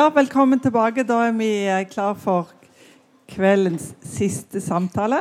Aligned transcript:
Ja, 0.00 0.06
velkommen 0.14 0.60
tilbake. 0.60 1.02
Da 1.04 1.26
er 1.26 1.32
vi 1.36 1.48
eh, 1.68 1.82
klar 1.84 2.14
for 2.16 2.48
kveldens 3.28 3.90
siste 4.00 4.60
samtale. 4.64 5.18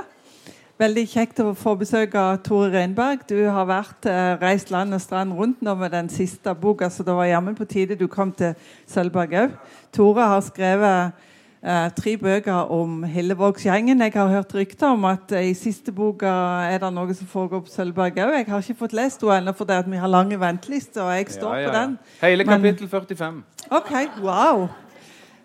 Veldig 0.79 1.03
kjekt 1.11 1.41
å 1.43 1.49
få 1.51 1.73
besøk 1.81 2.13
av 2.15 2.37
Tore 2.45 2.69
Reinberg. 2.71 3.25
Du 3.27 3.35
har 3.51 3.67
vært 3.67 4.07
eh, 4.07 4.37
reist 4.39 4.71
land 4.71 4.95
og 4.95 5.01
strand 5.03 5.35
rundt 5.35 5.59
nå 5.67 5.73
med 5.81 5.91
den 5.91 6.07
siste 6.13 6.53
boka, 6.55 6.87
så 6.87 7.03
det 7.03 7.17
var 7.17 7.27
jammen 7.27 7.57
på 7.59 7.67
tide 7.67 7.97
du 7.99 8.05
kom 8.07 8.31
til 8.31 8.55
Sølvberg 8.87 9.35
òg. 9.41 9.57
Tore 9.91 10.29
har 10.31 10.45
skrevet 10.47 11.27
eh, 11.63 11.89
tre 11.95 12.15
bøker 12.17 12.71
om 12.71 13.03
Hillevågsgjengen. 13.03 14.01
Jeg 14.01 14.13
har 14.15 14.27
hørt 14.27 14.53
rykter 14.55 14.87
om 14.93 15.05
at 15.09 15.31
eh, 15.31 15.49
i 15.51 15.53
siste 15.57 15.91
boka 15.95 16.31
er 16.69 16.79
det 16.81 16.91
noe 16.95 17.15
som 17.17 17.29
foregår 17.29 17.63
på 17.65 17.73
Sølvberg 17.73 18.19
òg. 18.25 18.35
Jeg 18.37 18.49
har 18.49 18.65
ikke 18.65 18.81
fått 18.83 18.97
lest 18.97 19.23
henne 19.23 19.39
ennå 19.43 19.55
fordi 19.57 19.77
at 19.77 19.89
vi 19.91 20.01
har 20.01 20.11
lange 20.11 20.39
ventelister, 20.39 21.03
og 21.03 21.15
jeg 21.17 21.31
står 21.37 21.65
på 21.67 21.73
den. 21.77 21.97
Hele 22.21 22.45
Men- 22.45 22.61
kapittel 22.61 22.89
45. 22.89 23.43
Ok, 23.71 23.91
wow. 24.21 24.67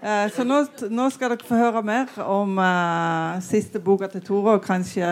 Eh, 0.05 0.27
så 0.31 0.45
nå, 0.45 0.65
nå 0.91 1.09
skal 1.11 1.33
dere 1.33 1.49
få 1.49 1.57
høre 1.57 1.83
mer 1.83 2.07
om 2.27 2.59
eh, 2.59 3.41
siste 3.41 3.81
boka 3.81 4.07
til 4.13 4.23
Tore, 4.23 4.59
og 4.59 4.63
kanskje 4.65 5.09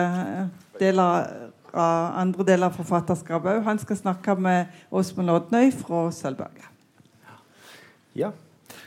deler 0.79 1.51
av 1.73 2.19
andre 2.21 2.45
deler 2.45 2.69
av 2.69 2.77
forfatterskapet 2.77 3.57
òg. 3.57 3.63
Han 3.65 3.79
skal 3.81 3.97
snakke 3.97 4.35
med 4.37 4.65
Åsmund 4.93 5.33
Odnøy 5.33 5.71
fra 5.73 6.05
Sølvberget. 6.13 6.69
Ja, 8.13 8.29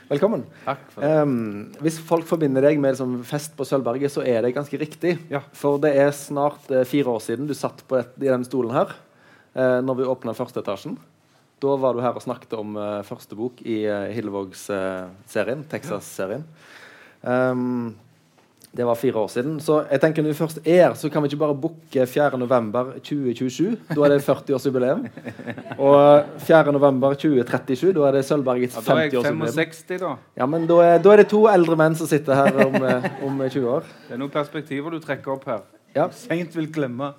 velkommen. 0.09 0.45
Takk 0.65 0.85
for 0.93 1.03
det. 1.03 1.11
Um, 1.21 1.35
hvis 1.83 1.99
folk 2.03 2.27
forbinder 2.29 2.65
deg 2.65 2.79
med 2.81 2.95
liksom, 2.95 3.19
fest 3.27 3.57
på 3.57 3.67
Sølvberget, 3.67 4.13
så 4.13 4.23
er 4.27 4.41
det 4.45 4.55
ganske 4.55 4.79
riktig. 4.79 5.17
Ja. 5.33 5.43
For 5.57 5.81
det 5.83 5.93
er 5.99 6.15
snart 6.15 6.65
uh, 6.73 6.83
fire 6.87 7.13
år 7.13 7.21
siden 7.25 7.49
du 7.49 7.55
satt 7.57 7.83
på 7.87 7.99
et, 7.99 8.15
i 8.21 8.31
den 8.31 8.47
stolen 8.47 8.75
her 8.75 8.95
uh, 9.57 9.79
når 9.83 10.01
vi 10.01 10.09
åpna 10.15 10.37
første 10.37 10.63
etasjen. 10.63 10.97
Da 11.63 11.73
var 11.81 11.95
du 11.97 12.03
her 12.05 12.17
og 12.17 12.21
snakket 12.21 12.53
om 12.57 12.75
uh, 12.77 13.05
første 13.07 13.37
bok 13.37 13.63
i 13.65 13.81
uh, 13.89 14.09
Hillevågs-serien, 14.13 15.65
Texas-serien. 15.71 16.45
Ehm, 17.25 17.95
det 18.75 18.85
var 18.85 18.95
fire 18.99 19.15
år 19.15 19.27
siden. 19.31 19.59
Så 19.63 19.79
jeg 19.91 20.01
tenker 20.01 20.21
når 20.21 20.33
vi 20.33 20.37
først 20.37 20.59
er 20.67 20.93
så 20.99 21.09
kan 21.09 21.23
vi 21.23 21.29
ikke 21.31 21.39
bare 21.39 21.55
booke 21.55 22.03
4.11.2027. 22.11 23.77
Da 23.95 24.03
er 24.05 24.13
det 24.13 24.19
40-årsjubileum. 24.25 25.05
Og 25.77 26.25
4.11.2037, 26.45 27.93
da 27.95 28.07
er 28.09 28.17
det 28.17 28.25
Sølvbergets 28.27 28.77
Ja, 28.77 28.83
da 28.85 28.97
er 28.99 29.09
jeg 29.09 29.23
65, 29.23 29.97
da. 30.03 30.11
Ja, 30.37 30.45
men 30.49 30.67
da 30.69 30.81
er, 30.83 30.99
da 31.01 31.13
er 31.15 31.23
det 31.23 31.29
to 31.31 31.45
eldre 31.49 31.77
menn 31.79 31.95
som 31.97 32.09
sitter 32.09 32.37
her 32.37 32.61
om, 32.67 32.77
eh, 32.83 33.09
om 33.25 33.41
20 33.47 33.71
år. 33.77 33.87
Det 34.07 34.17
er 34.17 34.21
noen 34.21 34.33
perspektiver 34.35 34.93
du 34.93 34.99
trekker 35.03 35.37
opp 35.37 35.47
her. 35.49 35.65
Ja. 35.95 36.09
Seint 36.13 36.55
vil 36.57 36.69
glemme. 36.73 37.13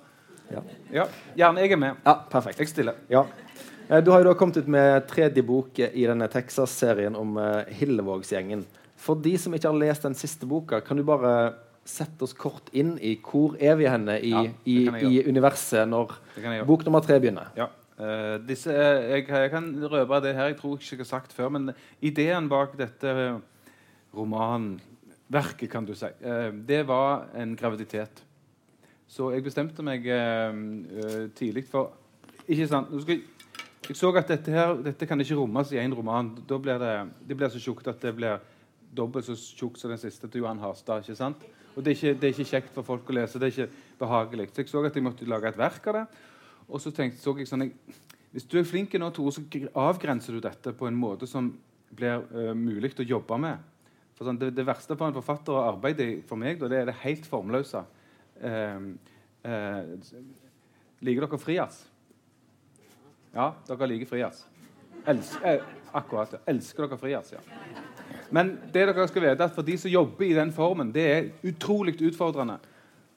Ja. 0.49 0.63
Ja, 0.93 1.05
gjerne. 1.37 1.61
Jeg 1.65 1.75
er 1.75 1.81
med. 1.81 1.99
Ja, 2.05 2.15
perfekt. 2.31 2.59
Jeg 2.61 2.71
stiller. 2.71 2.93
Ja. 3.11 3.25
Eh, 3.89 3.99
Du 4.05 4.11
har 4.11 4.23
jo 4.23 4.29
da 4.31 4.37
kommet 4.37 4.57
ut 4.57 4.67
med 4.67 5.07
tredje 5.09 5.43
bok 5.43 5.79
i 5.79 6.05
denne 6.05 6.27
Texas-serien 6.31 7.15
om 7.17 7.37
uh, 7.37 7.65
Hillevågsgjengen. 7.67 8.63
For 8.99 9.19
de 9.19 9.33
som 9.39 9.55
ikke 9.55 9.71
har 9.71 9.79
lest 9.79 10.05
den 10.05 10.17
siste 10.17 10.47
boka, 10.49 10.81
kan 10.83 10.99
du 10.99 11.05
bare 11.07 11.33
sette 11.87 12.25
oss 12.25 12.35
kort 12.37 12.69
inn 12.75 12.97
i 13.01 13.15
hvor 13.23 13.55
er 13.57 13.77
vi 13.79 13.87
henne 13.89 14.19
i, 14.21 14.33
Ja, 14.33 14.43
i, 14.67 14.77
i 15.09 15.21
universet 15.25 15.87
når 15.89 16.13
bok 16.67 16.83
nummer 16.85 17.03
tre 17.05 17.17
begynner? 17.21 17.49
Ja. 17.57 17.69
Uh, 17.99 18.37
disse, 18.47 18.71
uh, 18.71 19.09
jeg, 19.11 19.25
jeg 19.27 19.51
kan 19.51 19.65
røpe 19.91 20.21
det 20.23 20.35
her, 20.37 20.53
jeg 20.53 20.59
tror 20.61 20.77
ikke 20.77 20.93
jeg 20.93 21.01
har 21.01 21.09
sagt 21.09 21.33
før, 21.35 21.49
men 21.51 21.73
ideen 21.99 22.47
bak 22.51 22.77
dette 22.79 23.11
romanverket, 24.15 25.67
kan 25.71 25.87
du 25.87 25.91
si, 25.99 26.07
uh, 26.23 26.47
det 26.67 26.85
var 26.87 27.27
en 27.35 27.57
graviditet. 27.59 28.23
Så 29.09 29.31
jeg 29.33 29.43
bestemte 29.43 29.81
meg 29.81 30.03
tidlig 31.33 31.63
for 31.65 31.95
Ikke 32.45 32.67
sant? 32.69 32.91
Nå 32.93 32.99
skal 33.01 33.15
jeg, 33.17 33.23
jeg 33.87 33.97
så 33.97 34.11
at 34.13 34.29
dette 34.29 34.53
her 34.53 34.75
dette 34.85 35.07
kan 35.09 35.17
ikke 35.19 35.39
rommes 35.39 35.71
i 35.73 35.79
én 35.81 35.95
roman. 35.97 36.29
Da 36.45 36.59
blir 36.61 36.77
det, 36.77 36.93
det 37.25 37.37
blir 37.37 37.49
så 37.49 37.61
tjukt 37.61 37.89
at 37.89 38.05
det 38.05 38.13
blir 38.13 38.37
dobbelt 38.95 39.27
så 39.27 39.35
tjukk 39.37 39.77
som 39.79 39.93
den 39.93 40.01
siste 40.01 40.27
til 40.27 40.43
Johan 40.43 40.61
Harstad. 40.63 41.03
ikke 41.03 41.17
sant? 41.17 41.43
Og 41.75 41.83
det 41.85 41.91
er, 41.93 41.95
ikke, 41.95 42.19
det 42.19 42.27
er 42.27 42.35
ikke 42.35 42.51
kjekt 42.51 42.75
for 42.75 42.87
folk 42.87 43.09
å 43.09 43.15
lese. 43.15 43.39
Det 43.39 43.49
er 43.49 43.55
ikke 43.55 43.97
behagelig. 43.99 44.49
Så 44.51 44.63
jeg 44.63 44.71
så 44.71 44.83
at 44.85 44.95
jeg 44.97 45.05
måtte 45.05 45.27
lage 45.29 45.51
et 45.51 45.59
verk 45.59 45.89
av 45.91 45.99
det. 45.99 46.05
Og 46.67 46.81
så 46.81 46.91
tenkte, 46.93 47.21
så 47.21 47.35
jeg 47.37 47.49
sånn 47.49 47.67
jeg, 47.67 47.97
Hvis 48.33 48.45
du 48.45 48.59
er 48.59 48.67
flink 48.67 48.93
nå, 48.93 49.09
Tore, 49.09 49.31
så 49.33 49.41
avgrenser 49.73 50.35
du 50.35 50.41
dette 50.43 50.73
på 50.77 50.85
en 50.85 50.97
måte 50.97 51.25
som 51.27 51.47
blir 51.97 52.25
uh, 52.29 52.53
mulig 52.53 52.91
å 52.99 53.05
jobbe 53.07 53.39
med. 53.41 53.63
For 54.17 54.27
sånn, 54.27 54.37
det, 54.37 54.51
det 54.53 54.67
verste 54.67 54.97
for 54.99 55.09
en 55.09 55.15
forfatter 55.15 55.55
å 55.55 55.63
arbeide 55.71 56.09
for 56.29 56.37
meg, 56.37 56.59
da, 56.59 56.69
det 56.69 56.81
er 56.81 56.91
det 56.91 56.99
helt 57.01 57.25
formløse. 57.25 57.81
Uh, 58.37 58.91
uh, 59.47 59.95
liker 61.01 61.25
dere 61.25 61.41
frijazz? 61.41 61.81
Ja, 63.33 63.53
dere 63.65 63.89
liker 63.89 64.09
frijazz. 64.09 64.43
Elsk, 65.09 65.39
eh, 65.47 65.63
akkurat. 65.95 66.35
ja. 66.35 66.43
Elsker 66.51 66.85
dere 66.85 67.01
frijazz, 67.01 67.33
ja. 67.33 67.41
Men 68.31 68.51
det 68.73 68.87
dere 68.87 69.07
skal 69.09 69.25
vite 69.25 69.45
at 69.45 69.55
for 69.55 69.65
de 69.65 69.77
som 69.79 69.91
jobber 69.91 70.25
i 70.27 70.35
den 70.37 70.51
formen, 70.53 70.91
det 70.93 71.05
er 71.11 71.29
utrolig 71.49 71.95
utfordrende. 72.01 72.59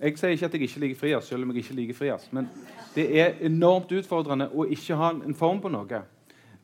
Jeg 0.03 0.17
sier 0.19 0.35
ikke 0.35 0.49
at 0.49 0.55
jeg 0.57 0.67
ikke 0.67 0.81
liker 0.83 0.99
frijazz, 0.99 1.29
selv 1.31 1.45
om 1.45 1.53
jeg 1.53 1.63
ikke 1.63 1.77
liker 1.79 1.95
frijazz. 1.95 2.25
Men 2.35 2.49
det 2.97 3.05
er 3.21 3.37
enormt 3.47 3.93
utfordrende 3.95 4.49
å 4.51 4.67
ikke 4.67 4.97
ha 4.99 5.13
en 5.15 5.37
form 5.39 5.61
på 5.63 5.71
noe. 5.71 6.01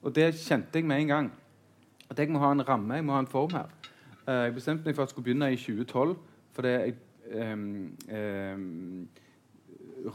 Og 0.03 0.15
det 0.15 0.33
kjente 0.41 0.81
jeg 0.81 0.89
med 0.89 1.05
en 1.05 1.13
gang. 1.13 1.29
At 2.11 2.19
jeg 2.19 2.33
må 2.33 2.43
ha 2.43 2.51
en 2.51 2.65
ramme, 2.67 2.97
jeg 2.99 3.07
må 3.07 3.15
ha 3.15 3.23
en 3.23 3.31
form 3.31 3.55
her. 3.55 3.71
Eh, 4.25 4.43
jeg 4.49 4.57
bestemte 4.57 4.89
meg 4.89 4.97
for 4.97 5.05
at 5.05 5.11
jeg 5.11 5.15
skulle 5.15 5.29
begynne 5.29 5.53
i 5.53 5.61
2012. 5.61 6.17
fordi 6.59 6.69
jeg, 6.69 6.95
ehm, 7.31 7.97
ehm, 8.09 9.09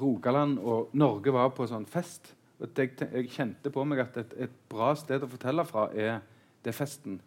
Rogaland 0.01 0.59
og 0.59 0.89
Norge 0.94 1.31
var 1.33 1.53
på 1.55 1.67
sånn 1.67 1.85
fest. 1.85 2.33
Og 2.59 2.69
jeg, 2.77 2.91
jeg 3.00 3.29
kjente 3.29 3.71
på 3.71 3.83
meg 3.88 4.00
at 4.00 4.17
et, 4.17 4.33
et 4.38 4.57
bra 4.69 4.94
sted 4.95 5.23
å 5.23 5.29
fortelle 5.31 5.63
fra 5.65 5.88
er 5.95 6.19
det 6.65 6.75
festen. 6.75 7.21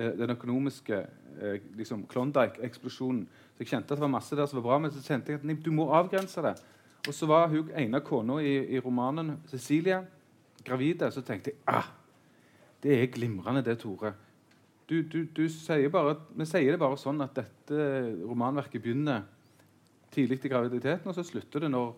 Eh, 0.00 0.12
den 0.16 0.32
økonomiske 0.32 0.96
eh, 1.40 1.60
liksom 1.76 2.06
Klondyke-eksplosjonen. 2.08 3.26
Så 3.54 3.64
jeg 3.64 3.68
kjente 3.72 3.92
at 3.92 3.98
det 3.98 4.04
var 4.06 4.12
masse 4.14 4.36
der 4.36 4.48
som 4.48 4.60
var 4.60 4.68
bra, 4.68 4.78
men 4.80 4.92
så 4.94 5.02
kjente 5.04 5.32
jeg 5.32 5.40
at 5.40 5.46
nei, 5.46 5.58
du 5.60 5.70
må 5.74 5.90
avgrense 5.92 6.44
det. 6.44 6.54
Og 7.08 7.16
så 7.16 7.28
var 7.28 7.48
hun 7.52 7.72
ene 7.76 8.00
kona 8.04 8.38
i, 8.44 8.54
i 8.76 8.80
romanen, 8.80 9.34
Cecilie, 9.50 10.00
gravid. 10.64 11.04
Så 11.12 11.24
tenkte 11.26 11.52
jeg 11.52 11.60
ah, 11.68 11.90
det 12.80 12.96
er 12.96 13.12
glimrende, 13.12 13.64
det, 13.64 13.78
Tore. 13.82 14.14
Du, 14.88 15.02
du, 15.02 15.24
du 15.36 15.44
sier 15.52 15.92
bare, 15.92 16.16
vi 16.34 16.46
sier 16.48 16.72
det 16.72 16.80
bare 16.80 16.98
sånn 16.98 17.20
at 17.22 17.36
dette 17.36 17.90
romanverket 18.24 18.82
begynner 18.82 19.26
tidlig 20.10 20.40
i 20.42 20.50
graviditeten, 20.50 21.06
og 21.06 21.14
så 21.14 21.22
slutter 21.26 21.66
det 21.66 21.70
når 21.70 21.92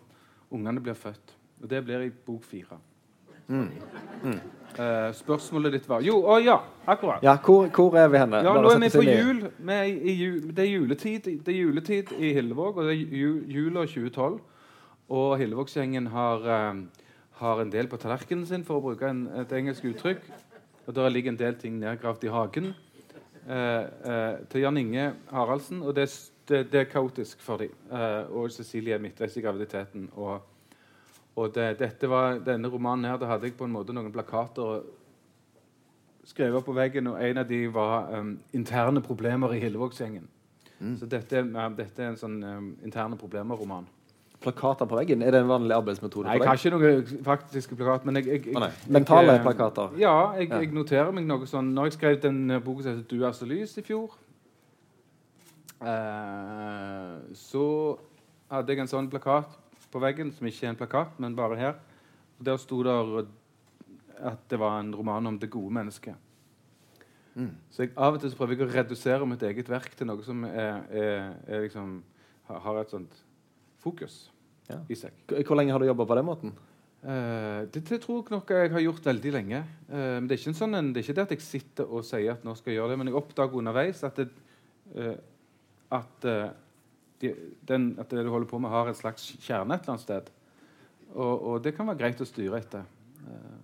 ungene 0.52 0.82
blir 0.84 0.98
født. 0.98 1.36
Og 1.62 1.70
det 1.70 1.80
blir 1.86 2.04
i 2.04 2.10
bok 2.12 2.44
fire. 2.44 2.76
Eh, 4.72 5.12
spørsmålet 5.12 5.72
ditt 5.74 5.88
var 5.88 6.00
Jo, 6.00 6.14
å 6.24 6.38
ja, 6.40 6.54
akkurat. 6.88 7.20
Ja, 7.22 7.34
hvor, 7.44 7.66
hvor 7.68 7.96
er 8.00 8.08
vi 8.08 8.16
henne? 8.22 8.38
Ja, 8.40 8.54
Bare 8.54 8.62
nå 8.64 8.70
er 8.72 8.78
vi 8.80 8.88
på 8.94 9.02
i- 9.04 9.16
jul. 9.18 9.42
Vi 9.58 9.72
er 9.72 9.84
i, 9.84 10.14
jul. 10.16 10.46
Det, 10.56 10.64
er 10.64 10.70
juletid, 10.78 11.26
det 11.44 11.52
er 11.52 11.58
juletid 11.58 12.12
i 12.18 12.30
Hillevåg, 12.32 12.78
og 12.78 12.84
det 12.88 12.94
er 12.94 13.02
ju, 13.18 13.32
jula 13.52 13.84
2012. 13.84 14.38
Og 15.12 15.34
Hillevågsgjengen 15.38 16.06
har, 16.14 16.46
uh, 16.48 16.80
har 17.42 17.60
en 17.60 17.70
del 17.74 17.86
på 17.92 17.98
tallerkenen 18.00 18.46
sin, 18.48 18.64
for 18.64 18.80
å 18.80 18.84
bruke 18.86 19.10
en, 19.10 19.26
et 19.42 19.52
engelsk 19.52 19.84
uttrykk. 19.90 20.24
Og 20.86 20.94
der 20.96 21.08
ligger 21.12 21.34
en 21.34 21.36
del 21.42 21.54
ting 21.60 21.76
nedgravd 21.82 22.24
i 22.24 22.32
hagen. 22.32 22.72
uh, 23.44 24.38
til 24.48 24.60
Jan 24.62 24.76
Inge 24.78 25.12
Haraldsen. 25.30 25.82
Og 25.82 25.94
det, 25.94 26.08
det, 26.48 26.70
det 26.72 26.80
er 26.80 26.84
kaotisk 26.88 27.42
for 27.44 27.56
dem. 27.60 27.76
Og 28.32 28.48
Cecilie 28.50 28.94
er 28.94 28.98
midtveis 29.04 29.36
i 29.36 29.42
graviditeten. 29.44 30.08
Og, 30.16 30.40
og 31.36 31.54
det, 31.54 31.78
dette 31.78 32.08
var, 32.10 32.38
denne 32.44 32.68
romanen 32.68 33.04
her, 33.08 33.16
da 33.16 33.26
hadde 33.26 33.46
jeg 33.48 33.56
på 33.56 33.64
en 33.64 33.72
måte 33.72 33.92
noen 33.96 34.12
plakater 34.12 34.82
skrevet 36.24 36.64
på 36.64 36.72
veggen, 36.76 37.06
og 37.06 37.18
en 37.24 37.38
av 37.38 37.48
de 37.48 37.66
var 37.74 38.12
um, 38.18 38.38
'interne 38.54 39.00
problemer 39.02 39.52
i 39.52 39.60
Hillevågsgjengen'. 39.60 40.28
Så 40.98 41.06
dette, 41.06 41.36
er- 41.36 41.74
dette 41.76 42.02
er 42.02 42.08
en 42.08 42.16
sånn 42.16 42.42
um, 42.44 42.76
interne 42.84 43.16
problemer-roman. 43.16 43.86
Plakater 44.42 44.84
på 44.86 44.96
veggen? 44.98 45.22
Er 45.22 45.30
det 45.30 45.40
en 45.40 45.48
vanlig 45.48 45.72
arbeidsmetode? 45.76 46.24
Nei, 46.26 46.38
Jeg 46.38 46.46
har 46.48 46.54
ikke 46.56 46.70
noen 46.70 47.24
faktiske 47.24 47.76
plakater. 47.76 48.04
men 48.06 48.16
jeg, 48.16 48.26
jeg, 48.26 48.46
jeg, 48.46 48.56
ah, 48.56 48.60
jeg- 48.66 48.90
Mentale 48.92 49.34
eh, 49.36 49.42
plakater? 49.42 49.90
Ja, 49.98 50.32
jeg, 50.32 50.48
Ja. 50.50 50.58
jeg 50.58 50.72
noterer 50.74 51.12
meg 51.12 51.24
noe 51.26 51.46
sånn 51.46 51.72
Når 51.74 51.84
jeg 51.84 51.92
skrev 51.92 52.20
den 52.22 52.50
uh, 52.50 52.58
boka 52.60 52.82
som 52.82 52.96
heter 52.96 53.08
'Du 53.16 53.24
er 53.24 53.30
så 53.32 53.46
lys' 53.46 53.78
i 53.78 53.82
fjor, 53.82 54.10
uh, 55.80 57.18
så 57.34 57.98
hadde 58.50 58.68
jeg 58.72 58.78
en 58.80 58.86
sånn 58.90 59.10
plakat 59.10 59.46
på 59.92 60.00
veggen, 60.02 60.32
som 60.32 60.48
ikke 60.48 60.66
er 60.66 60.72
en 60.72 60.80
plakat, 60.80 61.18
men 61.22 61.36
bare 61.36 61.58
her. 61.60 61.80
Og 62.38 62.44
Der 62.48 62.60
sto 62.60 62.82
det 62.82 63.26
at 64.22 64.50
det 64.50 64.58
var 64.58 64.80
en 64.80 64.94
roman 64.94 65.26
om 65.26 65.38
det 65.38 65.50
gode 65.50 65.72
mennesket. 65.74 66.14
Mm. 67.34 67.50
Så 67.70 67.86
jeg, 67.86 67.92
av 67.96 68.14
og 68.14 68.20
til 68.20 68.30
så 68.30 68.36
prøver 68.36 68.58
jeg 68.58 68.66
å 68.66 68.72
redusere 68.72 69.28
mitt 69.28 69.42
eget 69.46 69.70
verk 69.72 69.94
til 69.96 70.08
noe 70.08 70.24
som 70.24 70.44
er, 70.44 70.82
er, 70.92 71.30
er 71.48 71.64
liksom, 71.64 72.02
har, 72.48 72.80
et 72.80 72.92
sånt 72.92 73.22
fokus 73.82 74.28
Ja. 74.68 74.78
i 74.88 74.94
seg. 74.94 75.12
Hvor- 75.28 75.56
lenge 75.56 75.72
har 75.72 75.80
du 75.80 75.86
jobba 75.86 76.04
på 76.06 76.16
den 76.16 76.24
måten? 76.28 76.52
Uh, 77.02 77.66
det, 77.72 77.82
det 77.88 78.00
tror 78.00 78.20
jeg 78.22 78.30
nok 78.30 78.50
jeg 78.50 78.70
har 78.70 78.80
gjort 78.80 79.06
veldig 79.06 79.32
lenge. 79.32 79.64
Uh, 79.88 80.20
men 80.20 80.28
det 80.28 80.38
er, 80.38 80.52
sånn, 80.54 80.92
det 80.92 81.00
er 81.00 81.02
ikke 81.02 81.16
det 81.18 81.24
at 81.24 81.32
jeg 81.34 81.42
sitter 81.42 81.88
og 81.90 82.04
sier 82.06 82.36
at 82.36 82.44
nå 82.44 82.54
skal 82.54 82.70
jeg 82.70 82.78
gjøre 82.78 82.92
det, 82.92 82.98
men 83.00 83.10
jeg 83.10 83.18
oppdager 83.18 83.58
underveis 83.58 84.04
at 84.06 84.20
det, 84.20 84.28
uh, 84.94 85.16
at, 85.98 86.28
de, 87.22 87.32
den, 87.68 87.92
at 88.02 88.10
det 88.10 88.24
du 88.26 88.30
holder 88.32 88.50
på 88.50 88.60
med, 88.62 88.72
har 88.72 88.90
en 88.90 88.98
slags 88.98 89.30
kjerne 89.40 89.76
et 89.76 89.84
eller 89.84 89.94
annet 89.94 90.04
sted. 90.04 90.30
Og, 91.12 91.34
og 91.34 91.58
det 91.64 91.74
kan 91.76 91.88
være 91.88 92.00
greit 92.00 92.22
å 92.22 92.28
styre 92.28 92.60
etter. 92.60 92.86
Eh, 93.28 93.58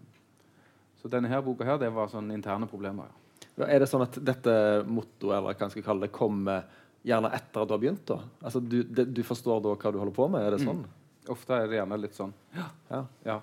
så 1.00 1.10
denne 1.10 1.30
her 1.30 1.42
boka 1.44 1.66
her, 1.66 1.78
det 1.80 1.90
var 1.94 2.10
sånn 2.12 2.30
interne 2.34 2.68
problemer. 2.70 3.10
ja. 3.58 3.66
Er 3.66 3.82
det 3.82 3.88
sånn 3.90 4.04
at 4.04 4.14
dette 4.22 4.52
mottoet 4.86 5.34
eller 5.34 5.50
hva 5.50 5.66
jeg 5.66 5.74
skal 5.74 5.86
kalle 5.88 6.06
det, 6.06 6.14
kommer 6.14 6.68
gjerne 7.06 7.30
etter 7.34 7.62
at 7.62 7.70
du 7.70 7.74
har 7.74 7.82
begynt? 7.82 8.04
da? 8.06 8.20
Altså, 8.42 8.62
du, 8.62 8.80
det, 8.86 9.08
du 9.14 9.22
forstår 9.26 9.62
da 9.64 9.74
hva 9.74 9.92
du 9.94 9.98
holder 9.98 10.14
på 10.14 10.28
med? 10.30 10.46
Er 10.46 10.54
det 10.54 10.62
sånn? 10.62 10.84
Ofte 11.28 11.58
er 11.58 11.66
det 11.70 11.80
gjerne 11.80 11.98
litt 12.00 12.16
sånn. 12.16 12.32
Ja. 12.54 13.02
Ja. 13.26 13.38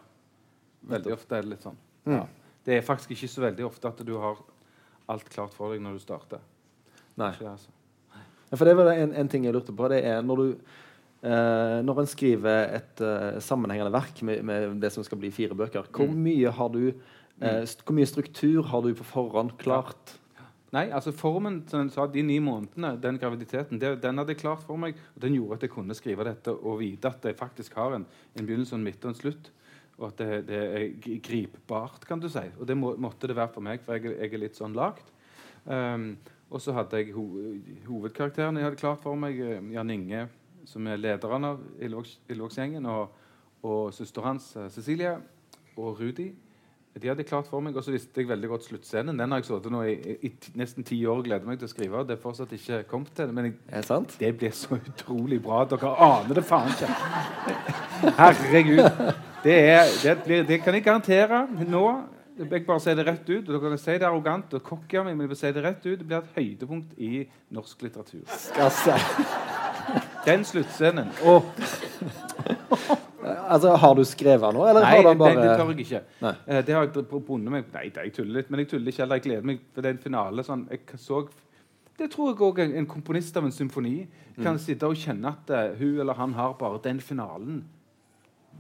Veldig 0.96 1.16
ofte 1.16 1.38
er 1.38 1.46
det 1.46 1.56
litt 1.56 1.66
sånn. 1.66 1.78
Mm. 2.06 2.16
Ja. 2.16 2.26
Det 2.66 2.78
er 2.78 2.86
faktisk 2.86 3.12
ikke 3.14 3.30
så 3.30 3.44
veldig 3.44 3.66
ofte 3.68 3.92
at 3.92 4.00
du 4.08 4.14
har 4.22 4.40
alt 5.12 5.28
klart 5.30 5.54
for 5.54 5.74
deg 5.74 5.84
når 5.86 6.00
du 6.00 6.04
starter. 6.06 6.42
Nei. 7.20 7.32
Ikke, 7.36 7.52
altså. 7.52 7.74
For 8.56 8.66
det 8.70 8.76
var 8.78 8.92
en, 8.94 9.14
en 9.14 9.30
ting 9.32 9.46
jeg 9.48 9.54
lurte 9.56 9.76
på. 9.76 9.88
Det 9.92 10.02
er 10.06 10.22
når 10.26 10.42
du 10.42 10.48
eh, 11.26 11.80
Når 11.86 12.00
en 12.04 12.10
skriver 12.12 12.76
et 12.80 13.02
eh, 13.02 13.40
sammenhengende 13.42 13.94
verk 13.96 14.22
med, 14.28 14.44
med 14.46 14.76
det 14.82 14.92
som 14.94 15.04
skal 15.04 15.20
bli 15.22 15.32
fire 15.32 15.56
bøker, 15.58 15.88
hvor 15.92 16.08
Mm. 16.12 16.22
mye 16.28 16.52
har 16.52 16.70
du 16.70 16.84
eh, 16.90 17.64
Hvor 17.86 17.96
mye 17.98 18.06
struktur 18.10 18.64
har 18.72 18.82
du 18.86 18.94
på 18.94 19.04
forhånd 19.04 19.58
klart? 19.58 20.20
Nei, 20.76 20.90
altså 20.92 21.14
formen 21.16 21.62
som 21.70 21.86
jeg 21.86 21.92
sa, 21.94 22.04
de 22.12 22.22
ni 22.26 22.36
månedene, 22.44 22.98
den 23.00 23.18
graviditeten, 23.22 23.80
det, 23.80 24.02
den 24.04 24.18
hadde 24.20 24.34
jeg 24.34 24.42
klart 24.42 24.64
for 24.66 24.76
meg. 24.82 24.98
og 25.16 25.22
Den 25.24 25.36
gjorde 25.38 25.56
at 25.56 25.62
jeg 25.64 25.72
kunne 25.72 25.96
skrive 25.96 26.26
dette 26.28 26.52
og 26.52 26.80
vite 26.82 27.08
at 27.08 27.24
jeg 27.24 27.38
faktisk 27.40 27.78
har 27.80 27.96
en, 27.96 28.06
en 28.36 28.46
begynnelse, 28.46 28.76
en 28.76 28.84
midt 28.84 29.06
og 29.06 29.14
en 29.14 29.16
slutt. 29.16 29.52
Og 29.98 30.10
at 30.10 30.18
det, 30.20 30.48
det 30.50 30.60
er 30.76 31.20
gripbart, 31.24 32.04
kan 32.10 32.20
du 32.20 32.28
si. 32.28 32.44
Og 32.60 32.68
det 32.68 32.76
må, 32.76 32.92
måtte 33.00 33.30
det 33.32 33.38
være 33.38 33.54
for 33.54 33.64
meg, 33.64 33.80
for 33.86 33.96
jeg, 33.96 34.18
jeg 34.20 34.34
er 34.34 34.42
litt 34.42 34.60
sånn 34.60 34.76
lagd. 34.76 35.08
Um, 35.64 36.18
og 36.52 36.62
så 36.62 36.74
hadde 36.78 37.02
jeg 37.02 37.14
ho 37.16 37.26
hovedkarakteren 37.88 38.58
jeg 38.58 38.64
hadde 38.68 38.80
klart 38.80 39.02
for 39.04 39.16
meg. 39.20 39.40
eh, 39.40 39.62
Jan 39.74 39.90
Inge, 39.90 40.28
som 40.66 40.88
er 40.88 40.98
lederen 40.98 41.44
av 41.44 41.60
Ildvågs- 41.82 42.20
Ildvågsgjengen, 42.30 42.86
og, 42.86 43.10
og 43.64 43.94
søster 43.94 44.22
hans, 44.22 44.56
eh, 44.56 44.70
Cecilie, 44.70 45.18
og 45.78 46.00
Rudi. 46.00 46.32
De 47.02 47.10
hadde 47.10 47.26
klart 47.28 47.48
for 47.52 47.60
meg, 47.60 47.76
og 47.76 47.84
så 47.84 47.92
visste 47.92 48.22
jeg 48.22 48.30
veldig 48.30 48.48
godt 48.48 48.64
sluttscenen. 48.64 49.18
Den 49.20 49.32
har 49.34 49.42
jeg 49.42 49.46
sittet 49.50 49.74
nå 49.74 49.82
i, 49.84 49.96
i, 50.16 50.30
i 50.32 50.52
nesten 50.56 50.86
ti 50.88 51.02
år 51.06 51.18
og 51.20 51.26
gleder 51.28 51.44
meg 51.50 51.60
til 51.60 51.68
å 51.68 51.72
skrive. 51.74 52.04
Det 52.08 52.16
er 52.16 52.22
fortsatt 52.24 52.54
ikke 52.56 52.78
kommet 52.88 53.12
til 53.18 53.34
men 53.36 53.50
jeg, 53.50 54.06
det 54.22 54.30
blir 54.40 54.54
så 54.56 54.78
utrolig 54.80 55.42
bra. 55.44 55.66
Dere 55.68 55.92
aner 56.06 56.40
det 56.40 56.46
faen 56.48 56.72
ikke. 56.72 56.88
Herregud. 58.16 58.80
Det, 59.44 59.58
er, 59.60 59.92
det, 60.06 60.14
blir, 60.24 60.46
det 60.48 60.62
kan 60.64 60.74
jeg 60.74 60.86
garantere 60.88 61.44
nå. 61.68 61.84
Jeg 62.36 62.66
bare 62.68 62.82
sier 62.84 62.98
det 63.00 63.06
rett 63.08 63.30
ut. 63.30 63.46
og 63.46 63.52
Dere 63.54 63.62
kan 63.64 63.80
si 63.80 63.94
det 63.96 64.08
arrogant 64.08 64.54
og 64.58 64.64
cocky 64.64 65.00
av 65.00 65.06
meg, 65.08 65.16
men 65.16 65.24
jeg 65.26 65.32
vil 65.32 65.40
si 65.40 65.52
det 65.56 65.64
rett 65.64 65.86
ut. 65.86 66.00
Det 66.02 66.08
blir 66.08 66.18
et 66.20 66.36
høydepunkt 66.36 66.98
i 67.00 67.12
norsk 67.56 67.86
litteratur. 67.86 68.26
Skal 68.28 68.72
jeg. 68.92 69.28
Den 70.26 70.44
sluttscenen. 70.48 71.14
Oh. 71.24 71.46
Altså, 73.26 73.72
har 73.80 73.96
du 73.98 74.04
skrevet 74.06 74.54
noe, 74.54 74.68
eller 74.70 74.84
Nei, 74.84 74.92
har 74.92 75.08
du 75.08 75.20
bare 75.20 75.38
det 75.40 75.56
tør 75.56 75.72
jeg 75.72 75.86
ikke. 75.86 76.02
Nei. 76.22 76.34
Eh, 76.46 76.62
det 76.66 76.76
har 76.76 76.86
jeg 76.86 77.06
bundet 77.14 77.54
meg 77.54 77.72
Nei, 77.74 77.88
det, 77.94 78.04
jeg 78.10 78.14
tuller 78.20 78.40
litt, 78.40 78.52
men 78.52 78.62
jeg 78.62 78.70
tuller 78.74 78.92
ikke 78.92 79.04
heller. 79.04 79.22
Jeg 79.22 79.26
gleder 79.26 79.50
meg 79.50 79.64
til 79.74 79.88
den 79.88 80.02
finale. 80.04 80.46
Sånn, 80.46 80.68
jeg 80.74 81.00
så, 81.02 81.24
det 81.98 82.10
tror 82.12 82.34
jeg 82.34 82.44
òg 82.44 82.62
en, 82.66 82.90
komponist 82.90 83.38
av 83.40 83.48
en 83.48 83.56
symfoni 83.56 83.96
kan 84.44 84.60
sitte 84.60 84.88
og 84.90 85.00
kjenne 85.00 85.32
at 85.32 85.52
uh, 85.56 85.78
hun 85.80 86.02
eller 86.04 86.18
han 86.20 86.34
har 86.36 86.58
bare 86.60 86.82
den 86.84 87.00
finalen. 87.00 87.62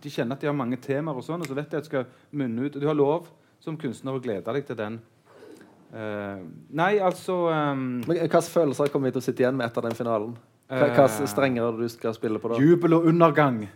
De 0.02 0.12
kjenner 0.12 0.38
at 0.38 0.44
de 0.44 0.48
har 0.48 0.56
mange 0.56 0.80
temaer, 0.82 1.18
og 1.18 1.26
sånn, 1.26 1.44
og 1.44 1.50
så 1.50 1.58
vet 1.58 1.72
de 1.72 1.82
at 1.82 1.84
det 1.84 1.92
skal 1.92 2.08
munne 2.32 2.68
ut. 2.68 2.78
Og 2.78 2.82
du 2.84 2.88
har 2.88 2.98
lov 2.98 3.28
som 3.64 3.78
kunstner 3.78 4.16
å 4.16 4.22
glede 4.24 4.54
deg 4.56 4.66
til 4.68 4.80
den. 4.80 5.00
Uh, 5.96 6.42
nei, 6.76 6.98
altså 7.00 7.46
um, 7.54 8.02
Men 8.04 8.18
Hvilke 8.18 8.42
følelser 8.42 8.90
kommer 8.92 9.08
vi 9.08 9.16
til 9.16 9.22
å 9.22 9.26
sitte 9.30 9.46
igjen 9.46 9.56
med 9.56 9.70
etter 9.70 9.86
den 9.86 9.96
finalen? 9.96 10.34
Hvilke 10.68 11.06
Eh, 11.06 11.28
strenger 11.30 11.68
er 11.68 11.78
du 11.78 11.88
skal 11.90 12.16
spille 12.18 12.40
på 12.42 12.50
da? 12.50 12.60
Jubel 12.60 12.98
og 12.98 13.06
undergang. 13.06 13.68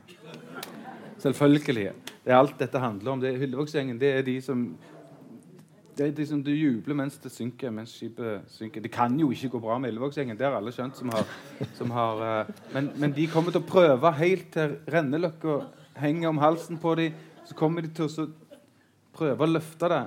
Selvfølgelig. 1.21 1.91
Det 2.25 2.33
er 2.33 2.37
alt 2.37 2.57
dette 2.59 2.79
handler 2.79 3.11
om. 3.11 3.21
Det 3.21 3.29
er 3.29 3.37
Hyllevågsgjengen. 3.37 3.99
Det 3.99 4.09
er 4.17 4.21
de 4.25 4.41
som 4.41 4.63
det 5.99 6.07
er 6.07 6.11
de 6.15 6.25
som 6.25 6.39
du 6.43 6.51
jubler 6.51 6.95
mens 6.95 7.17
det 7.19 7.31
synker, 7.31 7.73
mens 7.75 7.91
skipet 7.91 8.47
synker. 8.47 8.81
Det 8.81 8.91
kan 8.91 9.17
jo 9.19 9.31
ikke 9.35 9.49
gå 9.51 9.59
bra 9.59 9.77
med 9.77 9.91
Hyllevågsgjengen, 9.91 10.37
det 10.39 10.45
har 10.47 10.55
alle 10.55 10.71
skjønt. 10.71 10.95
som 10.95 11.09
har, 11.09 11.25
som 11.75 11.91
har 11.91 12.21
uh, 12.23 12.53
men, 12.73 12.87
men 12.95 13.11
de 13.11 13.27
kommer 13.27 13.51
til 13.51 13.59
å 13.59 13.67
prøve 13.67 14.13
helt 14.15 14.47
til 14.53 14.77
renneløkka 14.87 15.57
henger 15.99 16.29
om 16.29 16.39
halsen 16.39 16.79
på 16.79 16.95
dem. 16.95 17.17
Så 17.45 17.55
kommer 17.55 17.83
de 17.83 17.91
til 17.91 18.07
å 18.07 18.13
så 18.13 18.29
prøve 19.19 19.45
å 19.45 19.51
løfte 19.51 19.89
det. 19.91 20.01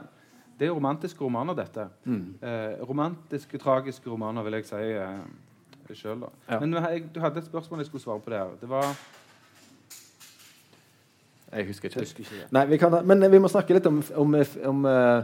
Det 0.58 0.68
er 0.68 0.74
romantiske 0.76 1.24
romaner, 1.24 1.56
dette. 1.58 1.88
Eh, 2.06 2.82
romantiske, 2.88 3.58
tragiske 3.62 4.10
romaner, 4.12 4.44
vil 4.46 4.58
jeg 4.60 4.68
si 4.68 4.82
eh, 4.96 5.96
sjøl. 5.98 6.22
Ja. 6.48 6.58
Men 6.62 6.72
jeg, 6.78 7.02
du 7.12 7.18
hadde 7.20 7.42
et 7.42 7.48
spørsmål 7.50 7.82
jeg 7.82 7.90
skulle 7.90 8.04
svare 8.04 8.22
på 8.24 8.32
der. 8.32 8.52
Det 8.60 8.68
var 8.70 8.92
Jeg 11.52 11.66
husker 11.68 11.88
Jeg 11.88 11.92
ikke. 11.92 12.00
husker 12.06 12.20
ikke. 12.24 12.46
Nei, 12.56 12.62
vi 12.70 12.78
kan, 12.80 12.94
men 13.06 13.26
vi 13.32 13.40
må 13.42 13.48
snakke 13.52 13.74
litt 13.76 13.86
om, 13.90 13.98
om, 14.16 14.36
om 14.70 14.86
uh, 14.88 15.22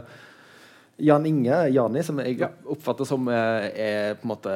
Jan 1.01 1.25
Inge, 1.25 1.61
Jani, 1.73 2.03
som 2.05 2.19
jeg 2.21 2.37
Ja. 2.43 2.51
oppfatter 2.69 3.07
som 3.09 3.25
uh, 3.27 3.33
er 3.73 4.13
på 4.19 4.27
en 4.27 4.33
måte 4.35 4.53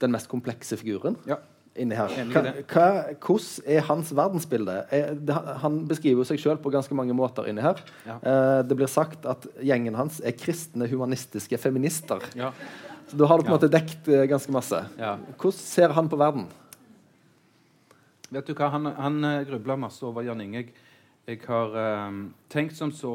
den 0.00 0.12
mest 0.12 0.28
komplekse 0.28 0.76
figuren 0.80 1.16
Ja. 1.28 1.38
Inni 1.80 1.96
her. 1.98 2.12
Hva, 2.70 2.86
hvordan 3.16 3.66
er 3.76 3.86
hans 3.88 4.12
verdensbilde? 4.16 4.76
Er, 4.94 5.16
det, 5.16 5.38
han 5.64 5.80
beskriver 5.90 6.28
seg 6.28 6.40
sjøl 6.42 6.60
på 6.60 6.72
ganske 6.74 6.96
mange 6.96 7.16
måter 7.16 7.48
inni 7.50 7.64
her. 7.64 7.82
Ja. 8.06 8.18
Eh, 8.20 8.60
det 8.68 8.78
blir 8.78 8.90
sagt 8.90 9.26
at 9.28 9.48
gjengen 9.64 9.98
hans 9.98 10.20
er 10.24 10.36
kristne, 10.36 10.88
humanistiske 10.90 11.58
feminister. 11.60 12.24
Ja. 12.38 12.52
Så 13.10 13.18
da 13.18 13.26
har 13.26 13.40
du 13.40 13.46
på 13.46 13.50
en 13.50 13.56
måte 13.56 13.72
dekt 13.72 14.08
eh, 14.08 14.28
ganske 14.30 14.52
masse. 14.54 14.84
Ja. 15.00 15.16
Hvordan 15.34 15.58
ser 15.58 15.96
han 15.96 16.10
på 16.10 16.20
verden? 16.20 16.46
Vet 18.30 18.46
du 18.46 18.54
hva, 18.54 18.70
Han, 18.70 18.86
han 18.94 19.24
uh, 19.26 19.42
grubla 19.48 19.74
masse 19.76 20.04
over 20.06 20.22
Jan 20.22 20.40
Inge. 20.44 20.62
Jeg, 20.62 20.74
jeg 21.26 21.42
har 21.46 21.74
eh, 21.78 22.18
tenkt 22.50 22.78
som 22.78 22.92
så 22.94 23.14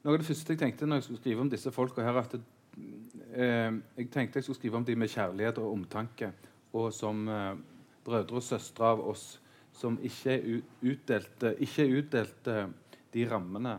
Noe 0.00 0.14
av 0.14 0.22
det 0.22 0.28
første 0.30 0.54
jeg 0.54 0.60
tenkte 0.62 0.86
når 0.88 1.00
jeg 1.00 1.04
skulle 1.04 1.20
skrive 1.20 1.42
om 1.44 1.48
disse 1.52 1.70
folka 1.74 2.00
her, 2.00 2.16
at 2.16 2.32
det, 2.32 2.38
eh, 3.36 3.74
jeg 3.98 4.06
tenkte 4.08 4.40
jeg 4.40 4.46
skulle 4.46 4.56
skrive 4.56 4.78
om 4.78 4.86
dem 4.86 4.96
med 5.02 5.12
kjærlighet 5.12 5.58
og 5.60 5.74
omtanke, 5.74 6.30
og 6.72 6.86
som 6.96 7.26
eh, 7.28 7.50
brødre 8.04 8.40
og 8.40 8.44
søstre 8.44 8.92
av 8.94 9.02
oss 9.10 9.38
som 9.76 9.96
ikke 10.04 10.36
utdelte, 10.82 11.54
ikke 11.62 11.86
utdelte 12.00 12.56
de 13.14 13.24
rammene 13.30 13.76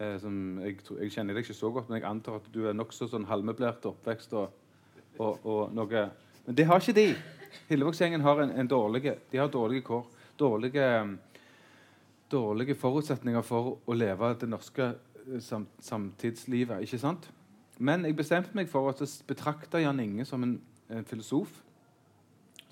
eh, 0.00 0.16
som 0.20 0.58
jeg, 0.62 0.78
jeg 0.98 1.12
kjenner 1.14 1.36
deg 1.36 1.46
ikke 1.46 1.58
så 1.58 1.70
godt, 1.74 1.90
men 1.90 2.00
jeg 2.00 2.08
antar 2.08 2.40
at 2.40 2.48
du 2.54 2.64
er 2.66 2.76
nokså 2.76 3.08
sånn 3.10 3.28
halmeblært 3.30 3.86
oppvekst 3.90 4.34
og, 4.38 4.56
og, 5.18 5.44
og 5.44 5.76
noe 5.76 6.08
Men 6.46 6.58
det 6.58 6.66
har 6.66 6.82
ikke 6.82 6.96
de. 6.96 7.06
Hillevågsgjengen 7.68 8.24
har 8.24 8.42
en, 8.42 8.50
en 8.58 8.68
dårlige, 8.68 9.16
de 9.30 9.38
har 9.38 9.52
dårlige 9.52 9.84
kår. 9.86 10.08
Dårlige, 10.40 10.86
dårlige 12.32 12.74
forutsetninger 12.74 13.44
for 13.46 13.76
å 13.86 13.94
leve 13.94 14.32
det 14.40 14.48
norske 14.50 14.88
eh, 14.88 15.38
sam, 15.44 15.68
samtidslivet. 15.78 16.82
ikke 16.82 16.98
sant? 16.98 17.28
Men 17.78 18.04
jeg 18.06 18.16
bestemte 18.16 18.56
meg 18.56 18.70
for 18.70 18.90
å 18.90 19.06
betrakte 19.28 19.80
Jan 19.82 20.00
Inge 20.02 20.26
som 20.28 20.42
en, 20.44 20.56
en 20.90 21.06
filosof. 21.08 21.52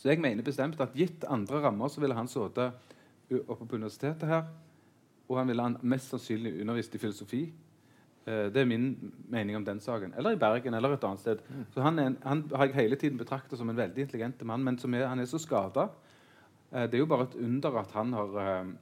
Så 0.00 0.08
jeg 0.08 0.20
mener 0.22 0.44
bestemt 0.44 0.80
at 0.80 0.94
gitt 0.96 1.26
andre 1.28 1.60
rammer 1.60 1.90
så 1.92 2.00
ville 2.00 2.16
han 2.16 2.28
sittet 2.30 2.72
oppe 3.44 3.66
på 3.66 3.76
universitetet 3.76 4.28
her. 4.28 4.46
Og 5.28 5.36
han 5.38 5.50
ville 5.50 5.66
han 5.66 5.76
mest 5.86 6.08
sannsynlig 6.10 6.54
undervist 6.62 6.94
i 6.96 7.00
filosofi. 7.02 7.42
Eh, 8.24 8.46
det 8.52 8.62
er 8.62 8.68
min 8.68 8.94
mening 9.28 9.58
om 9.58 9.66
den 9.66 9.80
saken. 9.80 10.14
Eller 10.16 10.34
i 10.34 10.40
Bergen 10.40 10.74
eller 10.74 10.96
et 10.96 11.04
annet 11.04 11.20
sted. 11.20 11.44
Så 11.74 11.84
han, 11.84 11.98
en, 11.98 12.16
han 12.24 12.42
har 12.54 12.70
jeg 12.70 12.78
hele 12.80 12.96
tiden 12.96 13.20
betraktet 13.20 13.60
som 13.60 13.68
en 13.70 13.76
veldig 13.76 14.06
intelligent 14.06 14.42
mann, 14.48 14.64
men 14.64 14.78
som 14.78 14.94
er, 14.94 15.06
han 15.06 15.20
er 15.20 15.28
så 15.28 15.38
skada. 15.38 15.90
Eh, 16.72 16.88
det 16.88 16.96
er 16.96 17.04
jo 17.04 17.10
bare 17.12 17.28
et 17.28 17.38
under 17.44 17.78
at 17.84 17.92
han 17.92 18.12
har 18.16 18.40
øh, 18.46 18.74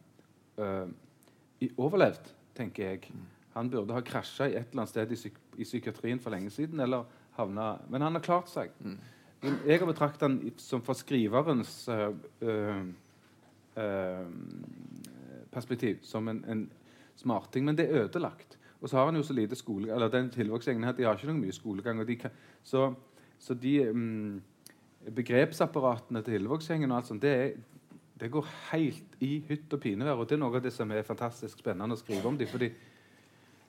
øh, 0.64 1.68
overlevd, 1.76 2.32
tenker 2.54 2.90
jeg. 2.90 3.12
Han 3.58 3.70
burde 3.70 3.94
ha 3.94 4.00
krasja 4.06 4.46
i 4.46 4.54
et 4.54 4.70
eller 4.70 4.84
annet 4.84 4.94
sted 4.94 5.12
i, 5.12 5.18
psyk 5.18 5.38
i 5.58 5.64
psykiatrien 5.66 6.20
for 6.22 6.30
lenge 6.30 6.50
siden. 6.50 6.80
eller 6.80 7.04
havna, 7.34 7.76
Men 7.88 8.02
han 8.02 8.12
har 8.14 8.22
klart 8.22 8.50
seg. 8.50 8.70
Jeg 9.42 9.78
har 9.78 9.86
betraktet 9.86 10.24
den 10.24 10.54
som 10.58 10.82
fra 10.82 10.96
skriverens 10.98 11.84
uh, 11.88 12.10
eh, 13.78 14.26
perspektiv 15.54 16.00
som 16.02 16.28
en, 16.28 16.40
en 16.48 16.64
smarting. 17.16 17.64
Men 17.64 17.78
det 17.78 17.86
er 17.86 18.04
ødelagt. 18.04 18.58
Og 18.80 18.88
så 18.88 18.96
har 18.96 19.04
han 19.04 19.16
jo 19.16 19.22
så 19.22 19.32
lite 19.32 19.56
skole... 19.56 19.94
Eller 19.94 20.08
den 20.08 20.30
tilvoksgjengen 20.30 20.84
her, 20.84 20.92
de 20.92 21.06
har 21.06 21.14
ikke 21.18 21.30
noe 21.30 21.38
mye 21.38 21.54
skolegang. 21.54 22.02
De 22.06 22.16
kan, 22.16 22.34
så, 22.62 22.92
så 23.38 23.54
de 23.54 23.90
um, 23.90 24.42
begrepsapparatene 25.14 26.22
til 26.22 26.38
tilvoksgjengen 26.38 26.90
og 26.90 27.00
alt 27.00 27.10
sånt, 27.10 27.22
det, 27.22 27.34
er, 27.34 27.96
det 28.20 28.30
går 28.34 28.46
helt 28.72 29.18
i 29.22 29.38
hytt 29.48 29.74
og 29.74 29.82
pinevær. 29.82 30.18
Og 30.18 30.28
det 30.28 30.38
er 30.38 30.42
noe 30.42 30.58
av 30.58 30.62
det 30.66 30.74
som 30.74 30.90
er 30.94 31.06
fantastisk 31.06 31.62
spennende 31.62 31.94
å 31.94 32.00
skrive 32.00 32.26
om 32.30 32.38
dem. 32.38 32.50
fordi 32.50 32.70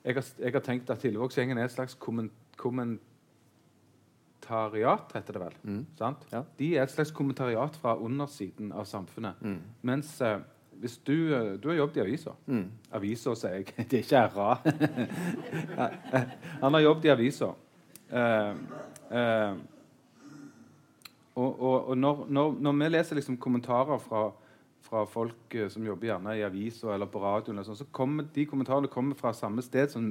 jeg 0.04 0.14
har, 0.16 0.26
jeg 0.38 0.52
har 0.52 0.64
tenkt 0.64 0.90
at 0.90 1.02
tilvoksgjengen 1.02 1.58
er 1.58 1.66
et 1.68 1.74
slags 1.74 1.94
komment, 1.94 2.32
kommentariat, 4.50 5.12
heter 5.14 5.36
det 5.36 5.42
vel. 5.44 5.58
Sant? 5.98 6.26
Ja. 6.32 6.42
De 6.58 6.70
er 6.76 6.82
et 6.82 6.92
slags 6.92 7.12
kommentariat 7.14 7.76
fra 7.78 7.96
undersiden 7.96 8.72
av 8.72 8.84
samfunnet. 8.90 9.38
Mens 9.86 10.20
eh, 10.20 10.40
hvis 10.80 10.98
du, 11.04 11.34
eh, 11.34 11.52
du 11.60 11.68
har 11.68 11.76
jobbet 11.76 11.96
i 11.96 12.04
avisa 12.04 12.34
Avisa, 12.92 13.34
sier 13.36 13.60
jeg. 13.60 13.74
Det 13.90 14.00
er 14.00 14.04
ikke 14.04 14.22
RA. 14.34 14.54
Han 16.62 16.74
har 16.74 16.80
jobbet 16.80 17.04
i 17.04 17.14
avisa. 17.14 17.52
Eh, 18.10 18.54
eh, 19.10 19.52
og 21.40 21.60
og, 21.60 21.88
og 21.88 21.98
når, 21.98 22.26
når, 22.28 22.56
når 22.60 22.78
vi 22.78 22.88
leser 22.88 23.20
liksom 23.20 23.36
kommentarer 23.40 23.98
fra 23.98 24.30
fra 24.90 25.04
folk 25.06 25.54
eh, 25.54 25.68
som 25.70 25.84
jobber 25.86 26.10
gjerne 26.10 26.34
i 26.38 26.42
aviser 26.42 26.94
eller 26.94 27.06
på 27.10 27.22
radioen, 27.22 27.58
eller 27.58 27.68
sånn, 27.68 27.78
så 27.78 27.86
kommer 27.94 28.26
de 28.34 28.46
kommentarene 28.48 28.90
kommer 28.90 29.18
fra 29.18 29.32
samme 29.36 29.62
sted 29.62 29.92
som, 29.92 30.10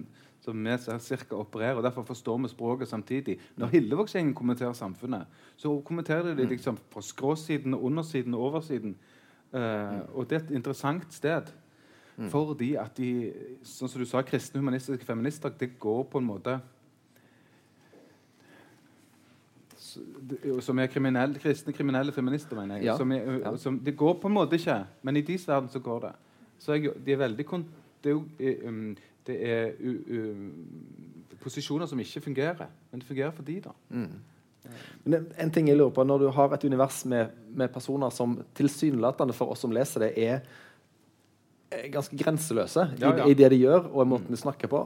som 0.49 0.65
vi 0.65 0.99
cirka 1.05 1.37
opererer. 1.37 1.77
og 1.79 1.83
Derfor 1.85 2.03
forstår 2.09 2.41
vi 2.43 2.51
språket 2.51 2.91
samtidig. 2.91 3.37
Når 3.57 3.67
Hillevågsgjengen 3.75 4.33
kommenterer 4.33 4.73
samfunnet, 4.73 5.27
så 5.57 5.71
kommenterer 5.85 6.35
de 6.35 6.45
liksom 6.45 6.77
fra 6.91 7.01
skråsiden, 7.01 7.73
undersiden 7.73 8.33
og 8.33 8.41
oversiden. 8.49 8.95
Uh, 9.53 10.01
og 10.13 10.29
det 10.29 10.37
er 10.37 10.43
et 10.43 10.55
interessant 10.59 11.13
sted. 11.13 11.53
Fordi 12.27 12.73
at 12.75 12.97
de, 12.97 13.31
sånn 13.63 13.87
som 13.87 14.01
du 14.01 14.07
sa, 14.07 14.19
kristne 14.27 14.59
humanistiske 14.59 15.05
feminister, 15.07 15.53
det 15.55 15.77
går 15.79 16.03
på 16.11 16.19
en 16.19 16.27
måte 16.27 16.57
som 20.61 20.79
er 20.79 20.89
kriminelle, 20.91 21.39
kristne 21.41 21.73
kriminelle 21.73 22.13
feminister, 22.13 22.57
mener 22.59 22.77
jeg. 22.77 22.85
Ja. 22.89 22.97
Som 22.97 23.11
er, 23.11 23.39
Ja. 23.39 23.55
som, 23.57 23.79
det 23.79 23.95
går 23.97 24.19
på 24.21 24.27
en 24.27 24.33
måte 24.33 24.55
ikke, 24.59 24.85
men 25.01 25.17
i 25.17 25.21
deres 25.21 25.47
verden 25.47 25.69
så 25.69 25.79
går 25.79 25.99
det. 25.99 26.11
Så 26.59 26.73
jeg, 26.73 26.91
de 27.05 27.11
er 27.11 27.17
veldig 27.17 27.45
kon, 27.45 27.65
det 28.03 28.11
er 28.11 28.13
jo 28.13 28.25
eh, 28.39 28.67
um, 28.67 28.95
det 29.29 29.37
er 29.45 29.71
u, 29.79 29.93
u, 30.09 31.37
posisjoner 31.43 31.87
som 31.89 31.99
ikke 32.01 32.21
fungerer, 32.25 32.67
men 32.91 32.99
det 33.01 33.07
fungerer 33.07 33.31
for 33.35 33.45
de 33.47 33.59
da. 33.63 33.73
Men 35.07 35.29
en 35.39 35.51
ting 35.55 35.69
jeg 35.69 35.77
lurer 35.79 35.93
på, 35.95 36.03
Når 36.05 36.19
du 36.19 36.27
har 36.35 36.51
et 36.53 36.63
univers 36.67 37.05
med, 37.09 37.31
med 37.55 37.71
personer 37.73 38.11
som 38.13 38.35
tilsynelatende 38.59 39.33
for 39.33 39.53
oss 39.53 39.63
som 39.63 39.71
leser 39.73 40.03
det, 40.03 40.11
er 40.19 40.41
ganske 41.93 42.17
grenseløse 42.19 42.83
Ja, 42.99 43.13
ja. 43.15 43.25
I, 43.25 43.31
i 43.31 43.37
det 43.39 43.49
de 43.53 43.61
gjør, 43.63 43.87
og 43.93 44.03
i 44.03 44.09
måten 44.09 44.33
de 44.33 44.37
snakker 44.41 44.67
på. 44.71 44.83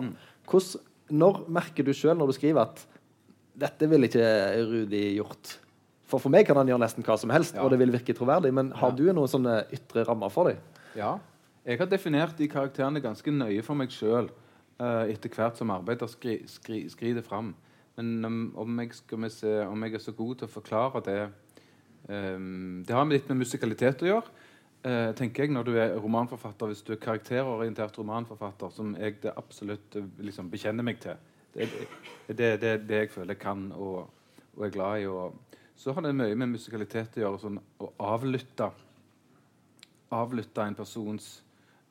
Hvordan, 0.49 0.83
når 1.09 1.41
merker 1.51 1.83
du 1.87 1.91
sjøl 1.95 2.15
når 2.19 2.31
du 2.31 2.35
skriver 2.37 2.61
at 2.67 2.85
dette 3.59 3.87
ville 3.89 4.07
ikke 4.09 4.29
Rudi 4.69 5.03
gjort? 5.17 5.57
For 6.09 6.21
for 6.21 6.29
meg 6.33 6.45
kan 6.45 6.57
han 6.59 6.69
gjøre 6.69 6.83
nesten 6.83 7.03
hva 7.05 7.15
som 7.17 7.31
helst, 7.33 7.55
Ja. 7.55 7.63
og 7.65 7.71
det 7.73 7.79
vil 7.81 7.91
virke 7.93 8.13
troverdig. 8.13 8.53
Men 8.53 8.71
har 8.77 8.91
Ja. 8.93 8.95
du 8.95 9.05
noen 9.13 9.27
sånne 9.31 9.63
ytre 9.73 10.03
rammer 10.07 10.29
for 10.29 10.49
dem? 10.51 10.57
Ja. 10.95 11.15
Jeg 11.63 11.79
har 11.79 11.87
definert 11.87 12.37
de 12.37 12.47
karakterene 12.51 12.99
ganske 12.99 13.31
nøye 13.31 13.63
for 13.63 13.79
meg 13.79 13.91
sjøl 13.93 14.27
etter 14.83 15.31
hvert 15.31 15.55
som 15.55 15.71
arbeider 15.71 16.09
skri, 16.11 16.41
skri, 16.49 16.81
skrider 16.91 17.23
fram. 17.23 17.53
Men 17.95 18.25
um, 18.25 18.53
om, 18.57 18.79
jeg 18.79 19.31
se, 19.31 19.51
om 19.67 19.83
jeg 19.85 19.93
er 19.93 20.01
så 20.01 20.13
god 20.17 20.39
til 20.39 20.49
å 20.49 20.53
forklare 20.53 21.01
det 21.05 21.19
um, 22.09 22.81
Det 22.85 22.95
har 22.95 23.05
litt 23.09 23.29
med 23.29 23.43
musikalitet 23.43 24.01
å 24.03 24.09
gjøre. 24.09 24.33
Uh, 24.83 25.13
tenker 25.15 25.45
jeg, 25.45 25.53
Når 25.53 25.63
du 25.67 25.77
er 25.77 25.93
romanforfatter, 26.01 26.71
hvis 26.71 26.81
du 26.83 26.93
er 26.95 27.01
karakterorientert 27.03 27.97
romanforfatter, 27.97 28.73
som 28.73 28.95
jeg 28.99 29.21
det 29.23 29.35
absolutt 29.37 29.95
eh, 29.95 30.09
liksom, 30.25 30.49
bekjenner 30.51 30.83
meg 30.83 30.99
til 30.99 31.15
Det 31.53 31.69
er 32.27 32.33
det, 32.33 32.49
det, 32.61 32.73
det 32.89 33.03
jeg 33.03 33.13
føler 33.13 33.35
jeg 33.35 33.43
kan 33.45 33.67
og, 33.77 34.09
og 34.57 34.65
er 34.65 34.73
glad 34.73 35.03
i. 35.03 35.07
Og, 35.07 35.61
så 35.77 35.93
har 35.93 36.01
det 36.01 36.15
mye 36.17 36.35
med 36.35 36.57
musikalitet 36.57 37.17
å 37.17 37.23
gjøre. 37.23 37.39
Sånn, 37.41 37.61
å 37.79 37.93
avlytte 38.01 38.71
avlytte 40.13 40.61
en 40.61 40.75
persons 40.77 41.29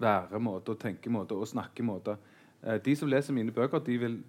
væremåte 0.03 0.75
og 0.75 0.81
tenkemåte 0.83 1.39
og 1.39 1.49
snakkemåte. 1.49 2.17
Eh, 2.63 2.79
de 2.85 2.97
som 2.99 3.11
leser 3.11 3.35
mine 3.37 3.55
bøker 3.55 3.83
de 3.87 3.99
vil, 3.99 4.23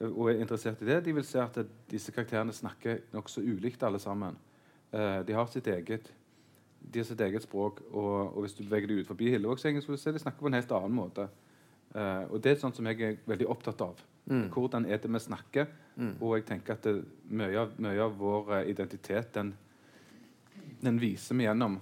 eh, 0.00 0.08
og 0.08 0.30
er 0.30 0.42
interessert 0.42 0.82
i 0.82 0.88
det, 0.88 1.04
de 1.04 1.14
vil 1.14 1.24
se 1.24 1.40
at 1.42 1.58
disse 1.90 2.12
karakterene 2.12 2.52
snakker 2.52 3.04
nokså 3.12 3.44
ulikt 3.44 3.82
alle 3.82 3.98
sammen. 3.98 4.36
Eh, 4.92 5.22
de 5.26 5.32
har 5.36 5.46
sitt 5.46 5.66
eget 5.66 6.12
de 6.78 7.00
har 7.00 7.04
sitt 7.04 7.20
eget 7.20 7.42
språk, 7.42 7.80
og, 7.90 8.36
og 8.36 8.44
hvis 8.44 8.54
du 8.54 8.62
beveger 8.62 8.88
deg 8.88 9.00
ut 9.02 9.08
forbi 9.08 9.32
Hillevågsengen, 9.32 9.82
så 9.82 9.90
vil 9.90 9.98
du 9.98 10.02
se 10.02 10.12
de 10.14 10.22
snakker 10.22 10.40
på 10.40 10.46
en 10.46 10.56
helt 10.56 10.72
annen 10.72 10.94
måte. 10.96 11.26
Eh, 11.94 12.24
og 12.30 12.40
det 12.44 12.52
er 12.52 12.62
sånt 12.62 12.78
som 12.78 12.86
jeg 12.88 13.02
er 13.02 13.18
veldig 13.28 13.48
opptatt 13.50 13.82
av. 13.84 14.00
Hvordan 14.28 14.84
er 14.84 15.00
det 15.00 15.08
vi 15.08 15.20
snakker? 15.24 15.68
Og 16.20 16.34
jeg 16.36 16.44
tenker 16.46 16.76
at 16.76 16.84
det, 16.84 17.00
mye, 17.32 17.54
av, 17.56 17.70
mye 17.80 18.02
av 18.04 18.16
vår 18.20 18.50
identitet 18.68 19.32
den, 19.34 19.54
den 20.84 21.00
viser 21.00 21.38
vi 21.38 21.46
gjennom 21.46 21.78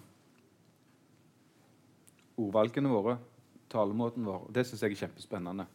ordvalgene 2.38 2.92
våre, 2.92 3.16
talemåten 3.72 4.24
vår. 4.26 4.50
Det 4.54 4.66
syns 4.66 4.82
jeg 4.82 4.92
er 4.96 5.00
kjempespennende. 5.06 5.66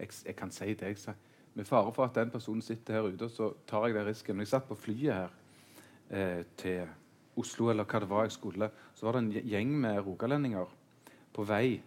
Jeg, 0.00 0.08
jeg 0.26 0.36
kan 0.36 0.50
si 0.50 0.74
det. 0.74 0.82
Jeg, 0.94 0.98
sa- 0.98 1.14
med 1.54 1.66
fare 1.66 1.92
for 1.92 2.04
at 2.06 2.14
den 2.14 2.30
personen 2.30 2.62
sitter 2.62 2.94
her 2.94 3.08
ute, 3.10 3.28
så 3.28 3.52
tar 3.66 3.86
jeg 3.88 3.94
den 3.94 4.06
risken. 4.06 4.36
Når 4.36 4.46
jeg 4.46 4.48
satt 4.54 4.68
på 4.68 4.74
flyet 4.78 5.14
her 5.14 5.28
eh, 6.10 6.44
til 6.56 6.86
Oslo, 7.36 7.70
eller 7.70 7.84
hva 7.84 8.00
det 8.00 8.08
var 8.10 8.22
jeg 8.28 8.32
skulle, 8.36 8.70
så 8.94 9.06
var 9.06 9.18
det 9.18 9.22
en 9.24 9.48
gjeng 9.50 9.72
med 9.80 9.98
rogalendinger 10.06 10.70
på 11.34 11.44
vei. 11.48 11.80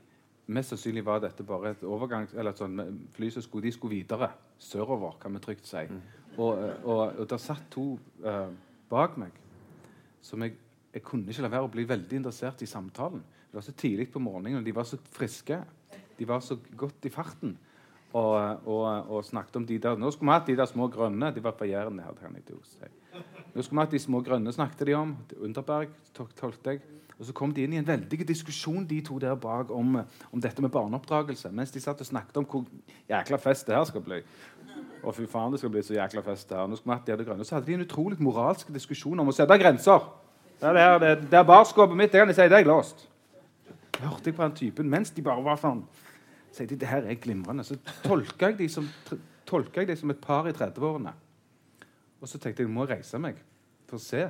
Mest 0.48 0.74
sannsynlig 0.74 1.06
var 1.08 1.22
dette 1.24 1.44
bare 1.48 1.72
et 1.72 1.84
overgang, 1.88 2.28
eller 2.36 2.52
et 2.52 2.60
sånt 2.60 2.82
fly 3.16 3.30
som 3.32 3.42
skulle, 3.46 3.64
de 3.70 3.72
skulle 3.72 3.96
videre 4.02 4.32
sørover, 4.60 5.16
kan 5.22 5.34
vi 5.34 5.40
trygt 5.40 5.68
si. 5.68 5.86
Og, 6.38 6.58
eh, 6.64 6.84
og, 6.86 7.20
og 7.24 7.30
der 7.30 7.38
satt 7.38 7.64
to 7.72 7.94
eh, 8.26 8.50
bak 8.90 9.18
meg 9.22 9.32
som 10.24 10.42
jeg, 10.44 10.54
jeg 10.94 11.04
kunne 11.04 11.28
ikke 11.32 11.42
la 11.44 11.50
være 11.52 11.68
å 11.68 11.72
bli 11.72 11.84
veldig 11.88 12.20
interessert 12.22 12.62
i 12.64 12.68
samtalen. 12.70 13.24
Det 13.54 13.60
var 13.60 13.66
så 13.68 13.72
tidlig 13.78 14.08
på 14.10 14.18
morgenen, 14.18 14.58
og 14.58 14.66
de 14.66 14.72
var 14.74 14.86
så 14.90 14.98
friske. 15.14 15.60
De 16.18 16.26
var 16.26 16.40
så 16.42 16.56
godt 16.78 17.06
i 17.06 17.10
farten. 17.14 17.52
Og, 18.14 18.34
og, 18.66 19.10
og 19.10 19.26
snakket 19.26 19.56
om 19.60 19.66
de 19.66 19.78
der 19.82 19.98
Nå 19.98 20.10
skulle 20.12 20.32
vi 20.32 20.34
hatt 20.34 20.48
de 20.50 20.56
der 20.58 20.66
små 20.66 20.88
grønne. 20.90 21.30
De 21.36 21.44
var 21.44 21.54
på 21.58 21.68
Jæren. 21.70 22.02
Nå 22.02 23.62
skulle 23.62 23.78
vi 23.78 23.84
hatt 23.84 23.94
de 23.94 24.00
små 24.00 24.24
grønne, 24.26 24.54
snakket 24.54 24.88
de 24.90 24.96
om. 24.98 25.14
Underberg, 25.38 25.94
tolkte 26.18 26.74
jeg. 26.74 26.82
Og 27.20 27.30
så 27.30 27.36
kom 27.38 27.54
de 27.54 27.68
inn 27.68 27.78
i 27.78 27.78
en 27.78 27.86
veldig 27.86 28.26
diskusjon, 28.26 28.88
de 28.90 28.98
to 29.06 29.20
der 29.22 29.38
bak, 29.38 29.70
om, 29.70 30.02
om 30.32 30.42
dette 30.42 30.66
med 30.66 30.74
barneoppdragelse. 30.74 31.54
Mens 31.54 31.72
de 31.72 31.82
satt 31.82 32.02
og 32.02 32.10
snakket 32.10 32.42
om 32.42 32.50
hvor 32.50 32.66
jækla 33.10 33.38
fest 33.38 33.70
det 33.70 33.78
her 33.78 33.86
skal 33.86 34.02
bli. 34.02 34.22
Og 35.04 35.14
fy 35.14 35.30
faen, 35.30 35.54
det 35.54 35.62
skal 35.62 35.76
bli 35.78 35.86
så 35.86 36.00
jækla 36.00 36.26
fest 36.26 36.50
det 36.50 36.58
her. 36.58 36.66
Nå 36.66 36.82
skulle 36.82 36.96
vi 36.96 36.98
hatt 36.98 37.06
de 37.06 37.18
hadde 37.20 37.30
grønne. 37.30 37.46
Så 37.46 37.60
hadde 37.60 37.70
de 37.70 37.78
en 37.78 37.86
utrolig 37.86 38.18
moralsk 38.18 38.74
diskusjon 38.74 39.22
om 39.22 39.30
å 39.30 39.38
sette 39.38 39.62
grenser. 39.62 40.10
Det 40.58 40.74
er, 40.74 41.00
det, 41.06 41.16
det 41.30 41.38
er 41.38 41.46
barskåpet 41.46 41.98
mitt, 42.02 42.10
det 42.10 42.24
kan 42.24 42.34
jeg 42.34 42.42
si, 42.42 42.50
det 42.50 42.64
er 42.64 42.72
låst. 42.74 43.10
Hørte 44.02 44.30
jeg 44.32 44.36
på 44.36 44.44
den 44.48 44.56
typen 44.58 44.90
mens 44.90 45.12
de 45.14 45.22
bare 45.26 45.44
var 45.46 45.60
sånn 45.62 45.84
sier 46.54 46.68
de, 46.70 46.78
det 46.78 46.90
her 46.90 47.06
er 47.10 47.18
glimrende. 47.18 47.64
Så 47.66 47.78
tolka 48.06 48.52
jeg 48.52 48.60
de 48.60 48.68
som, 48.70 48.88
jeg 49.82 49.88
de 49.90 49.96
som 49.98 50.12
et 50.14 50.22
par 50.22 50.46
i 50.50 50.54
30-årene. 50.54 51.14
Og 52.22 52.30
så 52.30 52.38
tenkte 52.40 52.64
jeg 52.64 52.70
nå 52.70 52.76
må 52.78 52.86
jeg 52.86 53.00
reise 53.00 53.20
meg 53.22 53.40
for 53.90 53.98
å 53.98 54.04
se 54.04 54.22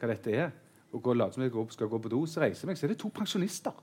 hva 0.00 0.08
dette 0.10 0.32
er. 0.32 0.54
Og 0.96 1.02
gå 1.04 1.12
late 1.12 1.36
som 1.36 1.44
jeg 1.44 1.52
skal 1.74 1.90
gå 1.92 2.00
på 2.00 2.12
do. 2.12 2.22
Så 2.26 2.40
reiser 2.40 2.64
jeg 2.64 2.70
meg, 2.72 2.80
så 2.80 2.86
er 2.88 2.94
det 2.94 2.98
to 3.02 3.10
pensjonister. 3.12 3.76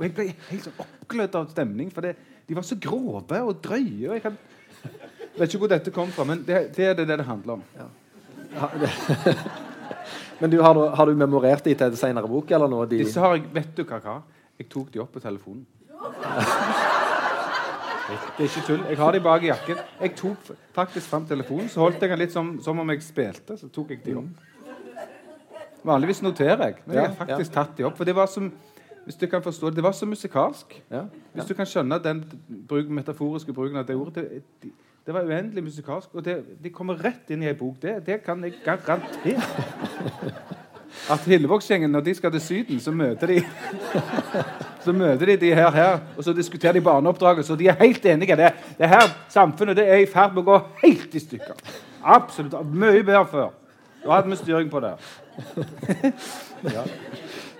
Og 0.00 0.04
jeg 0.06 0.14
ble 0.16 0.26
helt 0.32 0.64
sånn 0.66 0.78
oppglødd 0.80 1.34
av 1.38 1.50
stemning, 1.52 1.90
for 1.94 2.06
det, 2.06 2.14
de 2.48 2.56
var 2.56 2.64
så 2.66 2.78
grove 2.80 3.40
og 3.44 3.58
drøye. 3.62 4.08
og 4.08 4.14
jeg 4.16 4.22
kan, 4.24 4.38
vet 5.36 5.46
ikke 5.46 5.60
hvor 5.62 5.70
dette 5.70 5.92
kom 5.94 6.10
fra, 6.14 6.24
men 6.26 6.42
det, 6.48 6.70
det 6.74 6.86
er 6.88 6.94
det 6.98 7.06
det 7.12 7.26
handler 7.28 7.60
om. 7.60 7.66
Ja, 7.76 8.70
det- 8.80 9.36
Men 10.40 10.50
du, 10.50 10.60
har, 10.64 10.74
du, 10.74 10.86
har 10.96 11.06
du 11.06 11.14
memorert 11.14 11.64
de 11.64 11.74
til 11.74 11.86
en 11.86 11.96
senere 11.96 12.28
bok? 12.28 12.50
eller 12.50 12.70
noe? 12.72 12.86
De, 12.88 13.00
Disse 13.04 13.20
har 13.20 13.36
jeg, 13.36 13.44
vet 13.54 13.74
du 13.76 13.84
hva, 13.84 14.00
hva? 14.04 14.16
Jeg 14.60 14.68
tok 14.72 14.92
de 14.92 15.02
opp 15.02 15.12
på 15.16 15.20
telefonen. 15.22 15.66
Det 18.10 18.44
er 18.44 18.48
ikke 18.48 18.62
tull. 18.66 18.80
Jeg 18.88 18.98
har 18.98 19.12
de 19.14 19.20
bak 19.22 19.44
i 19.44 19.50
jakken. 19.50 19.82
Jeg 20.00 20.14
tok 20.18 20.50
faktisk 20.74 21.12
fram 21.12 21.26
telefonen, 21.28 21.68
så 21.70 21.84
holdt 21.84 22.00
jeg 22.02 22.10
den 22.10 22.22
litt 22.24 22.32
som, 22.34 22.54
som 22.64 22.80
om 22.82 22.90
jeg 22.94 23.04
spilte. 23.06 23.56
Så 23.60 23.68
tok 23.72 23.92
jeg 23.94 24.02
de 24.04 24.16
opp. 24.18 24.48
Vanligvis 25.86 26.20
noterer 26.24 26.66
jeg, 26.66 26.82
men 26.84 26.98
jeg 26.98 27.06
har 27.06 27.14
faktisk 27.16 27.54
tatt 27.54 27.76
de 27.78 27.86
opp. 27.88 27.96
For 27.96 28.08
det 28.08 28.16
var 28.16 28.28
som 28.28 28.50
hvis 29.04 29.16
du 29.16 29.26
kan 29.26 29.42
forstå 29.42 29.70
det, 29.70 29.76
det 29.76 29.82
var 29.82 29.92
så 29.96 30.06
musikalsk. 30.06 30.82
ja, 30.90 31.02
Hvis 31.32 31.44
du 31.48 31.54
kan 31.54 31.66
skjønne 31.66 31.98
den 32.04 32.20
bruk, 32.68 32.88
metaforiske 32.88 33.52
bruken 33.52 33.80
av 33.80 33.86
det 33.88 33.96
ordet. 33.96 34.14
Det, 34.62 34.72
det, 35.06 35.14
var 35.14 35.26
uendelig 35.26 35.64
musikalsk, 35.64 36.14
og 36.14 36.24
det, 36.24 36.38
de 36.62 36.70
kommer 36.70 37.00
rett 37.04 37.30
inn 37.30 37.42
i 37.42 37.48
ei 37.50 37.56
bok. 37.56 37.76
Det, 37.82 37.98
det 38.06 38.20
kan 38.24 38.42
jeg 38.44 38.60
garantere. 38.64 39.42
At 41.10 41.24
Hillevågsgjengen, 41.26 41.90
når 41.90 42.00
de 42.00 42.14
skal 42.14 42.32
til 42.34 42.40
Syden, 42.40 42.80
så 42.80 42.90
møter 42.90 43.26
de 43.26 43.42
Så 44.84 44.92
møter 44.92 45.26
de 45.26 45.36
de 45.36 45.54
her, 45.54 45.70
her 45.70 45.98
og 46.16 46.24
så 46.24 46.32
diskuterer 46.32 46.72
de 46.72 46.80
barneoppdraget. 46.80 47.46
Så 47.46 47.56
de 47.56 47.68
er 47.68 47.76
helt 47.80 48.06
enige. 48.06 48.36
Det, 48.36 48.52
det 48.78 48.88
her 48.88 49.02
samfunnet 49.28 49.76
det 49.76 49.88
er 49.88 49.96
i 50.00 50.06
ferd 50.08 50.32
med 50.34 50.42
å 50.42 50.46
gå 50.46 50.58
helt 50.84 51.14
i 51.14 51.20
stykker. 51.20 51.58
Absolutt. 52.00 52.56
Mye 52.72 53.02
bedre 53.04 53.26
før. 53.28 53.50
Da 54.04 54.14
hadde 54.14 54.32
vi 54.32 54.36
styring 54.40 54.70
på 54.72 54.80
det. 54.80 54.94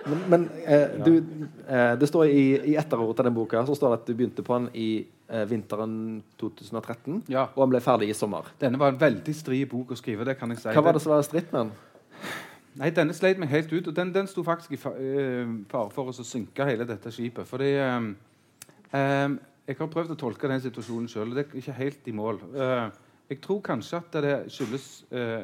Men, 0.05 0.21
men 0.31 0.45
eh, 0.65 0.95
du, 1.05 1.11
eh, 1.67 1.93
det 2.01 2.07
står 2.09 2.25
i, 2.31 2.43
i 2.71 2.75
etterordet 2.79 3.19
til 3.21 3.27
den 3.29 3.35
boka 3.37 3.61
så 3.67 3.75
står 3.77 3.93
det 3.93 3.99
at 3.99 4.07
du 4.07 4.13
begynte 4.17 4.43
på 4.45 4.55
den 4.57 4.69
i 4.73 4.87
eh, 5.29 5.43
vinteren 5.49 5.93
2013, 6.41 7.23
Ja. 7.29 7.47
og 7.55 7.65
den 7.67 7.75
ble 7.75 7.81
ferdig 7.85 8.09
i 8.09 8.15
sommer. 8.17 8.49
Denne 8.61 8.79
var 8.81 8.93
en 8.95 9.01
veldig 9.01 9.35
stri 9.37 9.61
bok 9.69 9.93
å 9.93 9.99
skrive. 9.99 10.25
det 10.25 10.37
kan 10.39 10.49
jeg 10.49 10.63
si. 10.63 10.69
Hva 10.73 10.83
var 10.83 10.97
det 10.97 11.03
som 11.05 11.13
var 11.13 11.21
stritt 11.27 11.51
med 11.53 11.67
den? 11.67 11.71
Nei, 12.79 12.89
denne 12.95 13.13
sleit 13.13 13.37
meg 13.41 13.49
helt 13.51 13.71
ut, 13.73 13.87
og 13.91 13.95
den, 13.95 14.13
den 14.15 14.27
sto 14.31 14.43
faktisk 14.47 14.71
i 14.73 14.79
fa 14.79 14.93
eh, 14.95 15.45
fare 15.69 15.91
for 15.91 16.07
å 16.09 16.13
synke 16.23 16.65
hele 16.65 16.85
dette 16.87 17.11
skipet. 17.11 17.45
Fordi 17.49 17.71
eh, 17.75 18.11
eh, 18.95 19.29
Jeg 19.67 19.77
har 19.77 19.87
prøvd 19.93 20.15
å 20.15 20.19
tolke 20.19 20.47
den 20.49 20.61
situasjonen 20.63 21.07
sjøl, 21.11 21.29
og 21.29 21.35
det 21.37 21.45
er 21.45 21.59
ikke 21.61 21.75
helt 21.77 22.07
i 22.07 22.13
mål. 22.15 22.39
Eh, 22.55 22.87
jeg 23.31 23.41
tror 23.43 23.61
kanskje 23.63 23.99
at 24.01 24.17
det 24.23 24.33
skyldes 24.51 24.87
eh, 25.11 25.43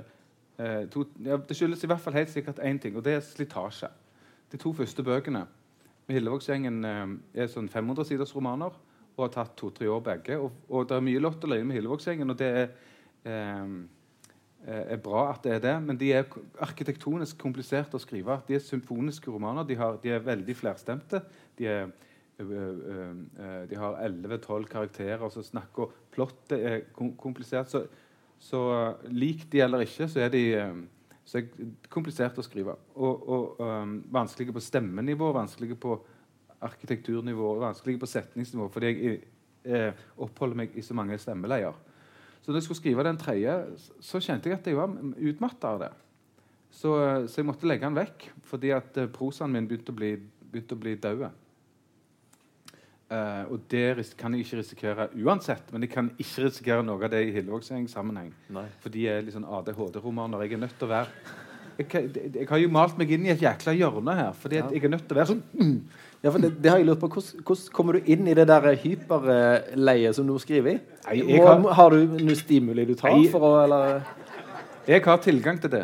eh, 0.57 0.81
to, 0.91 1.05
ja, 1.23 1.37
Det 1.37 1.55
skyldes 1.55 1.83
i 1.85 1.87
hvert 1.91 2.01
fall 2.03 2.17
helt 2.17 2.31
sikkert 2.33 2.59
én 2.65 2.79
ting, 2.81 2.95
og 2.97 3.03
det 3.05 3.13
er 3.19 3.21
slitasje. 3.23 3.91
De 4.51 4.59
to 4.61 4.71
første 4.75 5.03
bøkene 5.03 5.43
med 6.07 6.15
Hillevågsgjengen 6.15 6.79
eh, 6.87 7.03
er 7.43 7.51
sånn 7.51 7.67
500 7.71 8.07
siders 8.07 8.33
romaner 8.35 8.75
og 9.17 9.25
har 9.25 9.33
tatt 9.33 9.55
to-tre 9.57 9.89
år 9.89 10.03
begge. 10.05 10.37
Og, 10.39 10.63
og 10.69 10.87
det 10.87 10.97
er 10.97 11.05
mye 11.05 11.21
lott 11.23 11.43
og 11.43 11.51
løye 11.51 11.65
med 11.65 11.79
Hillevågsgjengen, 11.79 12.31
og 12.31 12.37
det 12.39 12.49
er 12.53 12.67
eh, 13.27 13.71
eh, 14.67 14.83
er 14.93 15.01
bra 15.03 15.27
at 15.33 15.43
det 15.45 15.55
er 15.55 15.63
det, 15.63 15.75
men 15.83 15.99
de 15.99 16.11
er 16.15 16.27
arkitektonisk 16.63 17.39
kompliserte 17.41 17.97
å 17.97 18.03
skrive. 18.03 18.39
De 18.47 18.57
er 18.57 18.63
symfoniske 18.63 19.31
romaner. 19.33 19.67
De, 19.67 19.77
har, 19.79 19.97
de 20.03 20.13
er 20.13 20.25
veldig 20.25 20.55
flerstemte. 20.59 21.23
De, 21.57 21.69
er, 21.71 21.89
ø, 22.37 22.45
ø, 22.45 22.65
ø, 22.93 23.07
ø, 23.41 23.53
de 23.71 23.79
har 23.81 24.01
11-12 24.05 24.67
karakterer 24.69 25.33
som 25.33 25.45
snakker. 25.45 25.95
Plottet 26.13 26.59
er 26.61 26.85
komplisert. 26.95 27.73
Så, 27.73 27.87
så 28.37 28.61
uh, 28.69 29.07
lik 29.09 29.47
de 29.51 29.63
eller 29.65 29.81
ikke, 29.87 30.05
så 30.11 30.21
er 30.27 30.33
de 30.33 30.43
um, 31.27 31.33
det 31.33 31.41
er 31.87 31.89
komplisert 31.89 32.37
å 32.39 32.43
skrive. 32.45 32.75
Og, 32.95 33.27
og 33.29 33.59
um, 33.59 33.97
vanskelige 34.11 34.53
på 34.55 34.61
stemmenivå, 34.63 35.33
vanskelige 35.35 35.75
på 35.75 35.97
arkitekturnivå, 36.61 37.59
vanskelige 37.61 37.99
på 38.01 38.07
setningsnivå, 38.09 38.69
fordi 38.73 38.87
jeg 38.93 39.17
eh, 39.67 39.93
oppholder 40.23 40.57
meg 40.57 40.77
i 40.79 40.81
så 40.81 40.95
mange 40.97 41.17
stemmeleier. 41.21 41.75
Så 42.41 42.49
når 42.49 42.57
jeg 42.61 42.63
skulle 42.63 42.79
skrive 42.79 43.03
den 43.03 43.17
tredje, 43.17 43.53
så- 43.77 43.93
så 43.99 44.19
kjente 44.23 44.49
jeg 44.49 44.57
at 44.57 44.65
jeg 44.65 44.75
var 44.75 44.87
utmatta 45.17 45.67
av 45.67 45.79
det. 45.79 45.91
Så, 46.71 46.93
eh, 47.03 47.27
så 47.27 47.35
jeg 47.41 47.45
måtte 47.45 47.67
legge 47.67 47.85
den 47.85 47.95
vekk, 47.95 48.29
fordi 48.41 48.71
at 48.71 48.97
eh, 48.97 49.07
prosaen 49.07 49.51
min 49.51 49.67
begynte 49.67 49.91
å 49.91 49.95
bli, 49.95 50.15
begynte 50.51 50.75
å 50.75 50.79
bli 50.79 50.95
død. 50.95 51.27
Eh, 53.07 53.43
og 53.51 53.61
det 53.71 54.15
kan 54.19 54.33
jeg 54.35 54.43
ikke 54.43 54.57
risikere 54.59 55.07
uansett, 55.15 55.69
men 55.71 55.85
jeg 55.85 55.93
kan 55.93 56.09
ikke 56.19 56.47
risikere 56.49 56.83
noe 56.83 56.99
av 56.99 57.11
det 57.13 57.21
i 57.29 57.33
Hillevågseng-sammenheng. 57.37 58.33
For 58.83 58.91
de 58.91 59.05
er 59.07 59.21
litt 59.23 59.37
sånn 59.37 59.47
ADHD-romaner. 59.47 60.43
Jeg 60.43 60.57
er 60.57 60.65
nødt 60.65 60.75
til 60.79 60.89
å 60.89 60.91
være 60.91 61.45
jeg, 61.77 61.87
jeg, 61.93 62.31
jeg 62.33 62.47
har 62.49 62.57
jo 62.57 62.69
malt 62.73 62.97
meg 62.97 63.11
inn 63.13 63.25
i 63.27 63.31
et 63.33 63.41
jækla 63.41 63.73
hjørne 63.77 64.15
her, 64.17 64.31
fordi 64.41 64.57
ja. 64.57 64.65
jeg 64.73 64.83
er 64.87 64.91
nødt 64.95 65.03
til 65.05 65.13
å 65.13 65.19
være 65.19 65.29
sånn 65.29 65.43
mm. 65.53 65.75
Ja, 66.23 66.31
for 66.33 66.41
det, 66.41 66.49
det 66.57 66.71
har 66.71 66.79
jeg 66.81 66.87
lurt 66.87 67.01
på. 67.03 67.09
Hvordan, 67.13 67.43
hvordan 67.45 67.73
kommer 67.77 67.97
du 67.97 68.07
inn 68.09 68.25
i 68.25 68.33
det 68.33 68.47
der 68.49 68.65
hyperleiet 68.81 70.17
som 70.17 70.25
du 70.25 70.33
skriver 70.41 70.71
i? 70.71 70.77
Nei, 71.05 71.17
jeg 71.21 71.43
Må- 71.43 71.69
har- 71.69 71.75
har 71.77 71.93
du 71.93 72.15
noe 72.17 72.37
stimuli 72.39 72.87
du 72.89 72.95
tar 72.97 73.13
Nei. 73.13 73.27
for 73.29 73.45
å 73.45 73.51
eller? 73.63 74.01
Jeg 74.87 75.03
har 75.05 75.21
tilgang 75.21 75.61
til 75.61 75.69
det. 75.75 75.83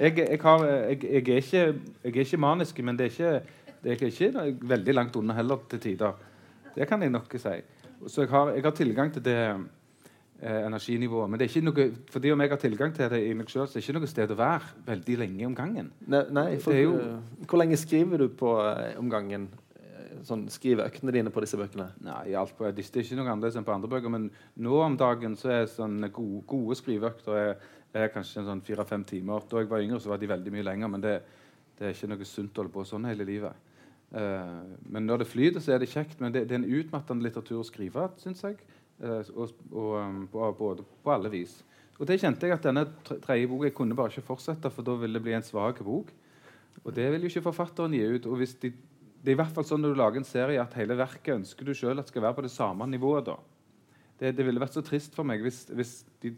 jeg, 0.00 0.16
jeg, 0.16 0.40
har, 0.40 0.64
jeg, 0.64 1.04
jeg, 1.04 1.28
er 1.28 1.44
ikke, 1.44 1.64
jeg 2.04 2.14
er 2.14 2.24
ikke 2.24 2.40
manisk, 2.40 2.80
men 2.82 2.96
det 2.96 3.06
er 3.06 3.12
ikke, 3.12 3.42
det 3.82 3.94
er 3.94 4.06
ikke 4.08 4.68
veldig 4.74 4.94
langt 4.94 5.16
unna 5.16 5.34
heller 5.38 5.60
til 5.70 5.80
tider. 5.80 6.12
Det 6.74 6.86
kan 6.88 7.02
jeg 7.02 7.10
nok 7.10 7.32
si. 7.38 7.56
Så 8.06 8.22
jeg 8.24 8.30
har, 8.30 8.50
jeg 8.54 8.62
har 8.62 8.74
tilgang 8.78 9.12
til 9.12 9.22
det 9.26 9.36
eh, 10.40 10.66
energinivået. 10.66 11.30
Men 11.30 11.38
det 11.40 11.46
er 11.48 11.52
ikke 11.52 11.64
noe, 11.66 11.86
fordi 12.10 12.32
om 12.32 12.40
jeg 12.44 12.50
har 12.52 12.60
tilgang 12.62 12.92
til 12.94 13.10
det 13.10 13.22
i 13.26 13.32
meg 13.34 13.48
så 13.50 13.64
er 13.64 13.72
det 13.72 13.82
ikke 13.82 13.96
noe 13.98 14.10
sted 14.10 14.30
å 14.34 14.36
være 14.38 14.74
veldig 14.86 15.16
lenge 15.24 15.46
om 15.48 15.54
gangen. 15.58 15.88
Nei, 16.06 16.24
nei 16.30 16.50
for, 16.62 16.76
jo- 16.78 16.98
eh, 17.00 17.46
Hvor 17.46 17.58
lenge 17.62 17.76
skriver 17.80 18.18
du 18.24 18.28
på 18.28 18.52
eh, 18.66 18.98
om 19.00 19.10
gangen? 19.10 19.48
Sånn, 20.26 20.48
skriver 20.50 20.88
øktene 20.88 21.12
dine 21.14 21.30
på 21.30 21.40
disse 21.44 21.54
bøkene? 21.60 21.92
Nei, 22.02 22.32
alt 22.34 22.50
på, 22.58 22.66
det 22.74 22.82
er 22.82 23.02
ikke 23.04 23.14
noe 23.20 23.28
annerledes 23.30 23.54
enn 23.60 23.66
på 23.66 23.70
andre 23.74 23.90
bøker, 23.92 24.10
men 24.10 24.24
nå 24.58 24.78
om 24.82 24.96
dagen 24.98 25.36
så 25.38 25.52
er 25.60 25.68
sånn 25.70 26.00
gode, 26.10 26.40
gode 26.50 26.74
skriveøkter 26.74 27.36
er, 27.38 27.52
er 27.94 28.10
kanskje 28.10 28.42
sånn 28.46 28.62
fire-fem 28.66 29.04
timer. 29.06 29.44
Da 29.46 29.60
jeg 29.62 29.70
var 29.70 29.84
yngre, 29.84 30.00
så 30.02 30.10
var 30.10 30.18
de 30.18 30.26
veldig 30.32 30.54
mye 30.56 30.66
lenger, 30.66 30.90
men 30.90 31.04
det, 31.04 31.12
det 31.78 31.86
er 31.86 31.94
ikke 31.94 32.10
noe 32.10 32.26
sunt 32.26 32.58
å 32.58 32.64
holde 32.64 32.74
på 32.74 32.84
sånn 32.88 33.06
hele 33.06 33.26
livet. 33.28 33.54
Eh, 34.14 34.74
men 34.88 35.06
når 35.06 35.22
det 35.22 35.30
flyter, 35.30 35.60
så 35.64 35.74
er 35.74 35.82
det 35.82 35.90
kjekt. 35.92 36.20
Men 36.20 36.34
det, 36.34 36.46
det 36.48 36.56
er 36.56 36.62
en 36.62 36.80
utmattende 36.80 37.26
litteratur 37.26 37.62
å 37.62 37.66
skrive, 37.66 38.08
syns 38.22 38.44
jeg. 38.46 38.60
Eh, 39.02 39.32
og, 39.34 39.56
og, 39.72 39.90
um, 40.00 40.22
på, 40.32 40.52
både, 40.58 40.86
på 41.04 41.14
alle 41.14 41.32
vis. 41.32 41.60
Og 41.98 42.06
det 42.06 42.20
kjente 42.22 42.46
jeg 42.46 42.54
at 42.54 42.66
denne 42.66 42.86
tre- 43.06 43.18
tredje 43.22 43.50
boka 43.50 43.68
jeg 43.68 43.76
kunne 43.76 43.96
bare 43.98 44.14
ikke 44.14 44.28
fortsette, 44.30 44.70
for 44.70 44.86
da 44.86 44.94
ville 44.98 45.18
det 45.18 45.24
bli 45.26 45.34
en 45.36 45.46
svak 45.46 45.82
bok. 45.86 46.12
Og 46.84 46.92
det 46.94 47.08
vil 47.12 47.26
jo 47.26 47.32
ikke 47.32 47.48
forfatteren 47.50 47.96
gi 47.96 48.04
ut. 48.06 48.26
og 48.26 48.38
de 48.62 48.72
det 49.18 49.32
er 49.32 49.34
i 49.34 49.40
hvert 49.40 49.54
fall 49.54 49.66
sånn 49.66 49.82
når 49.82 49.94
du 49.94 49.98
lager 49.98 50.20
en 50.20 50.26
serie 50.28 50.60
at 50.62 50.76
hele 50.78 50.96
verket 50.98 51.34
ønsker 51.34 51.66
du 51.66 51.74
selv 51.74 52.00
at 52.00 52.10
skal 52.10 52.22
være 52.22 52.36
på 52.38 52.44
det 52.46 52.52
samme 52.54 52.86
nivået. 52.86 53.26
da. 53.26 53.34
Det, 54.18 54.30
det 54.36 54.46
ville 54.46 54.62
vært 54.62 54.76
så 54.78 54.82
trist 54.86 55.14
for 55.14 55.26
meg 55.26 55.42
hvis, 55.42 55.64
hvis 55.74 55.92
de, 56.22 56.32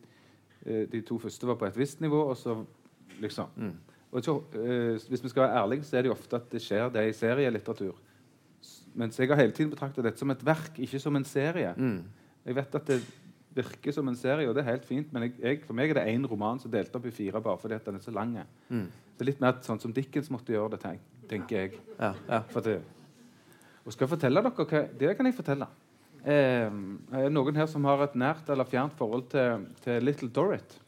eh, 0.65 0.87
de 0.89 1.03
to 1.07 1.19
første 1.21 1.49
var 1.49 1.59
på 1.61 1.69
et 1.69 1.77
visst 1.77 2.01
nivå, 2.01 2.23
og 2.33 2.39
så 2.41 2.57
liksom 3.21 3.53
og 4.11 4.55
eh, 4.59 4.99
Hvis 5.09 5.23
vi 5.23 5.29
skal 5.29 5.43
være 5.47 5.63
ærlige, 5.63 5.85
så 5.87 5.97
er 5.97 6.03
det 6.03 6.11
jo 6.11 6.17
ofte 6.17 6.37
at 6.37 6.51
det 6.51 6.63
skjer 6.63 6.89
det 6.91 7.09
i 7.09 7.13
serielitteratur. 7.17 7.95
Mens 8.95 9.19
jeg 9.19 9.29
har 9.31 9.39
hele 9.39 9.55
tiden 9.55 9.71
betraktet 9.71 10.05
dette 10.05 10.19
som 10.19 10.31
et 10.31 10.45
verk, 10.45 10.79
ikke 10.79 10.99
som 10.99 11.17
en 11.17 11.25
serie. 11.25 11.75
Jeg 12.45 12.57
vet 12.57 12.75
at 12.75 12.87
det 12.87 13.03
virker 13.55 13.93
som 13.95 14.09
en 14.09 14.17
serie, 14.17 14.49
og 14.49 14.55
det 14.55 14.65
er 14.65 14.71
helt 14.73 14.87
fint, 14.87 15.13
men 15.13 15.23
jeg, 15.23 15.35
jeg, 15.43 15.61
for 15.67 15.75
meg 15.79 15.91
er 15.91 16.01
det 16.01 16.15
én 16.15 16.27
roman 16.27 16.59
som 16.59 16.71
er 16.71 16.81
delt 16.81 16.97
opp 16.97 17.07
i 17.07 17.15
fire 17.15 17.41
bare 17.43 17.59
fordi 17.59 17.79
den 17.87 17.99
er 17.99 18.03
så 18.05 18.15
lang. 18.15 18.35
Det 18.69 19.25
er 19.25 19.29
litt 19.31 19.41
mer 19.43 19.59
sånn 19.63 19.81
som 19.83 19.93
Dickens 19.95 20.31
måtte 20.31 20.55
gjøre 20.55 20.75
det, 20.75 20.81
tenk, 20.83 21.01
tenker 21.31 21.57
jeg. 21.57 21.81
Ja, 21.99 22.15
ja. 22.29 22.43
Det. 22.67 22.81
Og 23.85 23.93
skal 23.95 24.07
jeg 24.07 24.15
fortelle 24.17 24.43
dere 24.43 24.53
hva 24.55 24.83
Det 24.99 25.17
kan 25.17 25.27
jeg 25.27 25.35
fortelle. 25.39 25.67
Eh, 26.21 26.69
er 26.69 27.27
det 27.27 27.33
noen 27.33 27.57
her 27.57 27.67
som 27.71 27.85
har 27.89 28.03
et 28.05 28.15
nært 28.19 28.49
eller 28.53 28.69
fjernt 28.69 28.97
forhold 28.99 29.29
til, 29.33 29.67
til 29.85 30.03
Little 30.05 30.29
Dorrit 30.29 30.79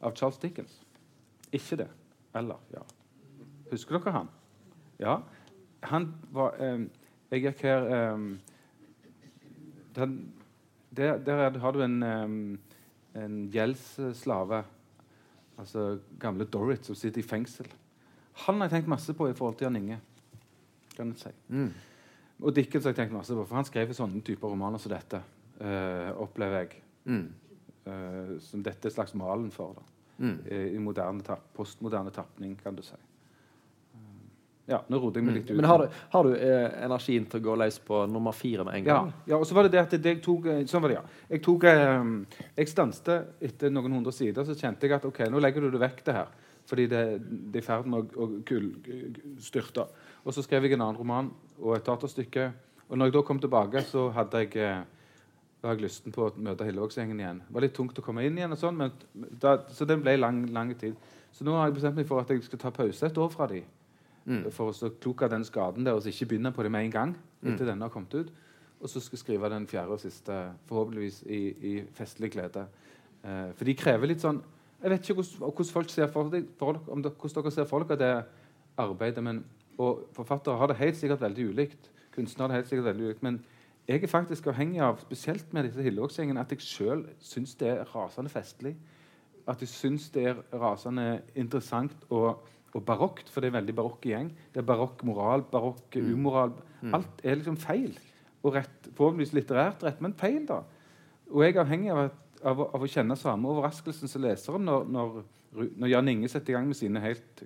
av 0.00 0.16
Charles 0.16 0.40
Dickens? 0.42 0.80
Ikke 1.52 1.82
det? 1.84 1.88
Eller? 2.36 2.58
Ja. 2.74 2.82
Husker 3.70 3.98
dere 3.98 4.12
han? 4.14 4.28
Ja. 5.00 5.18
Han 5.88 6.10
var 6.34 6.56
eh, 6.60 6.82
Jeg 7.30 7.44
gikk 7.44 7.62
her 7.64 7.86
eh, 7.94 8.24
den, 9.96 10.14
der, 10.96 11.18
der 11.18 11.44
er 11.46 11.58
har 11.58 11.72
du 11.72 11.82
en, 11.82 12.02
eh, 12.02 13.24
en 13.24 13.36
gjeldsslave. 13.52 14.64
Altså 15.58 15.98
gamle 16.20 16.44
Dorrit 16.44 16.86
som 16.86 16.94
sitter 16.94 17.20
i 17.20 17.26
fengsel. 17.26 17.68
Han 18.46 18.60
har 18.60 18.68
jeg 18.70 18.78
tenkt 18.78 18.88
masse 18.88 19.12
på 19.14 19.28
i 19.28 19.34
forhold 19.36 19.58
til 19.58 19.66
Jan 19.68 19.76
Inge. 19.76 20.00
Kan 20.96 21.12
jeg 21.12 21.18
si. 21.20 21.32
Mm. 21.48 21.70
Og 22.40 22.54
Dickens 22.56 22.84
har 22.84 22.94
jeg 22.94 23.02
tenkt 23.02 23.12
masse 23.12 23.34
på, 23.36 23.44
for 23.44 23.58
han 23.58 23.68
skrev 23.68 23.92
sånne 23.94 24.22
typer 24.24 24.48
romaner 24.48 24.80
som 24.80 24.92
dette. 24.94 25.20
eh, 25.60 26.10
opplever 26.16 26.62
jeg. 26.62 26.82
Mm. 27.04 27.26
eh, 27.86 28.38
som 28.40 28.62
dette 28.62 28.88
er 28.88 28.94
slags 28.94 29.14
malen 29.14 29.50
for. 29.52 29.76
Da. 29.76 29.82
Mm. 30.20 30.34
Eh, 30.46 30.66
I 30.76 30.82
moderne 30.82 31.24
tap, 31.24 31.46
postmoderne 31.56 32.12
tapning, 32.12 32.52
kan 32.60 32.76
du 32.76 32.82
si. 32.84 32.98
Eh, 33.94 34.02
ja, 34.74 34.82
nå 34.86 35.00
rodde 35.00 35.20
jeg 35.20 35.26
meg 35.26 35.38
litt 35.38 35.48
ut. 35.50 35.56
Men 35.56 35.68
har 35.70 35.82
du, 35.82 35.96
har 36.12 36.28
du 36.28 36.34
eh, 36.36 36.66
energien 36.84 37.24
til 37.30 37.40
å 37.40 37.46
gå 37.48 37.56
løs 37.62 37.80
på 37.86 38.02
nummer 38.10 38.36
fire 38.36 38.66
med 38.68 38.80
en 38.80 38.90
gang? 38.90 39.10
ja, 39.24 39.38
og 39.38 39.48
så 39.48 39.56
var 39.56 39.66
det 39.66 39.72
det 39.74 39.82
at 39.86 39.96
det, 39.96 40.14
jeg 40.14 40.22
tok 40.26 40.50
eh, 40.52 40.62
Sånn 40.68 40.84
var 40.84 40.92
det, 40.92 41.00
ja. 41.00 41.24
Jeg 41.32 41.42
tok 41.46 41.66
eh, 41.72 42.12
Jeg 42.60 42.72
stanset 42.74 43.42
etter 43.50 43.72
noen 43.72 43.98
hundre 43.98 44.12
sider, 44.14 44.44
så 44.44 44.58
kjente 44.58 44.86
jeg 44.86 44.98
at 44.98 45.08
OK, 45.08 45.24
nå 45.32 45.42
legger 45.42 45.66
du 45.66 45.72
det 45.72 45.82
vekk, 45.88 46.04
det 46.10 46.18
her. 46.20 46.38
Fordi 46.70 46.86
det, 46.86 47.04
det 47.50 47.58
er 47.58 47.64
i 47.64 47.66
ferd 47.66 47.88
med 47.90 48.12
å, 48.14 48.28
å 48.28 49.42
styrte. 49.42 49.88
Og 50.22 50.36
så 50.36 50.44
skrev 50.44 50.68
jeg 50.68 50.76
en 50.76 50.84
annen 50.84 51.00
roman 51.00 51.32
og 51.58 51.74
et 51.78 51.86
teaterstykke. 51.88 52.50
Og 52.90 52.98
når 52.98 53.08
jeg 53.08 53.16
da 53.16 53.22
kom 53.26 53.40
tilbake, 53.40 53.82
så 53.88 54.08
hadde 54.14 54.44
jeg 54.44 54.60
eh, 54.60 54.82
da 55.60 55.68
har 55.68 55.76
jeg 55.76 55.84
lysten 55.84 56.14
på 56.14 56.24
å 56.24 56.30
møte 56.40 56.64
Hillevågsgjengen 56.64 57.18
igjen. 57.20 57.42
Det 57.46 57.54
var 57.54 57.64
litt 57.66 57.74
tungt 57.76 57.98
å 58.00 58.04
komme 58.04 58.24
inn 58.24 58.38
igjen, 58.38 58.54
og 58.54 58.60
sånn, 58.60 58.80
så 59.76 59.88
den 59.88 60.00
ble 60.00 60.14
lang, 60.16 60.46
lang 60.54 60.72
tid. 60.78 60.96
Så 61.36 61.44
nå 61.44 61.52
har 61.58 61.68
jeg 61.68 61.76
bestemt 61.76 62.00
meg 62.00 62.08
for 62.08 62.22
at 62.22 62.30
jeg 62.32 62.42
skal 62.46 62.62
ta 62.62 62.72
pause 62.74 63.06
et 63.06 63.20
år 63.20 63.28
fra 63.32 63.48
de. 63.50 63.60
For 64.54 64.70
å 64.70 64.90
av 65.26 65.30
den 65.32 65.44
skaden 65.44 65.84
der, 65.84 65.96
og 65.96 66.02
så 66.02 66.12
ikke 66.12 66.32
begynne 66.32 66.52
på 66.56 66.64
det 66.64 66.70
med 66.72 66.86
en 66.86 66.94
gang. 66.94 67.12
etter 67.44 67.66
denne 67.66 67.84
har 67.84 67.92
kommet 67.92 68.14
ut. 68.14 68.32
Og 68.80 68.88
så 68.88 69.00
skal 69.00 69.16
jeg 69.16 69.24
skrive 69.24 69.50
den 69.52 69.66
fjerde 69.68 69.96
og 69.96 70.00
siste, 70.00 70.36
forhåpentligvis 70.68 71.22
i, 71.28 71.40
i 71.70 71.72
festlig 71.96 72.30
glede. 72.32 72.66
Eh, 73.24 73.52
for 73.56 73.68
de 73.68 73.76
krever 73.76 74.08
litt 74.08 74.22
sånn 74.22 74.38
Jeg 74.80 74.90
vet 74.90 75.02
ikke 75.04 75.14
hvordan, 75.18 75.40
hvordan 75.44 75.72
folk 75.74 75.90
ser 75.92 76.06
for 76.08 76.30
deg, 76.32 76.46
for 76.56 76.72
dere, 76.72 76.88
om 76.88 77.02
dere, 77.04 77.12
hvordan 77.20 77.44
dere 77.44 77.52
ser 77.52 77.66
for 77.68 77.84
dere 77.84 78.00
det 78.00 78.12
arbeidet. 78.80 79.24
Men, 79.24 79.42
og 79.76 80.06
forfattere 80.16 80.56
har 80.56 80.72
det 80.72 80.78
helt 80.80 80.96
sikkert 80.96 81.20
veldig 81.20 81.48
ulikt. 81.52 81.90
Kunstnere 82.14 82.48
har 82.48 82.54
det 82.54 82.62
helt 82.62 82.70
sikkert 82.70 82.88
veldig 82.88 83.10
ulikt. 83.10 83.26
Men 83.26 83.42
jeg 83.88 84.02
er 84.02 84.10
faktisk 84.10 84.46
avhengig 84.50 84.80
av, 84.84 85.00
spesielt 85.02 85.52
med 85.56 85.66
disse 85.66 85.82
Hillevågsgjengene, 85.82 86.40
at 86.40 86.52
jeg 86.54 86.62
sjøl 86.62 87.04
syns 87.24 87.56
det 87.58 87.68
er 87.72 87.88
rasende 87.94 88.30
festlig. 88.30 88.74
At 89.48 89.62
jeg 89.64 89.72
syns 89.72 90.10
det 90.14 90.26
er 90.30 90.42
rasende 90.54 91.22
interessant 91.34 92.04
og, 92.08 92.44
og 92.70 92.84
barokt, 92.86 93.30
for 93.32 93.40
det 93.40 93.50
er 93.50 93.54
en 93.54 93.60
veldig 93.60 93.76
barokk 93.80 94.06
gjeng. 94.06 94.28
Det 94.54 94.62
er 94.62 94.68
barokk 94.68 95.02
moral, 95.08 95.42
barokk 95.50 95.98
umoral. 95.98 96.54
Alt 96.94 97.24
er 97.24 97.40
liksom 97.40 97.58
feil. 97.60 97.96
Og 98.44 98.54
rett, 98.54 98.90
forhåpentligvis 98.94 99.34
litterært 99.36 99.82
rett, 99.84 100.00
men 100.04 100.14
feil, 100.16 100.44
da. 100.48 100.62
Og 101.30 101.42
jeg 101.44 101.56
er 101.56 101.64
avhengig 101.64 101.90
av, 101.92 102.04
at, 102.10 102.44
av, 102.46 102.62
av 102.70 102.84
å 102.84 102.90
kjenne 102.90 103.16
samme 103.18 103.50
overraskelsen 103.50 104.10
som 104.10 104.22
leseren 104.24 104.64
når, 104.66 104.86
når, 104.90 105.18
når 105.76 105.92
Jan 105.92 106.12
Inge 106.14 106.30
setter 106.30 106.54
i 106.54 106.56
gang 106.56 106.70
med 106.70 106.78
sine 106.78 107.02
helt 107.02 107.42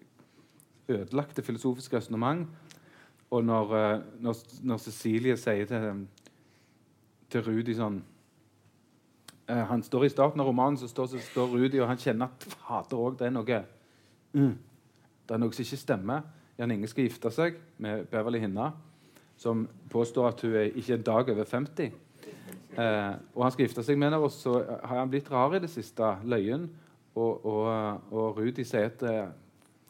ødelagte 0.92 1.42
filosofiske 1.42 1.96
resonnement, 1.96 2.44
og 3.32 3.44
når, 3.44 3.72
eh, 3.78 4.02
når, 4.22 4.42
når 4.62 4.82
Cecilie 4.84 5.36
sier 5.40 5.66
til, 5.68 6.04
til 7.34 7.44
Rudi 7.46 7.74
sånn 7.76 7.98
eh, 9.48 9.64
Han 9.70 9.82
står 9.84 10.06
I 10.06 10.12
starten 10.12 10.42
av 10.42 10.48
romanen 10.48 10.78
så 10.80 10.88
står, 10.90 11.10
så 11.14 11.22
står 11.32 11.52
Rudi, 11.56 11.80
og 11.82 11.90
han 11.90 12.00
kjenner 12.00 12.30
at 12.30 12.46
fader 12.54 13.00
òg, 13.00 13.18
det 13.18 13.28
er 13.28 13.34
noe 13.34 13.60
mm, 14.32 14.54
Det 15.26 15.36
er 15.36 15.42
noe 15.42 15.56
som 15.56 15.66
ikke 15.66 15.80
stemmer. 15.80 16.24
Jan 16.58 16.70
Inge 16.70 16.88
skal 16.90 17.08
gifte 17.08 17.32
seg 17.34 17.58
med 17.82 18.06
Beverly 18.12 18.38
Hinna, 18.44 18.70
som 19.40 19.64
påstår 19.90 20.30
at 20.30 20.42
hun 20.46 20.54
er 20.60 20.70
ikke 20.70 20.98
en 20.98 21.06
dag 21.08 21.30
over 21.34 21.48
50. 21.50 21.94
Eh, 22.74 23.12
og 23.34 23.42
han 23.42 23.54
skal 23.54 23.66
gifte 23.66 23.82
seg 23.86 23.98
med 23.98 24.10
henne, 24.10 24.20
og 24.22 24.30
så 24.34 24.58
har 24.62 25.00
han 25.00 25.10
blitt 25.10 25.30
rar 25.32 25.56
i 25.56 25.62
det 25.62 25.70
siste. 25.72 26.12
Løyen. 26.28 26.68
Og, 27.14 27.46
og, 27.46 27.66
og 28.10 28.38
Rudi 28.38 28.64
sier 28.66 28.90
at 28.90 29.02
eh, 29.06 29.32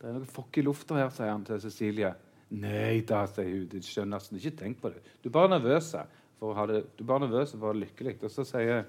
det 0.00 0.08
er 0.08 0.16
noe 0.18 0.28
fokk 0.28 0.60
i 0.60 0.64
lufta 0.64 0.98
her, 0.98 1.12
sier 1.12 1.32
han 1.32 1.44
til 1.44 1.60
Cecilie. 1.62 2.10
Nei 2.54 3.00
da, 3.08 3.22
sier 3.28 3.48
hun. 3.48 3.68
Du 3.72 3.78
skjønner 3.84 4.24
ikke 4.36 4.56
tenk 4.58 4.80
på 4.82 4.92
det. 4.92 5.00
Du 5.20 5.30
er 5.30 5.36
bare 5.36 5.52
nervøs 5.56 5.94
for 6.38 6.52
å 6.52 6.58
ha 6.58 6.66
det, 6.70 6.82
du 6.98 7.04
bare 7.06 7.26
nervøs 7.26 7.54
å 7.56 7.62
være 7.62 7.82
lykkelig. 7.84 8.16
Og 8.22 8.32
så 8.32 8.46
sier 8.48 8.84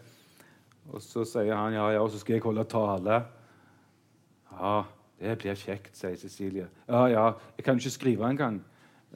Og 0.86 1.02
så 1.02 1.24
sier 1.26 1.56
han 1.56 1.74
ja, 1.74 1.88
ja, 1.96 2.02
og 2.04 2.12
så 2.14 2.20
skal 2.22 2.36
jeg 2.36 2.44
holde 2.44 2.64
tale. 2.70 3.24
Ja, 4.52 4.84
det 5.20 5.38
blir 5.42 5.58
kjekt, 5.58 5.96
sier 5.98 6.16
Cecilie. 6.16 6.68
Ja, 6.88 7.08
ja, 7.10 7.24
jeg 7.58 7.66
kan 7.66 7.80
jo 7.80 7.82
ikke 7.82 7.96
skrive 7.96 8.30
engang, 8.30 8.60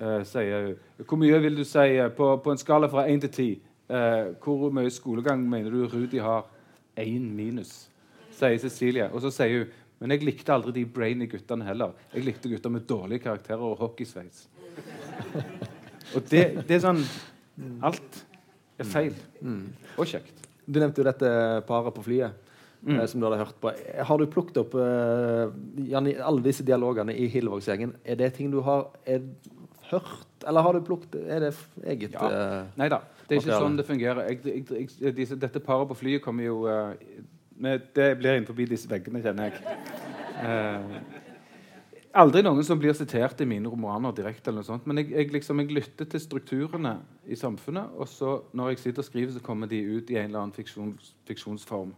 uh, 0.02 0.24
sier 0.26 0.66
hun. 0.66 1.04
Hvor 1.06 1.20
mye 1.22 1.38
vil 1.44 1.60
du 1.60 1.64
si 1.64 1.86
eh, 1.94 2.10
på, 2.10 2.32
på 2.42 2.56
en 2.56 2.58
skala 2.58 2.90
fra 2.90 3.06
én 3.06 3.22
til 3.22 3.34
ti? 3.36 3.48
Uh, 3.86 4.34
hvor 4.42 4.74
mye 4.74 4.90
skolegang 4.90 5.46
mener 5.46 5.70
du 5.70 5.86
Rudi 5.86 6.18
har? 6.18 6.50
Én 6.98 7.30
minus, 7.38 7.92
sier 8.34 8.58
Cecilie. 8.58 9.12
Og 9.14 9.22
så 9.22 9.30
sier 9.30 9.60
hun 9.60 9.78
men 10.00 10.16
jeg 10.16 10.24
likte 10.24 10.54
aldri 10.56 10.72
de 10.78 10.86
brainy 10.88 11.28
guttene 11.28 11.66
heller. 11.68 11.92
Jeg 12.14 12.24
likte 12.24 12.52
gutter 12.52 12.72
med 12.72 12.86
dårlige 12.88 13.26
karakterer 13.26 13.64
og 13.68 13.82
hockeysveis. 13.82 14.46
og 16.16 16.22
det, 16.32 16.44
det, 16.64 16.78
er 16.78 16.84
sånn 16.86 17.02
Alt 17.90 18.22
er 18.80 18.88
feil. 18.88 19.18
Mm. 19.42 19.66
Og 19.98 20.08
kjekt. 20.10 20.46
Du 20.70 20.80
nevnte 20.80 21.02
jo 21.02 21.08
dette 21.08 21.32
paret 21.68 21.96
på 21.96 22.06
flyet. 22.06 22.46
Mm. 22.82 23.00
Eh, 23.00 23.06
som 23.12 23.20
du 23.20 23.28
hadde 23.28 23.42
hørt 23.42 23.58
på. 23.60 23.72
Har 24.08 24.20
du 24.20 24.26
plukket 24.32 24.58
opp 24.62 24.76
uh, 24.80 25.52
Janne, 25.84 26.14
alle 26.24 26.44
disse 26.46 26.64
dialogene 26.64 27.12
i 27.12 27.28
Hillevågsgjengen? 27.28 27.98
Er 28.08 28.20
det 28.22 28.34
ting 28.38 28.54
du 28.54 28.62
har 28.64 28.86
er, 29.04 29.26
hørt, 29.90 30.30
eller 30.48 30.64
har 30.64 30.78
du 30.78 30.86
plukket 30.88 31.18
Er 31.20 31.44
det 31.44 31.52
eget 31.84 32.16
ja. 32.16 32.30
uh, 32.30 32.78
Nei 32.80 32.88
da. 32.88 33.02
Det 33.28 33.36
er 33.36 33.42
ikke 33.42 33.50
materiale? 33.50 33.66
sånn 33.66 33.76
det 33.82 33.88
fungerer. 33.90 34.30
Jeg, 34.30 34.40
jeg, 34.48 34.88
jeg, 35.02 35.16
disse, 35.18 35.40
dette 35.40 35.60
paret 35.66 35.92
på 35.92 36.00
flyet 36.00 36.24
kommer 36.24 36.48
jo 36.48 36.62
uh, 36.72 36.96
med, 37.60 37.92
Det 37.96 38.14
blir 38.22 38.40
innenfor 38.40 38.56
disse 38.64 38.88
veggene, 38.88 39.24
kjenner 39.26 39.52
jeg. 39.52 39.60
aldri 42.18 42.42
noen 42.42 42.66
som 42.66 42.80
blir 42.82 42.96
sitert 42.98 43.42
i 43.42 43.48
mine 43.50 43.70
romaner 43.70 44.14
direkte, 44.16 44.50
eller 44.50 44.64
noe 44.64 44.70
sånt, 44.70 44.86
men 44.90 45.02
jeg, 45.04 45.30
liksom, 45.34 45.62
jeg, 45.62 45.74
lytter 45.76 46.08
til 46.10 46.22
strukturene 46.24 46.96
i 47.30 47.38
samfunnet, 47.38 47.92
og 47.98 48.10
så 48.10 48.38
når 48.58 48.74
jeg 48.74 48.84
sitter 48.84 49.04
og 49.04 49.10
skriver, 49.10 49.34
så 49.36 49.44
kommer 49.46 49.70
de 49.70 49.82
ut 49.84 50.10
i 50.10 50.18
en 50.18 50.30
eller 50.30 50.46
annen 50.46 50.56
fiksjons, 50.56 51.14
fiksjonsform. 51.30 51.92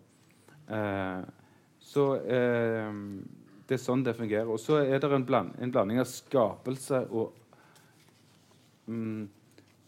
Eh, 0.71 1.21
så 1.91 2.07
eh, 2.23 2.97
det 3.67 3.77
er 3.77 3.83
sånn 3.83 4.03
det 4.03 4.17
fungerer. 4.17 4.49
Og 4.51 4.59
så 4.59 4.81
er 4.83 4.99
det 4.99 5.11
en, 5.15 5.27
bland, 5.27 5.55
en 5.63 5.71
blanding 5.71 6.01
av 6.01 6.09
skapelse 6.09 7.05
og 7.09 7.37
mm, 8.87 9.29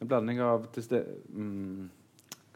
En 0.03 0.09
blanding 0.11 0.41
av 0.43 0.65
mm, 0.67 1.83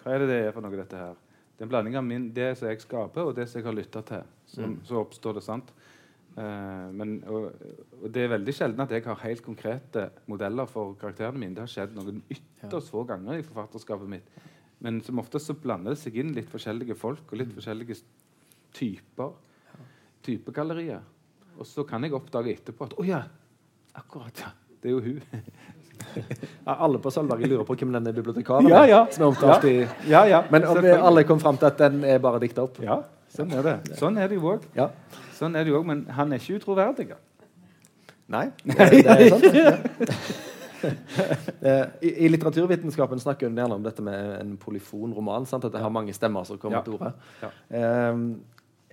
Hva 0.02 0.12
er 0.12 0.20
det 0.20 0.26
det 0.28 0.40
er 0.44 0.50
for 0.52 0.66
noe, 0.66 0.76
dette 0.76 1.00
her? 1.00 1.14
Det 1.56 1.64
er 1.64 1.68
en 1.68 1.72
blanding 1.72 1.96
av 1.96 2.04
min, 2.04 2.26
det 2.36 2.50
som 2.60 2.68
jeg 2.68 2.82
skaper, 2.84 3.30
og 3.30 3.38
det 3.38 3.48
som 3.48 3.62
jeg 3.62 3.66
har 3.66 3.76
lytta 3.76 4.02
til. 4.06 4.26
Som, 4.52 4.74
mm. 4.74 4.82
Så 4.86 5.00
oppstår 5.00 5.38
det 5.40 5.44
sant. 5.46 5.72
Uh, 6.38 6.94
men, 6.94 7.16
og, 7.26 7.48
og, 7.98 8.06
det 8.14 8.24
er 8.24 8.36
veldig 8.36 8.54
sjelden 8.54 8.84
at 8.84 8.92
jeg 8.94 9.02
har 9.08 9.24
helt 9.24 9.42
konkrete 9.42 10.04
modeller 10.30 10.70
for 10.70 10.94
karakterene 11.00 11.42
mine. 11.42 11.56
Det 11.58 11.64
har 11.66 11.72
skjedd 11.72 11.98
noen 11.98 12.22
ytterst 12.30 12.94
få 12.94 13.02
ganger 13.10 13.40
i 13.40 13.46
forfatterskapet 13.46 14.12
mitt. 14.12 14.30
Men 14.86 15.00
som 15.02 15.18
oftest 15.18 15.50
så 15.50 15.56
blander 15.58 15.96
det 15.96 16.02
seg 16.02 16.20
inn 16.22 16.36
litt 16.36 16.52
forskjellige 16.52 16.98
folk 17.00 17.32
og 17.32 17.42
litt 17.42 17.56
forskjellige 17.56 17.98
typer. 18.78 19.34
Typegallerier. 20.28 21.02
Og 21.58 21.66
så 21.66 21.86
kan 21.90 22.06
jeg 22.06 22.14
oppdage 22.14 22.54
etterpå 22.54 22.86
at 22.86 22.96
å 23.02 23.08
ja, 23.08 23.24
akkurat, 23.98 24.46
ja. 24.46 24.54
Det 24.78 24.92
er 24.92 24.94
jo 24.94 25.02
hun. 25.02 25.22
ja, 26.68 26.76
alle 26.76 27.00
på 27.02 27.10
Sølvberget 27.10 27.50
lurer 27.50 27.66
på 27.66 27.74
hvem 27.80 27.96
denne 27.98 28.14
bibliotekaren 28.14 28.70
ja, 28.70 28.84
ja. 28.86 29.00
som 29.10 29.24
er 29.26 29.32
omtalt 29.32 29.66
i 29.66 29.78
ja, 30.06 30.22
ja, 30.30 30.44
Men 30.54 30.68
om 30.70 30.78
vi 30.86 30.92
alle 30.94 31.24
kom 31.26 31.42
fram 31.42 31.58
til 31.58 31.72
at 31.72 31.82
den 31.82 32.04
er 32.06 32.22
bare 32.22 32.38
dikta 32.44 32.68
opp? 32.68 32.78
Ja, 32.86 33.00
sånn 33.34 33.56
er 33.58 33.66
det. 33.66 33.80
Sånn 33.98 34.22
er 34.22 34.30
det 34.30 34.38
jo 34.38 34.54
òg. 34.54 34.68
Sånn 35.38 35.56
er 35.56 35.66
det 35.66 35.74
jo 35.74 35.80
òg, 35.80 35.88
men 35.88 36.06
han 36.18 36.34
er 36.34 36.42
ikke 36.42 36.58
utroverdig. 36.62 37.12
Nei, 38.34 38.50
det, 38.68 38.92
det 38.92 39.18
er 39.18 39.28
sant. 39.34 40.46
Eh, 40.78 41.86
I, 42.06 42.10
I, 42.26 42.28
litteraturvitenskapen 42.30 43.18
snakker 43.20 43.50
hun 43.50 43.58
gjerne 43.58 43.80
om 43.80 43.82
dette 43.82 44.04
med 44.06 44.36
en 44.38 44.52
polyfonroman. 44.62 45.48
Sant? 45.50 45.66
At 45.66 45.74
det 45.74 45.82
har 45.82 45.90
mange 45.90 46.14
stemmer 46.14 46.46
som 46.46 46.60
kommer 46.62 46.78
ja. 46.78 46.84
til 46.86 47.00
orde. 47.00 47.10
Ja. 47.42 47.50
Um, 48.14 48.28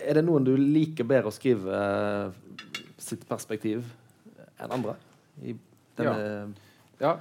er 0.01 0.17
det 0.17 0.23
noen 0.25 0.47
du 0.47 0.55
liker 0.57 1.05
bedre 1.07 1.29
å 1.29 1.35
skrive 1.35 1.69
uh, 1.69 2.79
sitt 2.97 3.27
perspektiv 3.29 3.85
enn 4.57 4.73
andre? 4.79 4.97
I 5.45 5.53
denne, 5.99 6.15
ja. 6.17 6.47
Ja 6.99 7.17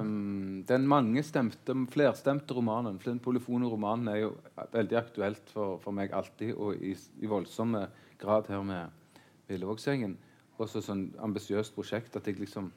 um, 0.00 0.64
den 0.68 0.86
mangestemte, 0.86 1.74
flerstemte 1.92 2.54
romanen, 2.54 2.98
den 3.04 3.20
polyfone 3.22 3.68
romanen, 3.70 4.08
er 4.12 4.18
jo 4.26 4.32
veldig 4.72 4.98
aktuelt 5.00 5.52
for, 5.52 5.78
for 5.80 5.96
meg 5.96 6.12
alltid, 6.12 6.52
og 6.54 6.76
i, 6.84 6.92
i 6.92 7.30
voldsomme 7.30 7.86
grad 8.20 8.50
her 8.52 8.64
med 8.66 9.14
Villevågsgjengen. 9.48 10.16
Også 10.58 10.82
sånn 10.84 11.08
ambisiøst 11.22 11.74
prosjekt 11.76 12.16
at 12.16 12.28
jeg 12.28 12.40
liksom 12.40 12.72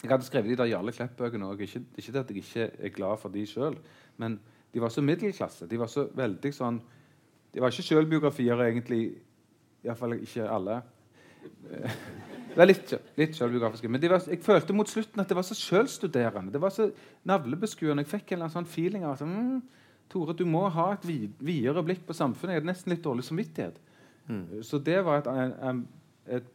jeg 0.00 0.08
hadde 0.08 0.24
skrevet 0.24 0.48
de 0.48 0.56
der 0.56 0.70
Jarle 0.70 0.92
Klepp-bøkene 0.96 1.50
òg. 1.50 1.60
Ikke, 1.60 1.82
ikke 2.00 2.14
at 2.18 2.30
jeg 2.32 2.40
ikke 2.40 2.70
er 2.72 2.92
glad 2.94 3.18
for 3.20 3.32
de 3.32 3.42
sjøl, 3.44 3.76
men 4.16 4.38
de 4.72 4.80
var 4.80 4.88
så 4.88 5.04
middelklasse. 5.04 5.68
De 5.68 5.76
var 5.80 5.90
så 5.92 6.06
veldig 6.16 6.52
sånn 6.56 6.80
De 7.50 7.58
var 7.60 7.72
ikke 7.72 7.82
sjølbiografier, 7.82 8.60
egentlig. 8.62 9.18
Iallfall 9.82 10.20
ikke 10.22 10.46
alle. 10.46 10.76
Det 12.50 12.58
var 12.58 12.66
litt, 12.68 12.94
litt 13.18 13.36
selvbiografisk. 13.38 13.86
Men 13.88 14.02
var, 14.10 14.24
jeg 14.26 14.42
følte 14.44 14.74
mot 14.76 14.90
slutten 14.90 15.22
at 15.22 15.30
det 15.30 15.38
var 15.38 15.46
så 15.46 15.56
sjølstuderende. 15.56 16.52
Det 16.52 16.62
var 16.62 16.74
så 16.74 16.88
navlebeskuende. 17.30 18.02
Jeg 18.04 18.10
fikk 18.10 18.34
en 18.34 18.48
sånn 18.50 18.68
feeling 18.68 19.06
av 19.06 19.16
at 19.16 19.26
mm, 19.26 19.60
Tore, 20.10 20.34
du 20.34 20.42
må 20.48 20.64
ha 20.74 20.88
et 20.96 21.04
videre 21.06 21.84
blikk 21.86 22.02
på 22.08 22.16
samfunnet. 22.18 22.56
Jeg 22.56 22.62
hadde 22.62 22.72
nesten 22.72 22.90
litt 22.90 23.04
dårlig 23.04 23.22
samvittighet. 23.28 23.76
Mm. 24.26 24.46
Så 24.66 24.80
det 24.82 24.98
var 25.06 25.22
et, 25.22 25.84
et 26.34 26.48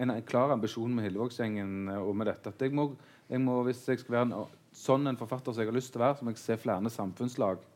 en, 0.00 0.10
en 0.10 0.22
klar 0.22 0.52
ambisjon 0.54 0.94
med 0.94 1.04
Hillevågsgjengen 1.04 1.88
eh, 1.92 2.00
og 2.00 2.16
med 2.16 2.30
dette. 2.30 2.48
at 2.48 2.62
jeg 2.62 2.72
må, 2.72 2.94
jeg 3.28 3.40
må, 3.40 3.62
Hvis 3.62 3.88
jeg 3.88 4.00
skal 4.00 4.14
være 4.14 4.28
en, 4.28 4.54
sånn 4.72 5.06
en 5.06 5.18
forfatter 5.20 5.52
som 5.52 5.62
jeg 5.62 5.70
har 5.70 5.76
lyst 5.76 5.92
til 5.92 6.00
å 6.00 6.06
være, 6.06 6.16
så 6.16 6.24
må 6.24 6.32
jeg 6.32 6.42
se 6.42 6.56
flere 6.60 6.90
samfunnslag. 6.94 7.66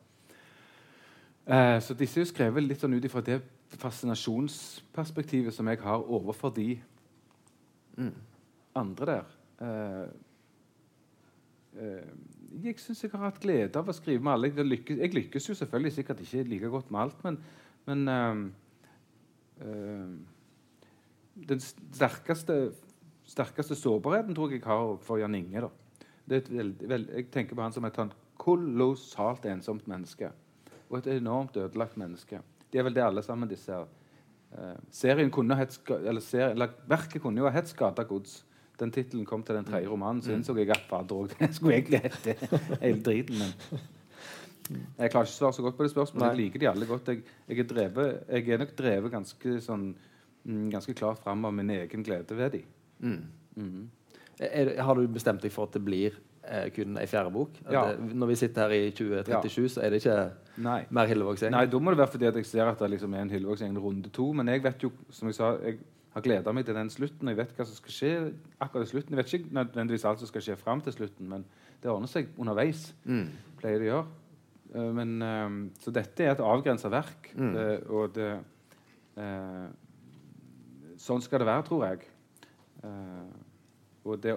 Eh, 1.45 1.79
så 1.85 1.97
disse 1.99 2.21
er 2.21 2.25
jo 2.25 2.33
skrevet 2.33 2.65
litt 2.65 2.81
sånn 2.81 2.97
ut 2.97 3.05
ifra 3.05 3.21
det 3.25 3.43
fascinasjonsperspektivet 3.75 5.55
som 5.55 5.69
jeg 5.69 5.83
har 5.83 6.05
overfor 6.07 6.55
de 6.57 6.79
mm. 7.97 8.13
andre 8.81 9.07
der. 9.11 9.35
Eh, 9.65 10.07
eh, 11.81 12.13
jeg 12.65 12.79
syns 12.79 13.03
jeg 13.03 13.13
har 13.15 13.27
hatt 13.27 13.41
glede 13.43 13.81
av 13.81 13.89
å 13.91 13.97
skrive 13.97 14.23
med 14.23 14.37
alle. 14.37 14.53
Jeg 14.55 14.67
lykkes, 14.69 15.01
jeg 15.03 15.15
lykkes 15.15 15.49
jo 15.49 15.57
selvfølgelig 15.59 15.95
sikkert 15.97 16.23
ikke 16.23 16.45
like 16.51 16.71
godt 16.71 16.93
med 16.95 17.01
alt, 17.03 17.25
men, 17.27 17.39
men 17.89 18.05
uh, 18.11 18.45
uh, 19.65 20.13
den 21.51 21.65
sterkeste, 21.65 22.59
sterkeste, 23.27 23.75
sårbarheten 23.79 24.37
tror 24.37 24.53
jeg 24.53 24.63
jeg 24.63 24.69
har 24.69 24.95
for 25.03 25.19
Jan 25.19 25.35
Inge. 25.35 25.67
da. 25.67 25.73
Veldig, 26.31 26.89
veld, 26.89 27.11
jeg 27.11 27.29
tenker 27.35 27.59
på 27.59 27.67
han 27.67 27.75
som 27.75 27.85
et 27.89 27.99
kolossalt 28.41 29.45
ensomt 29.51 29.89
menneske. 29.91 30.31
Og 30.91 31.01
et 31.01 31.11
enormt 31.17 31.57
ødelagt 31.59 31.99
menneske. 31.99 32.41
Det 32.71 32.79
er 32.79 32.87
vel 32.87 32.95
det 32.95 33.03
alle 33.05 33.23
sammen 33.23 33.51
disse 33.51 33.73
her. 33.73 33.91
Uh, 34.55 34.75
serien 34.95 35.31
kunne 35.35 35.57
hett, 35.59 35.77
eller, 35.91 36.23
serien, 36.23 36.55
eller 36.55 36.75
Verket 36.89 37.23
kunne 37.23 37.43
jo 37.43 37.49
ha 37.49 37.55
hett 37.55 37.71
'Skada 37.71 38.05
gods'. 38.07 38.43
Den 38.79 38.91
tittelen 38.91 39.27
kom 39.27 39.43
til 39.43 39.55
den 39.55 39.65
tredje 39.65 39.89
romanen, 39.89 40.23
så 40.23 40.33
mm. 40.33 40.37
innså 40.37 40.57
jeg 40.59 40.71
at 40.71 40.87
fader 40.89 41.15
òg 41.15 41.35
det 41.39 41.55
skulle 41.55 41.77
egentlig 41.77 42.01
hete 42.03 42.35
hele 42.81 43.03
driten. 43.07 43.39
Men 43.39 44.81
jeg 44.99 45.13
klarer 45.13 45.29
ikke 45.29 45.35
å 45.35 45.39
svare 45.39 45.55
så 45.55 45.63
godt 45.63 45.77
på 45.79 45.85
det 45.85 45.93
spørsmålet. 45.93 46.27
Jeg 46.33 46.41
liker 46.41 46.63
de 46.63 46.69
alle 46.71 46.89
godt. 46.89 47.09
Jeg, 47.13 47.23
jeg, 47.49 47.59
er, 47.59 47.69
drevet, 47.71 48.25
jeg 48.29 48.49
er 48.49 48.63
nok 48.63 48.73
drevet 48.79 49.13
ganske 49.13 49.57
sånn 49.63 49.85
mm, 49.93 50.69
ganske 50.73 50.95
klart 50.99 51.21
fram 51.23 51.45
av 51.45 51.55
min 51.55 51.71
egen 51.71 52.07
glede 52.07 52.39
ved 52.39 52.57
dem. 52.57 52.71
Mm. 53.05 53.21
Mm. 53.61 53.83
Er, 54.41 54.73
har 54.83 54.99
du 54.99 55.07
bestemt 55.07 55.45
deg 55.45 55.53
for 55.55 55.69
at 55.69 55.77
det 55.77 55.85
blir 55.85 56.17
eh, 56.49 56.69
kun 56.75 56.99
ei 57.01 57.07
fjerde 57.11 57.33
bok? 57.35 57.57
Ja. 57.71 57.87
Det, 57.91 58.15
når 58.15 58.33
vi 58.33 58.39
sitter 58.41 58.69
her 58.69 58.77
i 58.77 58.91
2037, 58.91 59.63
ja. 59.63 59.73
så 59.75 59.83
er 59.85 59.93
det 59.95 60.03
ikke 60.03 60.19
Nei. 60.65 60.79
mer 60.95 61.11
Hillevågsgjeng? 61.11 61.55
Nei, 61.57 61.67
da 61.71 61.81
må 61.81 61.95
det 61.95 62.01
være 62.03 62.15
fordi 62.15 62.31
jeg 62.31 62.49
ser 62.49 62.71
at 62.71 62.81
det 62.85 62.93
liksom 62.95 63.15
er 63.15 63.27
en 63.27 63.35
Hillevågsgjeng 63.35 63.77
runde 63.83 64.13
to. 64.15 64.31
Men 64.37 64.53
jeg 64.53 64.65
vet 64.65 64.87
jo, 64.87 64.93
som 65.15 65.31
jeg 65.31 65.39
sa, 65.39 65.55
jeg 65.65 65.79
har 66.15 66.25
gleda 66.25 66.55
meg 66.55 66.67
til 66.67 66.77
den 66.79 66.91
slutten. 66.95 67.29
og 67.29 67.35
Jeg 67.35 67.41
vet 67.43 67.55
hva 67.59 67.67
som 67.69 67.79
skal 67.79 67.97
skje 67.97 68.13
akkurat 68.63 68.87
i 68.87 68.91
slutten. 68.93 69.15
Jeg 69.15 69.23
vet 69.23 69.33
ikke 69.39 69.57
nødvendigvis 69.59 70.05
alt 70.09 70.23
som 70.23 70.31
skal 70.31 70.45
skje 70.47 70.59
fram 70.61 70.83
til 70.85 70.95
slutten, 70.95 71.31
men 71.31 71.47
det 71.83 71.91
ordner 71.91 72.11
seg 72.11 72.31
underveis. 72.39 72.87
Mm. 73.05 73.27
pleier 73.61 73.83
det 73.83 73.89
å 73.89 73.93
gjøre. 73.93 74.21
Uh, 74.75 74.91
men, 74.95 75.15
uh, 75.23 75.79
så 75.83 75.93
dette 75.95 76.25
er 76.25 76.35
et 76.35 76.43
avgrensa 76.43 76.91
verk, 76.93 77.31
mm. 77.35 77.55
uh, 77.55 77.95
og 77.95 78.15
det 78.17 78.33
sånn 80.99 81.23
skal 81.23 81.39
det 81.39 81.47
være, 81.47 81.63
tror 81.69 81.83
jeg. 81.87 82.07
Uh, 84.05 84.11
og 84.11 84.21
det, 84.23 84.35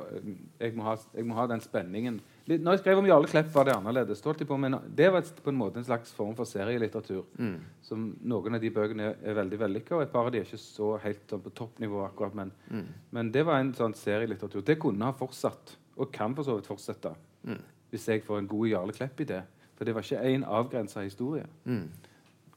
jeg, 0.60 0.74
må 0.76 0.86
ha, 0.88 0.96
jeg, 1.14 1.26
må 1.28 1.36
ha, 1.38 1.46
den 1.50 1.62
spenningen 1.64 2.20
Litt, 2.48 2.62
Når 2.64 2.78
jeg 2.78 2.84
skrev 2.84 3.02
om 3.02 3.08
Jarle 3.10 3.28
Klepp, 3.28 3.50
var 3.52 3.68
det 3.68 3.74
annerledes. 3.76 4.22
På, 4.24 4.58
men 4.58 4.78
det 4.96 5.10
var 5.12 5.26
på 5.44 5.52
en 5.52 5.60
måte 5.60 5.82
en 5.82 5.88
slags 5.88 6.14
form 6.16 6.36
for 6.38 6.48
serielitteratur. 6.48 7.26
Mm. 7.36 7.58
Som 7.84 8.06
Noen 8.24 8.56
av 8.56 8.64
de 8.64 8.72
bøkene 8.72 9.10
er, 9.10 9.18
er 9.20 9.36
veldig 9.42 9.60
vellykka, 9.66 9.98
og 9.98 10.06
et 10.06 10.14
par 10.14 10.30
av 10.30 10.32
de 10.32 10.40
er 10.40 10.48
ikke 10.48 10.62
så 10.62 10.94
helt 11.04 11.26
sånn, 11.28 11.44
på 11.44 11.52
toppnivå. 11.60 12.06
akkurat, 12.06 12.38
men, 12.40 12.54
mm. 12.72 12.88
men, 13.18 13.34
det 13.36 13.44
var 13.50 13.60
en 13.60 13.74
sånn 13.76 13.98
serielitteratur. 14.00 14.64
Det 14.64 14.78
kunne 14.80 15.10
ha 15.10 15.18
fortsatt, 15.20 15.76
og 16.00 16.14
kan 16.16 16.38
for 16.38 16.48
så 16.48 16.56
vidt 16.56 16.72
fortsette, 16.72 17.12
mm. 17.50 17.62
hvis 17.92 18.08
jeg 18.14 18.24
får 18.24 18.40
en 18.40 18.52
god 18.56 18.72
Jarle 18.72 18.96
Klepp-idé. 18.96 19.42
For 19.76 19.86
det 19.86 19.98
var 19.98 20.08
ikke 20.08 20.24
én 20.32 20.48
avgrensa 20.48 21.04
historie. 21.04 21.44
Mm. 21.68 21.90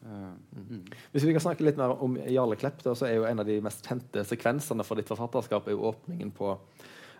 Mm. 0.01 0.87
Hvis 1.13 1.27
vi 1.27 1.35
kan 1.35 1.43
snakke 1.45 1.65
litt 1.67 1.77
mer 1.77 1.93
om 2.01 2.15
Jarle 2.31 2.57
Klepp, 2.57 2.81
da, 2.85 2.95
så 2.97 3.07
er 3.09 3.19
jo 3.19 3.27
en 3.29 3.43
av 3.43 3.49
de 3.49 3.59
mest 3.65 3.85
kjente 3.85 4.25
sekvensene 4.25 4.87
for 4.87 4.97
ditt 4.97 5.11
forfatterskap 5.11 5.69
er 5.69 5.77
jo 5.77 5.91
åpningen 5.91 6.33
på 6.37 6.55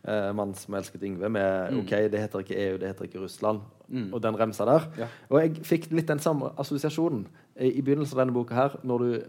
eh, 0.05 0.33
'Mann 0.33 0.55
som 0.55 0.75
elsket 0.75 1.03
Yngve', 1.03 1.29
med 1.29 1.73
Mm. 1.73 1.81
OK, 1.81 1.91
det 2.11 2.21
heter 2.21 2.39
ikke 2.41 2.57
EU, 2.57 2.79
det 2.79 2.89
heter 2.89 3.05
ikke 3.05 3.21
Russland, 3.25 3.61
Mm. 3.89 4.15
og 4.15 4.23
den 4.23 4.35
remsa 4.39 4.65
der. 4.65 4.87
Ja. 4.99 5.07
Og 5.31 5.41
jeg 5.43 5.55
fikk 5.65 5.91
litt 5.93 6.07
den 6.07 6.19
samme 6.19 6.53
assosiasjonen 6.59 7.27
i, 7.61 7.79
i 7.79 7.83
begynnelsen 7.83 8.19
av 8.19 8.27
denne 8.27 8.33
boka 8.35 8.55
her, 8.55 8.77
når, 8.85 8.99
du, 8.99 9.23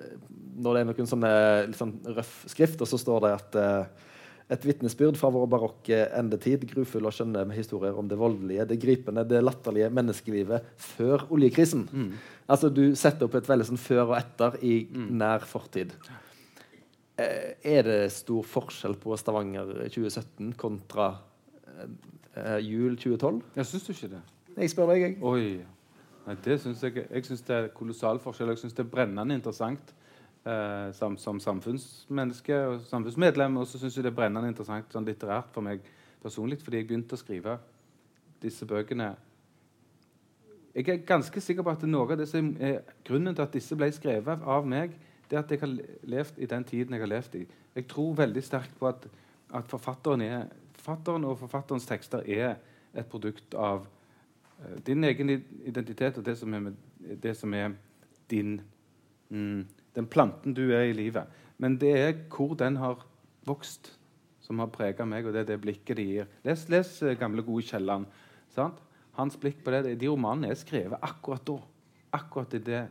når 0.62 0.74
det 0.74 0.82
er 0.82 0.86
noen 0.94 1.08
sånne 1.08 1.74
sånn 1.74 1.94
røff 2.16 2.46
skrift, 2.48 2.82
og 2.82 2.88
så 2.88 2.98
står 3.00 3.20
det 3.22 3.32
at 3.34 3.56
eh, 3.56 3.86
et 4.52 4.66
vitnesbyrd 4.66 5.16
fra 5.18 5.30
vår 5.32 5.48
barokke 5.48 6.10
endetid, 6.20 6.66
grufulle 6.70 7.08
og 7.08 7.14
skjønne 7.14 7.46
med 7.48 7.56
historier 7.56 7.98
om 7.98 8.08
det 8.08 8.18
voldelige, 8.20 8.66
det 8.68 8.80
gripende, 8.82 9.24
det 9.28 9.42
latterlige 9.44 9.90
menneskelivet 9.90 10.62
før 10.78 11.24
oljekrisen. 11.32 11.88
Mm. 11.92 12.12
Altså 12.50 12.70
Du 12.70 12.94
setter 12.96 13.26
opp 13.26 13.36
et 13.36 13.48
veldig 13.48 13.66
sånn 13.66 13.78
før 13.80 14.10
og 14.12 14.18
etter 14.18 14.58
i 14.62 14.88
nær 14.94 15.40
fortid. 15.40 15.94
Eh, 17.22 17.54
er 17.78 17.86
det 17.86 18.12
stor 18.14 18.46
forskjell 18.48 18.96
på 19.02 19.16
Stavanger 19.20 19.68
2017 19.90 20.54
kontra 20.60 21.12
eh, 22.36 22.58
jul 22.66 22.96
2012? 22.98 23.42
Jeg 23.56 23.66
syns 23.66 23.86
du 23.86 23.92
ikke 23.94 24.12
det? 24.16 24.22
Jeg 24.58 24.74
spør 24.74 24.92
deg, 24.92 25.02
jeg. 25.02 25.18
Oi. 25.22 25.46
Nei, 26.26 26.36
det 26.46 26.60
synes 26.62 26.84
jeg 26.84 27.06
Jeg 27.10 27.26
syns 27.26 27.42
det 27.48 27.56
er 27.56 27.68
kolossal 27.76 28.22
forskjell. 28.22 28.54
Jeg 28.54 28.64
syns 28.64 28.78
det 28.78 28.86
er 28.86 28.94
brennende 28.94 29.36
interessant 29.38 29.94
eh, 30.46 30.90
som, 30.98 31.18
som 31.18 31.40
samfunnsmenneske 31.40 32.62
og 32.68 32.80
samfunnsmedlem. 32.90 33.58
Og 33.58 33.68
så 33.68 33.82
syns 33.82 33.98
jeg 33.98 34.08
det 34.08 34.14
er 34.14 34.20
brennende 34.22 34.54
interessant 34.54 34.94
sånn 34.94 35.08
litterært 35.08 35.52
for 35.54 35.66
meg 35.66 35.86
personlig, 36.22 36.62
fordi 36.62 36.82
jeg 36.82 36.90
begynte 36.90 37.18
å 37.18 37.22
skrive 37.22 37.58
disse 38.42 38.66
bøkene 38.66 39.16
Jeg 40.74 40.88
er 40.88 41.02
ganske 41.06 41.42
sikker 41.42 41.66
på 41.66 41.74
at 41.74 41.82
noe 41.84 42.06
av 42.08 42.20
det 42.22 42.30
som 42.30 42.54
er 42.62 42.82
grunnen 43.06 43.36
til 43.36 43.44
at 43.44 43.54
disse 43.54 43.76
ble 43.76 43.90
skrevet 43.92 44.46
av 44.48 44.68
meg, 44.68 44.94
det 45.32 45.38
er 45.38 45.46
at 45.46 45.52
jeg 45.54 45.62
har 45.62 45.76
levd 46.12 46.40
i 46.44 46.50
den 46.52 46.64
tiden 46.68 46.94
jeg 46.94 47.02
har 47.02 47.08
levd 47.08 47.36
i. 47.40 47.46
Jeg 47.76 47.88
tror 47.88 48.18
veldig 48.20 48.44
sterkt 48.44 48.74
på 48.80 48.90
at, 48.90 49.08
at 49.56 49.70
forfatteren, 49.72 50.22
er, 50.22 50.50
forfatteren 50.76 51.24
og 51.30 51.38
forfatterens 51.40 51.88
tekster 51.88 52.26
er 52.28 52.58
et 52.92 53.08
produkt 53.08 53.56
av 53.56 53.86
uh, 53.86 54.76
din 54.86 55.08
egen 55.08 55.32
identitet 55.64 56.20
og 56.20 56.28
det 56.28 56.36
som 56.40 56.54
er, 56.58 56.74
det 57.00 57.38
som 57.40 57.54
er 57.56 57.78
din 58.32 58.60
mm, 59.30 59.68
Den 59.96 60.08
planten 60.08 60.54
du 60.56 60.70
er 60.72 60.88
i 60.88 60.94
livet. 60.96 61.28
Men 61.58 61.76
det 61.78 61.92
er 62.00 62.14
hvor 62.32 62.54
den 62.56 62.78
har 62.80 63.02
vokst, 63.44 63.92
som 64.40 64.60
har 64.60 64.70
prega 64.72 65.04
meg, 65.06 65.26
og 65.26 65.34
det 65.36 65.42
er 65.42 65.50
det 65.50 65.62
blikket 65.62 65.98
de 66.00 66.06
gir. 66.08 66.30
Les, 66.48 66.64
les 66.72 66.92
eh, 67.04 67.18
gamle, 67.20 67.44
gode 67.44 67.66
Kielland. 67.68 68.08
Hans 69.18 69.36
blikk 69.36 69.60
på 69.64 69.74
det, 69.76 69.98
De 70.00 70.08
romanene 70.08 70.48
er 70.48 70.56
skrevet 70.56 71.04
akkurat 71.04 71.44
da. 71.46 71.58
Akkurat 72.16 72.56
i 72.56 72.64
det, 72.64 72.86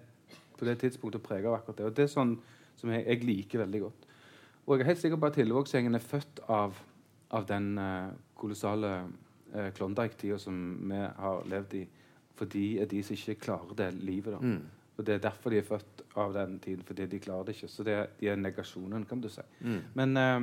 på 0.60 0.68
det 0.68 0.78
tidspunktet 0.82 1.24
prega 1.24 1.50
av 1.50 1.58
akkurat 1.58 1.80
det. 1.80 1.88
Og 1.88 1.96
det 1.96 2.06
er 2.06 2.12
sånn 2.12 2.34
som 2.80 2.92
jeg, 2.94 3.04
jeg 3.06 3.26
liker 3.26 3.64
veldig 3.64 3.82
godt. 3.86 4.08
Og 4.66 4.74
jeg 4.76 4.84
er 4.84 4.90
helt 4.92 5.02
sikker 5.02 5.20
på 5.20 5.30
at 5.30 5.38
Hillevågsgjengen 5.40 5.98
er 5.98 6.04
født 6.04 6.42
av, 6.52 6.76
av 7.34 7.46
den 7.48 7.72
uh, 7.80 8.12
kolossale 8.38 8.92
uh, 9.54 9.70
Klondyke-tida 9.76 10.38
som 10.40 10.60
vi 10.90 11.00
har 11.00 11.48
levd 11.50 11.80
i. 11.80 11.86
For 12.38 12.48
de 12.50 12.66
er 12.80 12.88
de 12.88 13.00
som 13.04 13.16
ikke 13.16 13.40
klarer 13.48 13.74
det 13.76 13.88
livet. 13.98 14.36
da. 14.36 14.38
Mm. 14.40 14.80
Og 15.00 15.06
Det 15.06 15.14
er 15.14 15.22
derfor 15.24 15.50
de 15.50 15.56
er 15.56 15.64
født 15.64 16.02
av 16.20 16.34
den 16.34 16.58
tiden, 16.60 16.82
fordi 16.84 17.06
de 17.08 17.18
klarer 17.18 17.46
det 17.48 17.54
ikke. 17.56 17.68
Så 17.72 17.84
det, 17.86 17.94
de 18.20 18.28
er 18.28 18.36
negasjonen, 18.36 19.06
kan 19.08 19.20
du 19.20 19.30
si. 19.32 19.40
Men, 19.96 20.16
eh, 20.16 20.40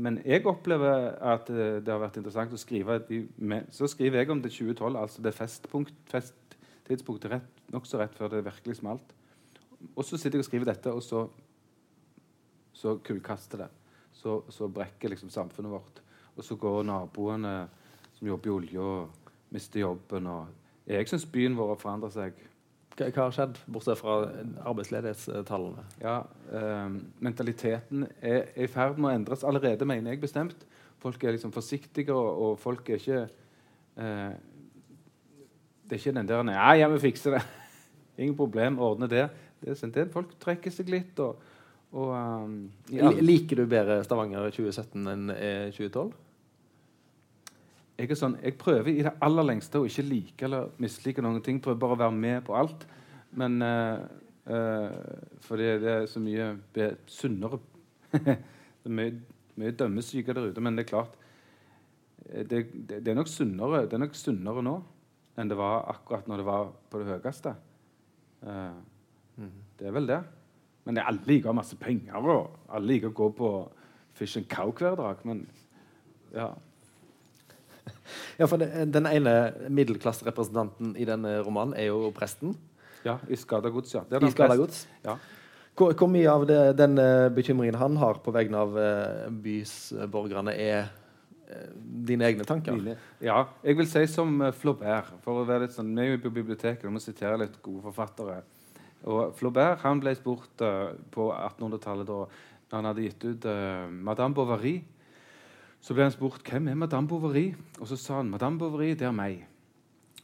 men 0.00 0.20
jeg 0.24 0.46
opplever 0.46 1.10
at 1.20 1.50
uh, 1.50 1.76
det 1.84 1.92
har 1.92 2.00
vært 2.00 2.16
interessant 2.16 2.54
å 2.56 2.60
skrive 2.60 2.98
de, 3.08 3.26
med, 3.36 3.68
Så 3.70 3.86
skriver 3.86 4.22
jeg 4.22 4.30
om 4.30 4.40
det 4.40 4.52
2012, 4.54 4.96
altså 4.96 5.22
det 5.22 5.34
festtidspunktet 5.36 7.30
rett, 7.30 7.62
nokså 7.74 8.00
rett 8.00 8.16
før 8.16 8.32
det 8.32 8.44
virkelig 8.46 8.78
smalt. 8.80 9.12
Og 9.94 10.04
så 10.04 10.16
sitter 10.16 10.38
jeg 10.38 10.46
og 10.46 10.48
skriver 10.48 10.70
dette, 10.72 10.92
og 10.92 11.02
så, 11.02 11.24
så 12.72 12.96
kullkaster 13.04 13.64
det. 13.64 13.68
Så, 14.12 14.40
så 14.50 14.68
brekker 14.68 15.12
liksom 15.12 15.30
samfunnet 15.30 15.72
vårt. 15.72 16.02
Og 16.36 16.44
så 16.44 16.56
går 16.58 16.86
naboene 16.86 17.54
som 18.18 18.30
jobber 18.30 18.50
i 18.50 18.54
olje, 18.54 18.80
og 18.80 19.54
mister 19.54 19.80
jobben. 19.80 20.26
Og 20.26 20.90
jeg 20.90 21.08
syns 21.10 21.26
byen 21.30 21.56
vår 21.58 21.74
har 21.74 21.82
forandra 21.82 22.10
seg. 22.14 22.38
Hva, 22.98 23.10
har 23.14 23.34
skjedd, 23.34 23.58
bortsett 23.70 24.00
fra 24.00 24.16
arbeidsledighetstallene? 24.66 25.84
Ja, 26.02 26.16
eh, 26.50 26.96
mentaliteten 27.22 28.08
er, 28.18 28.48
i 28.58 28.66
ferd 28.70 28.98
med 28.98 29.12
å 29.12 29.14
endres 29.14 29.44
allerede, 29.46 29.86
mener 29.86 30.14
jeg 30.14 30.22
bestemt. 30.24 30.64
Folk 30.98 31.22
er 31.22 31.36
liksom 31.36 31.54
forsiktige, 31.54 32.14
og, 32.14 32.42
og 32.42 32.56
folk 32.58 32.90
er 32.90 32.98
ikke 32.98 33.20
eh, 34.02 34.32
Det 35.88 35.94
er 35.94 36.00
ikke 36.02 36.18
den 36.18 36.28
der 36.28 36.50
'Ja, 36.52 36.72
ja, 36.72 36.88
vi 36.88 36.98
fikser 36.98 37.38
det'. 37.38 37.46
Ingen 38.18 38.36
problem, 38.36 38.78
ordne 38.78 39.06
det. 39.06 39.30
Det 39.60 39.72
er 39.72 39.78
sånn, 39.78 39.94
det. 39.94 40.08
Folk 40.14 40.36
trekker 40.42 40.74
seg 40.74 40.90
litt. 40.92 41.18
og, 41.22 41.42
og 41.96 42.14
um, 42.14 42.56
ja. 42.92 43.10
Liker 43.18 43.62
du 43.62 43.68
bedre 43.70 44.00
Stavanger 44.06 44.50
2017 44.54 45.12
enn 45.14 45.30
eh, 45.34 45.68
2012? 45.74 46.10
jeg, 47.98 48.12
er 48.12 48.18
sånn, 48.18 48.36
jeg 48.44 48.54
prøver 48.60 48.92
i 48.92 49.02
det 49.02 49.14
aller 49.26 49.46
lengste 49.48 49.80
å 49.80 49.86
ikke 49.88 50.04
like 50.06 50.46
eller 50.46 50.70
mislike 50.82 51.22
noen 51.24 51.42
ting. 51.44 51.58
Prøver 51.62 51.80
bare 51.82 51.96
å 51.96 52.02
være 52.04 52.14
med 52.14 52.44
på 52.46 52.54
alt. 52.58 52.84
Men 53.38 53.58
uh, 53.64 54.04
uh, 54.48 54.92
Fordi 55.44 55.72
det 55.82 55.94
er 55.94 56.06
så 56.10 56.22
mye 56.22 56.52
sunnere 57.10 57.58
Det 58.12 58.86
er 58.86 58.94
mye, 58.94 59.16
mye 59.58 59.74
dømmesyke 59.74 60.36
der 60.36 60.52
ute. 60.52 60.62
Men 60.62 60.78
det 60.78 60.86
er 60.86 60.92
klart 60.92 61.18
eh, 62.30 62.46
det, 62.46 62.68
det, 62.72 63.02
det, 63.02 63.10
er 63.10 63.18
nok 63.18 63.30
sunnere, 63.32 63.82
det 63.90 63.98
er 63.98 64.04
nok 64.06 64.16
sunnere 64.16 64.62
nå 64.64 64.76
enn 65.38 65.50
det 65.50 65.54
var 65.58 65.84
akkurat 65.92 66.26
når 66.26 66.40
det 66.40 66.46
var 66.48 66.70
på 66.90 66.98
det 66.98 67.12
høyeste. 67.12 67.52
Det 69.78 69.86
er 69.88 69.94
vel 69.94 70.08
det. 70.10 70.22
Men 70.84 70.96
det 70.96 71.02
er 71.02 71.10
alle 71.10 71.28
liker 71.28 71.56
masse 71.56 71.76
penger, 71.76 72.16
og 72.16 72.72
alle 72.72 72.94
liker 72.94 73.12
å 73.12 73.16
gå 73.16 73.28
på 73.36 73.50
Fish 74.18 74.40
and 74.40 74.48
Cow 74.50 74.72
hver 74.72 74.96
dag. 74.98 75.20
Men 75.28 75.44
ja. 76.34 76.52
Ja, 78.38 78.46
for 78.46 78.60
det, 78.60 78.70
Den 78.92 79.06
ene 79.08 79.34
middelklasserepresentanten 79.68 80.94
i 80.96 81.06
denne 81.08 81.38
romanen 81.44 81.76
er 81.76 81.90
jo 81.90 82.12
presten 82.16 82.56
Ja, 83.04 83.18
i 83.28 83.36
skada 83.36 83.70
gods, 83.72 83.94
ja. 83.94 84.04
I 84.08 84.20
den 84.20 84.32
Skada 84.32 84.56
gods. 84.56 84.86
Ja. 85.04 85.18
Hvor, 85.78 85.92
hvor 85.94 86.10
mye 86.10 86.30
av 86.30 86.46
det, 86.48 86.60
den 86.78 86.98
eh, 86.98 87.28
bekymringen 87.30 87.78
han 87.78 87.96
har 88.00 88.18
på 88.24 88.32
vegne 88.34 88.64
av 88.64 88.72
uh, 88.74 89.28
bysborgerne, 89.30 90.56
er 90.58 90.88
uh, 91.52 91.68
dine 92.08 92.26
egne 92.26 92.46
tanker? 92.48 92.74
Mine, 92.74 92.96
ja, 93.22 93.44
jeg 93.62 93.78
vil 93.78 93.86
si 93.86 94.02
som 94.10 94.40
Flaubert. 94.58 95.12
For 95.22 95.38
å 95.38 95.46
være 95.46 95.68
litt 95.68 95.76
sånn, 95.76 95.92
Vi 95.94 96.02
er 96.02 96.16
jo 96.16 96.24
på 96.24 96.34
biblioteket 96.40 96.88
og 96.88 96.96
må 96.96 97.04
sitere 97.04 97.38
litt 97.44 97.60
gode 97.62 97.84
forfattere. 97.86 98.40
Og 99.06 99.34
Flaubert 99.38 99.82
han 99.84 100.00
ble 100.02 100.14
spurt 100.18 100.64
uh, 100.64 100.94
på 101.14 101.28
1800-tallet 101.34 102.08
da 102.08 102.78
han 102.78 102.88
hadde 102.90 103.04
gitt 103.04 103.24
ut 103.24 103.46
uh, 103.46 103.86
'Madame 103.90 104.34
Bovary'. 104.34 104.80
Så 105.80 105.94
ble 105.94 106.08
han 106.08 106.12
spurt 106.12 106.42
hvem 106.42 106.68
er 106.68 106.74
Madame 106.74 107.06
Bovary, 107.08 107.52
og 107.78 107.86
så 107.86 107.96
sa 107.96 108.18
han 108.18 108.30
'Madame 108.30 108.58
Bovary, 108.58 108.94
det 108.98 109.06
er 109.06 109.14
meg'. 109.14 109.46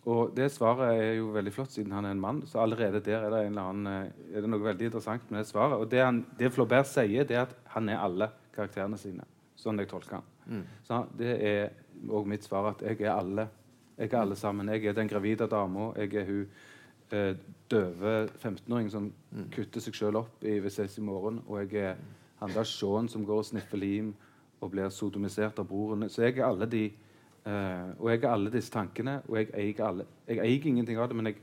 Og 0.05 0.35
det 0.37 0.51
svaret 0.53 0.99
er 1.01 1.13
jo 1.17 1.31
veldig 1.33 1.53
flott, 1.53 1.73
siden 1.73 1.93
han 1.93 2.05
er 2.05 2.13
en 2.13 2.21
mann. 2.21 2.43
Så 2.47 2.59
allerede 2.61 3.01
der 3.01 3.25
er 3.25 3.31
det, 3.31 3.47
annen, 3.57 3.87
eh, 3.87 4.37
er 4.37 4.45
det 4.45 4.51
noe 4.51 4.61
veldig 4.61 4.91
interessant 4.91 5.31
med 5.31 5.41
det 5.41 5.49
svaret. 5.49 5.79
Og 5.81 5.91
det, 5.91 6.03
han, 6.05 6.27
det 6.39 6.53
Flaubert 6.53 6.91
sier, 6.91 7.25
det 7.25 7.39
er 7.39 7.47
at 7.47 7.55
han 7.73 7.89
er 7.89 8.03
alle 8.05 8.29
karakterene 8.53 8.99
sine. 9.01 9.25
Sånn 9.57 9.81
jeg 9.81 9.89
tolker 9.89 10.19
han. 10.19 10.29
Så 10.85 11.07
det 11.17 11.39
er 11.41 11.73
òg 12.13 12.29
mitt 12.29 12.45
svar 12.45 12.75
at 12.75 12.83
jeg 12.85 13.01
er 13.01 13.15
alle. 13.15 13.49
Jeg 13.97 14.13
er 14.13 14.21
alle 14.21 14.37
sammen. 14.37 14.69
Jeg 14.69 14.85
er 14.91 14.97
den 14.97 15.09
gravide 15.09 15.49
dama. 15.49 15.93
Jeg 15.97 16.13
er 16.21 16.29
hun 16.29 16.47
eh, 17.13 17.37
døve 17.71 18.15
15-åring 18.41 18.91
som 18.93 19.09
kutter 19.55 19.83
seg 19.83 19.97
sjøl 19.97 20.21
opp 20.21 20.45
i 20.45 20.59
Vi 20.63 20.73
ses 20.73 20.99
i 20.99 21.05
morgen. 21.05 21.43
Og 21.49 21.61
jeg 21.65 21.83
er 21.91 21.97
han 22.41 22.53
der 22.55 22.69
Sean 22.69 23.09
som 23.09 23.25
går 23.25 23.43
og 23.43 23.49
sniffer 23.49 23.81
lim 23.81 24.13
og 24.61 24.71
blir 24.73 24.93
sodomisert 24.93 25.59
av 25.61 25.69
broren. 25.69 26.09
Så 26.09 26.25
jeg 26.25 26.39
er 26.39 26.47
alle 26.49 26.69
de 26.71 26.85
eh, 26.87 27.89
Og 27.99 28.11
jeg 28.11 28.23
er 28.23 28.31
alle 28.31 28.53
disse 28.53 28.73
tankene, 28.73 29.21
og 29.29 29.39
jeg 29.41 29.51
eier 29.53 29.85
alle 29.89 30.07
Jeg 30.29 30.39
eier 30.39 30.71
ingenting 30.71 30.99
av 30.99 31.09
det, 31.09 31.17
men 31.17 31.33
jeg, 31.33 31.37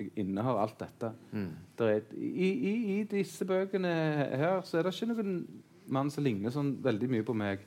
jeg 0.00 0.10
innehar 0.16 0.62
alt 0.62 0.78
dette. 0.80 1.12
Der 1.78 1.94
er, 1.96 2.02
i, 2.16 2.50
i, 2.50 2.74
I 2.98 3.04
disse 3.04 3.44
bøkene 3.44 3.94
her 4.40 4.62
så 4.64 4.78
er 4.78 4.86
det 4.86 4.94
ikke 4.94 5.12
noen 5.12 5.34
mann 5.90 6.10
som 6.10 6.24
ligner 6.24 6.52
sånn 6.54 6.76
veldig 6.82 7.08
mye 7.10 7.26
på 7.26 7.34
meg. 7.36 7.62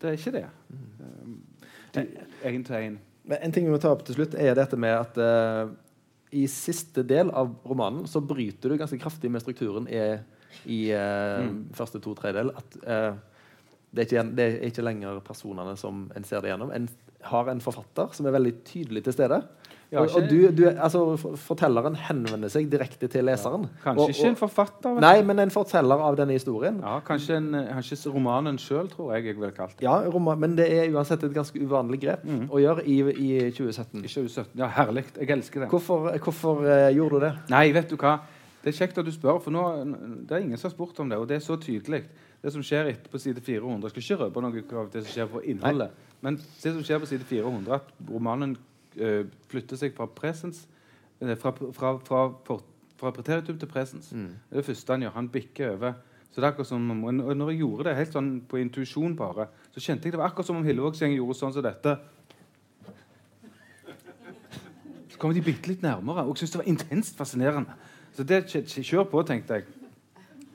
Det 0.00 0.10
er 0.10 0.18
ikke 0.18 0.34
det. 0.34 0.44
Mm. 0.68 1.40
til 2.64 2.74
én. 2.74 2.98
Men 3.24 3.38
En 3.42 3.52
ting 3.52 3.66
vi 3.66 3.70
må 3.70 3.78
ta 3.78 3.92
opp 3.92 4.04
til 4.06 4.16
slutt, 4.16 4.34
er 4.34 4.54
dette 4.58 4.76
med 4.76 4.94
at 4.96 5.18
eh, 5.18 5.70
i 6.32 6.46
siste 6.48 7.04
del 7.04 7.30
av 7.36 7.50
romanen 7.68 8.06
så 8.08 8.22
bryter 8.24 8.72
du 8.72 8.78
ganske 8.80 8.98
kraftig 9.00 9.30
med 9.30 9.42
strukturen 9.44 9.88
i, 9.90 10.00
i 10.64 10.80
eh, 10.96 11.48
første 11.76 12.00
to 12.00 12.14
tredjedel. 12.16 12.54
At 12.56 12.76
eh, 12.82 13.18
det, 13.92 14.00
er 14.00 14.08
ikke, 14.08 14.24
det 14.38 14.46
er 14.46 14.70
ikke 14.70 14.84
lenger 14.86 15.20
personene 15.26 15.76
som 15.80 16.06
en 16.16 16.24
ser 16.28 16.40
det 16.40 16.54
gjennom. 16.54 16.72
En 16.72 16.88
har 17.28 17.50
en 17.52 17.60
forfatter 17.62 18.16
som 18.16 18.26
er 18.26 18.34
veldig 18.34 18.54
tydelig 18.66 19.04
til 19.06 19.16
stede. 19.16 19.42
Ja, 19.92 20.00
og, 20.00 20.14
og 20.16 20.28
du, 20.30 20.38
du, 20.56 20.62
altså, 20.70 21.02
fortelleren 21.36 21.98
henvender 22.00 22.48
seg 22.48 22.70
direkte 22.72 23.10
til 23.12 23.26
leseren. 23.28 23.66
Kanskje 23.82 24.06
Og- 24.06 24.12
ikke 24.14 24.30
en 24.30 24.38
forfatter. 24.40 25.00
Nei, 25.04 25.18
men 25.28 25.42
en 25.44 25.52
forteller 25.52 26.00
av 26.00 26.16
denne 26.16 26.32
historien. 26.32 26.78
Ja, 26.80 26.94
kanskje, 27.04 27.36
en, 27.36 27.50
kanskje 27.68 27.98
romanen 28.14 28.56
sjøl, 28.62 28.88
tror 28.88 29.12
jeg 29.12 29.26
jeg 29.28 29.36
ville 29.36 29.52
kalt 29.52 29.76
det. 29.76 29.84
Ja, 29.84 29.98
roman, 30.08 30.40
Men 30.40 30.56
det 30.56 30.70
er 30.72 30.88
uansett 30.96 31.22
et 31.28 31.34
ganske 31.34 31.60
uvanlig 31.60 32.00
grep 32.06 32.24
å 32.24 32.62
gjøre 32.62 32.86
i, 32.88 32.98
i 33.12 33.50
2017. 33.52 34.00
Ikke 34.08 34.24
U17. 34.24 34.56
Ja, 34.62 34.70
herlig. 34.78 35.04
Jeg 35.18 35.30
elsker 35.36 35.66
det. 35.66 35.68
Hvorfor, 35.68 36.08
hvorfor 36.24 36.64
uh, 36.64 36.88
gjorde 36.96 37.20
du 37.20 37.26
det? 37.26 37.32
Nei, 37.52 37.66
vet 37.76 37.92
du 37.92 37.96
hva? 38.00 38.16
Det 38.62 38.72
er 38.72 38.78
kjekt 38.78 38.98
at 38.98 39.04
du 39.04 39.12
spør, 39.12 39.40
for 39.42 39.52
nå, 39.52 39.62
det 40.24 40.36
er 40.36 40.44
ingen 40.44 40.56
som 40.56 40.70
har 40.70 40.76
spurt 40.76 40.98
om 41.02 41.08
det. 41.10 41.18
Og 41.18 41.28
det 41.28 41.36
er 41.36 41.44
så 41.44 41.58
tydelig. 41.60 42.04
Det 42.42 42.50
som 42.54 42.62
skjer 42.64 42.94
på 43.10 43.20
side 43.22 43.42
400 43.44 43.86
Jeg 43.86 43.90
skal 43.90 44.02
ikke 44.02 44.24
røpe 44.24 44.42
noe 44.42 44.80
av 44.80 44.90
det 44.90 45.04
som 45.04 45.12
skjer 45.12 45.30
på 45.30 45.42
innholdet. 45.52 45.90
Men 46.22 46.38
det 46.38 46.72
som 46.72 46.82
skjer 46.86 47.02
på 47.02 47.10
side 47.10 47.26
400, 47.28 47.74
at 47.76 48.08
romanen 48.08 48.56
flytter 49.48 49.76
seg 49.80 49.94
fra 49.96 50.06
presens 50.06 50.66
øh, 51.20 51.36
fra, 51.36 51.52
fra, 51.72 51.96
fra, 52.04 52.22
fra, 52.46 53.10
preteritum 53.10 53.58
til 53.58 53.66
presens. 53.70 54.12
Mm. 54.12 54.28
Det 54.50 54.56
er 54.56 54.56
det 54.60 54.64
første 54.66 54.92
han 54.92 55.02
gjør. 55.06 55.14
Han 55.16 55.28
bikker 55.28 55.70
over. 55.76 55.92
Så 56.32 56.40
det 56.40 56.44
er 56.46 56.52
akkurat 56.52 56.66
som 56.70 56.90
om, 56.90 57.04
og 57.04 57.36
når 57.36 57.50
jeg 57.50 57.58
gjorde 57.60 57.84
det 57.90 57.96
helt 57.98 58.14
sånn 58.14 58.28
på 58.48 58.56
intuisjon 58.56 59.16
bare, 59.18 59.46
så 59.74 59.80
kjente 59.84 60.06
jeg 60.08 60.14
det 60.14 60.20
var 60.20 60.30
akkurat 60.30 60.46
som 60.48 60.56
om 60.56 60.64
Hillevågsgjengen 60.64 61.18
gjorde 61.18 61.36
sånn 61.36 61.52
som 61.52 61.64
dette. 61.66 61.92
Så 65.12 65.18
kom 65.20 65.34
de 65.36 65.42
bitte 65.44 65.68
litt 65.68 65.82
nærmere, 65.84 66.24
og 66.24 66.32
jeg 66.32 66.42
syntes 66.46 66.54
det 66.54 66.60
var 66.62 66.70
intenst 66.72 67.18
fascinerende. 67.20 67.74
Så 68.16 68.24
det 68.28 68.44
kj- 68.48 68.64
kj- 68.64 68.84
kjør 68.88 69.04
på, 69.12 69.22
tenkte 69.28 69.58
jeg. 69.60 69.66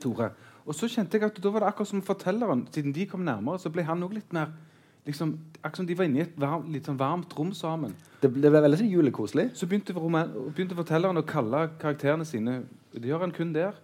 Tore. 0.02 0.32
Og 0.66 0.74
så 0.74 0.88
kjente 0.90 1.16
jeg 1.18 1.30
at 1.30 1.38
da 1.42 1.50
var 1.54 1.62
det 1.64 1.70
akkurat 1.70 1.88
som 1.92 2.02
fortelleren, 2.02 2.66
siden 2.74 2.92
de 2.94 3.06
kom 3.06 3.20
nærmere, 3.26 3.58
så 3.62 3.70
ble 3.70 3.82
han 3.86 4.02
òg 4.02 4.12
litt 4.18 4.32
mer 4.36 4.50
liksom, 5.08 5.38
Akkurat 5.58 5.80
som 5.80 5.86
de 5.88 5.96
var 5.98 6.06
inne 6.06 6.20
i 6.20 6.22
et 6.22 6.36
varm, 6.38 6.68
litt 6.70 6.86
sånn 6.86 6.98
varmt 7.00 7.32
rom 7.34 7.50
sammen. 7.56 7.96
Det, 8.20 8.28
det 8.30 8.50
ble 8.52 8.60
veldig 8.62 8.78
sånn 8.78 8.92
julekoselig. 8.92 9.48
Så 9.58 9.66
begynte, 9.66 9.94
roman, 9.96 10.30
begynte 10.54 10.76
fortelleren 10.78 11.18
å 11.18 11.26
kalle 11.26 11.64
karakterene 11.80 12.26
sine 12.28 12.60
Det 12.92 13.10
gjør 13.10 13.24
han 13.26 13.34
kun 13.34 13.50
der. 13.56 13.74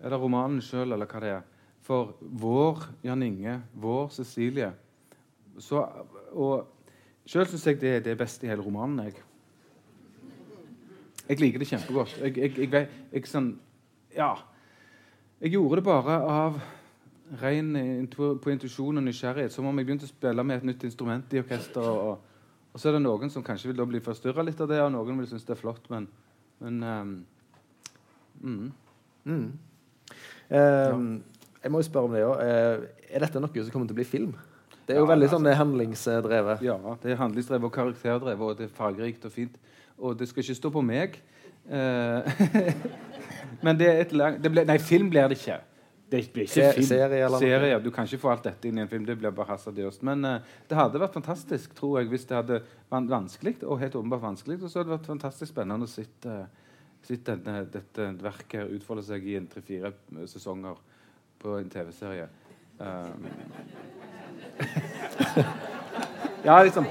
Eller 0.00 0.18
romanen 0.18 0.58
sjøl, 0.64 0.90
eller 0.96 1.06
hva 1.06 1.22
det 1.22 1.30
er. 1.36 1.46
For 1.86 2.14
vår 2.20 2.88
Jan 3.06 3.22
Inge, 3.22 3.60
vår 3.78 4.10
Cecilie. 4.16 4.72
Så, 5.60 5.84
og 6.34 6.66
sjøl 7.28 7.46
syns 7.50 7.68
jeg 7.70 7.80
det 7.80 7.94
er 7.98 8.04
det 8.08 8.18
beste 8.18 8.48
i 8.48 8.50
hele 8.50 8.64
romanen. 8.66 9.06
Jeg, 9.06 9.22
jeg 11.28 11.42
liker 11.44 11.62
det 11.62 11.70
kjempegodt. 11.70 12.18
Jeg, 12.24 12.36
jeg, 12.38 12.58
jeg, 12.66 12.86
jeg, 13.12 13.30
sånn 13.30 13.52
Ja. 14.16 14.34
Jeg 15.40 15.54
gjorde 15.54 15.78
det 15.78 15.86
bare 15.86 16.18
av 16.28 16.58
ren 17.38 17.76
intu 17.76 18.34
på 18.42 18.50
intuisjon 18.50 18.98
og 18.98 19.04
nysgjerrighet. 19.06 19.54
Som 19.54 19.68
om 19.70 19.78
jeg 19.78 19.86
begynte 19.86 20.08
å 20.08 20.10
spille 20.10 20.44
med 20.44 20.60
et 20.60 20.68
nytt 20.72 20.84
instrument 20.88 21.34
i 21.34 21.42
orkester. 21.42 21.86
Og, 21.86 22.18
og 22.72 22.80
så 22.80 22.90
er 22.90 22.98
det 22.98 23.04
noen 23.04 23.30
som 23.30 23.44
kanskje 23.46 23.70
vil 23.70 23.84
bli 23.86 24.02
forstyrra 24.04 24.44
litt 24.46 24.60
av 24.60 24.70
det, 24.70 24.80
og 24.82 24.92
noen 24.94 25.22
vil 25.22 25.30
synes 25.30 25.46
det 25.46 25.56
er 25.56 25.60
flott, 25.60 25.86
men, 25.92 26.08
men 26.62 26.82
um, 26.82 27.16
mm. 28.42 28.70
Mm. 29.24 29.48
Ehm, 30.50 31.10
jeg 31.62 31.72
må 31.72 31.82
jo 31.82 31.88
spørre 31.88 32.08
om 32.08 32.14
det 32.14 32.22
òg. 32.26 32.40
er 32.40 33.24
dette 33.26 33.42
noe 33.42 33.64
som 33.64 33.72
kommer 33.74 33.90
til 33.90 33.94
å 33.94 34.00
bli 34.00 34.08
film? 34.08 34.34
Det 34.86 34.96
er 34.96 35.00
jo 35.00 35.06
Ja, 35.06 35.12
veldig 35.12 35.28
altså- 35.28 35.38
sånn 35.38 35.46
er 35.46 35.54
handlingsdrevet. 35.54 36.62
Ja, 36.62 36.78
det 37.02 37.12
er 37.12 37.16
handlingsdrevet 37.16 37.64
og 37.64 37.72
karakterdrevet, 37.72 38.40
og 38.40 38.56
det 38.58 38.64
er 38.64 38.74
fargerikt 38.74 39.24
og 39.24 39.32
fint. 39.32 39.56
Og 39.98 40.18
det 40.18 40.28
skal 40.28 40.42
ikke 40.42 40.54
stå 40.54 40.70
på 40.70 40.82
meg. 40.82 41.20
Uh, 41.70 42.24
men 43.64 43.78
det 43.78 43.86
er 43.86 44.00
et 44.00 44.12
langt 44.12 44.42
Nei, 44.66 44.78
film 44.78 45.10
blir 45.10 45.28
det 45.28 45.38
ikke. 45.38 45.60
Det 46.10 46.32
blir 46.34 46.46
ikke 46.48 46.54
Se- 46.56 46.72
film. 46.74 46.86
serie 46.88 47.24
eller 47.24 47.36
noe? 47.36 47.40
Serie. 47.40 47.78
Du 47.84 47.90
kan 47.94 48.08
ikke 48.08 48.18
få 48.18 48.30
alt 48.32 48.46
dette 48.48 48.68
inn 48.68 48.78
i 48.78 48.82
en 48.82 48.88
film. 48.90 49.04
Det 49.06 49.14
blir 49.18 49.30
bare 49.34 49.52
hasardiøst. 49.52 50.02
Men 50.06 50.24
uh, 50.26 50.38
det 50.68 50.78
hadde 50.78 50.98
vært 51.02 51.14
fantastisk, 51.14 51.74
tror 51.78 52.00
jeg, 52.00 52.10
hvis 52.10 52.26
det 52.26 52.36
hadde 52.40 52.58
vært 52.90 53.10
vanskelig, 53.12 53.54
og 53.62 53.78
helt 53.82 53.94
åpenbart 54.00 54.24
vanskelig, 54.24 54.58
og 54.58 54.66
så 54.72 54.80
hadde 54.80 54.90
det 54.90 54.96
vært 54.96 55.10
fantastisk 55.12 55.52
spennende 55.52 55.86
å 55.86 55.92
sitte, 55.92 56.40
sitte 57.06 57.36
denne, 57.38 57.62
dette 57.70 58.08
verket 58.24 58.74
utfolde 58.74 59.06
seg 59.06 59.28
i 59.30 59.36
en 59.38 59.46
tre-fire 59.50 59.92
sesonger 60.26 60.82
på 61.40 61.54
en 61.60 61.70
TV-serie. 61.70 62.26
Um, 62.80 63.28
ja, 66.48 66.62
liksom 66.64 66.86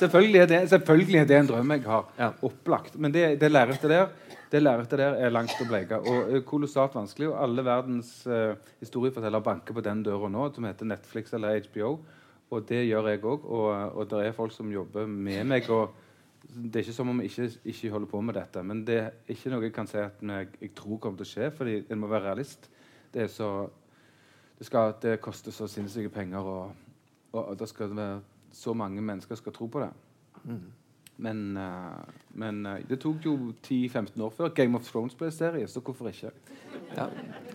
Selvfølgelig 0.00 0.40
er, 0.40 0.46
det, 0.46 0.58
selvfølgelig 0.70 1.18
er 1.20 1.24
det 1.28 1.36
en 1.36 1.48
drøm 1.50 1.72
jeg 1.74 1.82
har. 1.84 2.04
Ja. 2.16 2.30
Opplagt. 2.46 2.94
Men 2.96 3.12
det, 3.12 3.24
det 3.42 3.50
lerretet 3.50 3.90
der 3.92 4.06
det 4.50 4.60
lerretet 4.62 4.98
der 4.98 5.16
er 5.22 5.30
langt 5.30 5.60
å 5.62 5.66
bleike 5.68 6.00
og 6.00 6.32
er 6.34 6.42
kolossalt 6.46 6.96
vanskelig. 6.98 7.28
Og 7.30 7.38
alle 7.38 7.64
verdens 7.66 8.10
uh, 8.26 8.56
historiefortellere 8.80 9.46
banker 9.46 9.76
på 9.76 9.84
den 9.86 10.02
døra 10.06 10.30
nå, 10.32 10.48
som 10.54 10.66
heter 10.66 10.88
Netflix 10.90 11.34
eller 11.36 11.60
HBO. 11.68 11.92
Og 12.50 12.64
det 12.66 12.80
gjør 12.88 13.12
jeg 13.12 13.22
òg. 13.22 13.46
Og, 13.46 13.68
og 13.94 14.08
det 14.10 14.24
er 14.26 14.34
folk 14.34 14.54
som 14.54 14.72
jobber 14.72 15.06
med 15.06 15.46
meg. 15.52 15.70
og 15.70 15.94
Det 16.42 16.80
er 16.80 16.86
ikke 16.86 16.96
som 16.96 17.12
om 17.12 17.22
jeg 17.22 17.30
ikke, 17.30 17.60
ikke 17.74 17.92
holder 17.94 18.10
på 18.10 18.24
med 18.26 18.38
dette. 18.40 18.64
Men 18.66 18.82
det 18.86 18.98
er 19.04 19.36
ikke 19.36 19.54
noe 19.54 19.68
jeg 19.68 19.76
kan 19.76 19.90
si 19.90 20.02
at 20.02 20.18
jeg, 20.18 20.50
jeg 20.60 20.74
tror 20.78 20.98
kommer 20.98 21.22
til 21.22 21.28
å 21.28 21.32
skje, 21.34 21.52
fordi 21.54 21.78
en 21.86 22.02
må 22.02 22.10
være 22.10 22.26
realist. 22.26 22.66
Det, 23.14 23.30
så, 23.30 23.52
det, 24.58 24.66
skal, 24.66 24.96
det 25.02 25.20
koster 25.22 25.54
så 25.54 25.70
sinnssyke 25.70 26.10
penger, 26.14 26.42
og, 26.42 26.90
og, 27.32 27.40
og 27.44 27.56
det 27.58 27.70
skal 27.70 27.94
være 27.94 28.20
så 28.54 28.74
mange 28.74 29.02
mennesker 29.02 29.38
skal 29.38 29.54
tro 29.54 29.70
på 29.70 29.82
det. 29.82 29.92
Men, 31.20 31.56
eh, 31.60 32.20
men 32.40 32.62
eh, 32.66 32.84
det 32.88 33.00
tok 33.02 33.26
jo 33.28 33.34
10-15 33.60 34.14
år 34.24 34.32
før 34.36 34.52
Game 34.56 34.78
of 34.78 34.86
Thrones 34.88 35.16
ble 35.18 35.28
serie, 35.34 35.68
så 35.68 35.82
hvorfor 35.84 36.08
ikke? 36.08 36.32
Ja. 36.96 37.06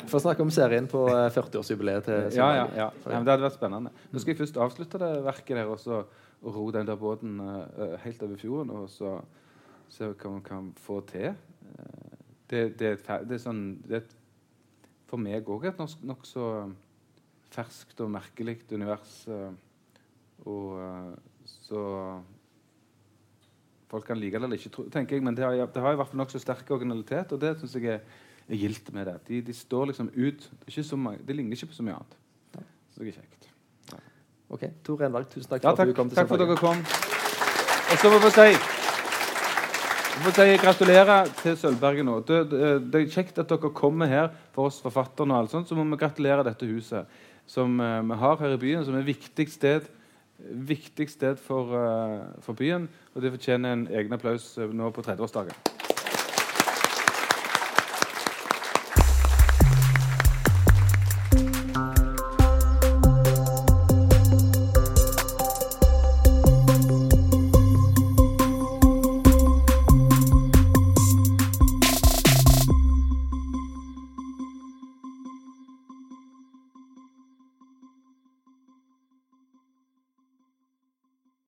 Få 0.09 0.21
snakke 0.21 0.45
om 0.45 0.51
serien 0.53 0.87
på 0.91 1.01
eh, 1.09 1.29
40-årsjubileet 1.33 2.05
til 2.05 2.37
Ja, 2.37 2.51
ja, 2.61 2.67
ja. 2.77 2.91
ja 2.93 3.23
det 3.23 3.33
hadde 3.33 3.47
vært 3.47 3.57
spennende. 3.57 3.93
Nå 4.11 4.21
skal 4.21 4.35
jeg 4.35 4.43
først 4.43 4.61
avslutte 4.61 5.01
det 5.01 5.11
verket 5.25 5.57
der 5.57 5.71
og 5.71 5.81
så 5.81 6.03
ro 6.45 6.67
den 6.71 6.85
der 6.85 6.99
båten 6.99 7.39
uh, 7.41 7.95
helt 8.03 8.21
over 8.21 8.37
fjorden, 8.37 8.69
og 8.75 8.89
så 8.91 9.15
se 9.89 10.09
hva 10.11 10.31
man 10.31 10.43
kan 10.45 10.71
få 10.77 10.99
til. 11.09 11.31
Eh, 11.31 12.15
det, 12.49 12.63
det, 12.79 12.87
er 12.87 12.97
et, 12.99 13.07
det 13.25 13.37
er 13.37 13.41
sånn 13.41 13.63
det 13.85 14.01
er 14.03 14.09
For 15.09 15.21
meg 15.21 15.47
òg 15.49 15.67
et 15.69 15.79
nokså 15.79 16.05
nok 16.05 16.25
så 16.25 16.45
ferskt 17.53 18.01
og 18.03 18.11
merkelig 18.13 18.59
univers. 18.73 19.23
Uh, 19.29 19.53
og 20.49 20.79
eh, 20.81 21.11
så 21.45 21.81
Folk 23.95 24.09
kan 24.09 24.19
like 24.19 24.35
det 24.35 24.43
eller 24.43 24.59
ikke, 24.59 24.89
tenker 24.91 25.15
jeg, 25.15 25.23
men 25.23 25.37
det 25.37 25.45
har, 25.45 25.55
det 25.71 25.81
har 25.81 25.95
i 25.95 25.99
hvert 26.01 26.11
fall 26.11 26.19
nokså 26.19 26.41
sterk 26.43 26.67
originalitet, 26.75 27.31
og 27.31 27.39
det 27.39 27.53
syns 27.61 27.77
jeg 27.79 27.93
er, 27.93 28.01
er 28.49 28.59
gildt 28.59 28.91
med 28.91 29.07
det. 29.07 29.15
De, 29.29 29.41
de 29.47 29.55
står 29.55 29.93
liksom 29.93 30.09
ut. 30.11 30.49
Det, 30.65 30.83
det 31.27 31.37
ligner 31.37 31.55
ikke 31.55 31.71
på 31.71 31.77
så 31.77 31.85
mye 31.87 31.95
annet. 31.95 32.17
Så 32.91 33.03
det 33.03 33.13
er 33.13 33.21
kjekt. 33.21 33.47
Ok, 34.51 34.65
Tor 34.85 34.99
Renberg, 34.99 35.29
tusen 35.31 35.47
takk 35.49 35.63
Ja, 35.63 35.71
for 35.71 35.85
at 35.85 35.89
du 35.89 35.95
kom 35.97 36.11
til 36.11 36.19
takk 36.19 36.27
for 36.29 36.37
at 36.37 36.43
dere 36.43 36.59
kom. 36.59 36.83
Og 37.85 38.01
så 38.01 38.11
må 38.11 38.19
vi 38.19 38.25
få 38.27 38.33
si 38.35 38.49
jeg 40.15 40.23
får 40.23 40.35
si 40.37 40.59
gratulerer 40.61 41.31
til 41.41 41.57
Sølvberget 41.59 42.05
nå. 42.07 42.19
Det, 42.23 42.37
det, 42.51 42.67
det 42.91 43.01
er 43.01 43.09
kjekt 43.11 43.39
at 43.41 43.49
dere 43.51 43.71
kommer 43.75 44.07
her 44.07 44.29
for 44.55 44.69
oss 44.69 44.77
forfatterne. 44.83 45.35
og 45.35 45.43
alt 45.43 45.51
sånt, 45.51 45.67
Så 45.67 45.75
må 45.75 45.83
vi 45.89 45.99
gratulere 45.99 46.45
dette 46.47 46.67
huset 46.69 47.17
som 47.47 47.79
eh, 47.83 48.01
vi 48.01 48.19
har 48.21 48.39
her 48.39 48.55
i 48.55 48.61
byen, 48.61 48.85
som 48.85 48.95
er 48.95 49.03
et 49.03 49.09
viktig 49.11 49.47
sted, 49.51 49.89
viktig 50.39 51.09
sted 51.09 51.39
for, 51.41 51.75
eh, 51.79 52.27
for 52.41 52.53
byen. 52.53 52.89
Og 53.13 53.21
det 53.21 53.31
fortjener 53.31 53.73
en 53.73 53.87
egen 53.87 54.13
applaus 54.13 54.57
nå 54.57 54.91
på 54.91 55.01
30-årsdagen. 55.01 55.84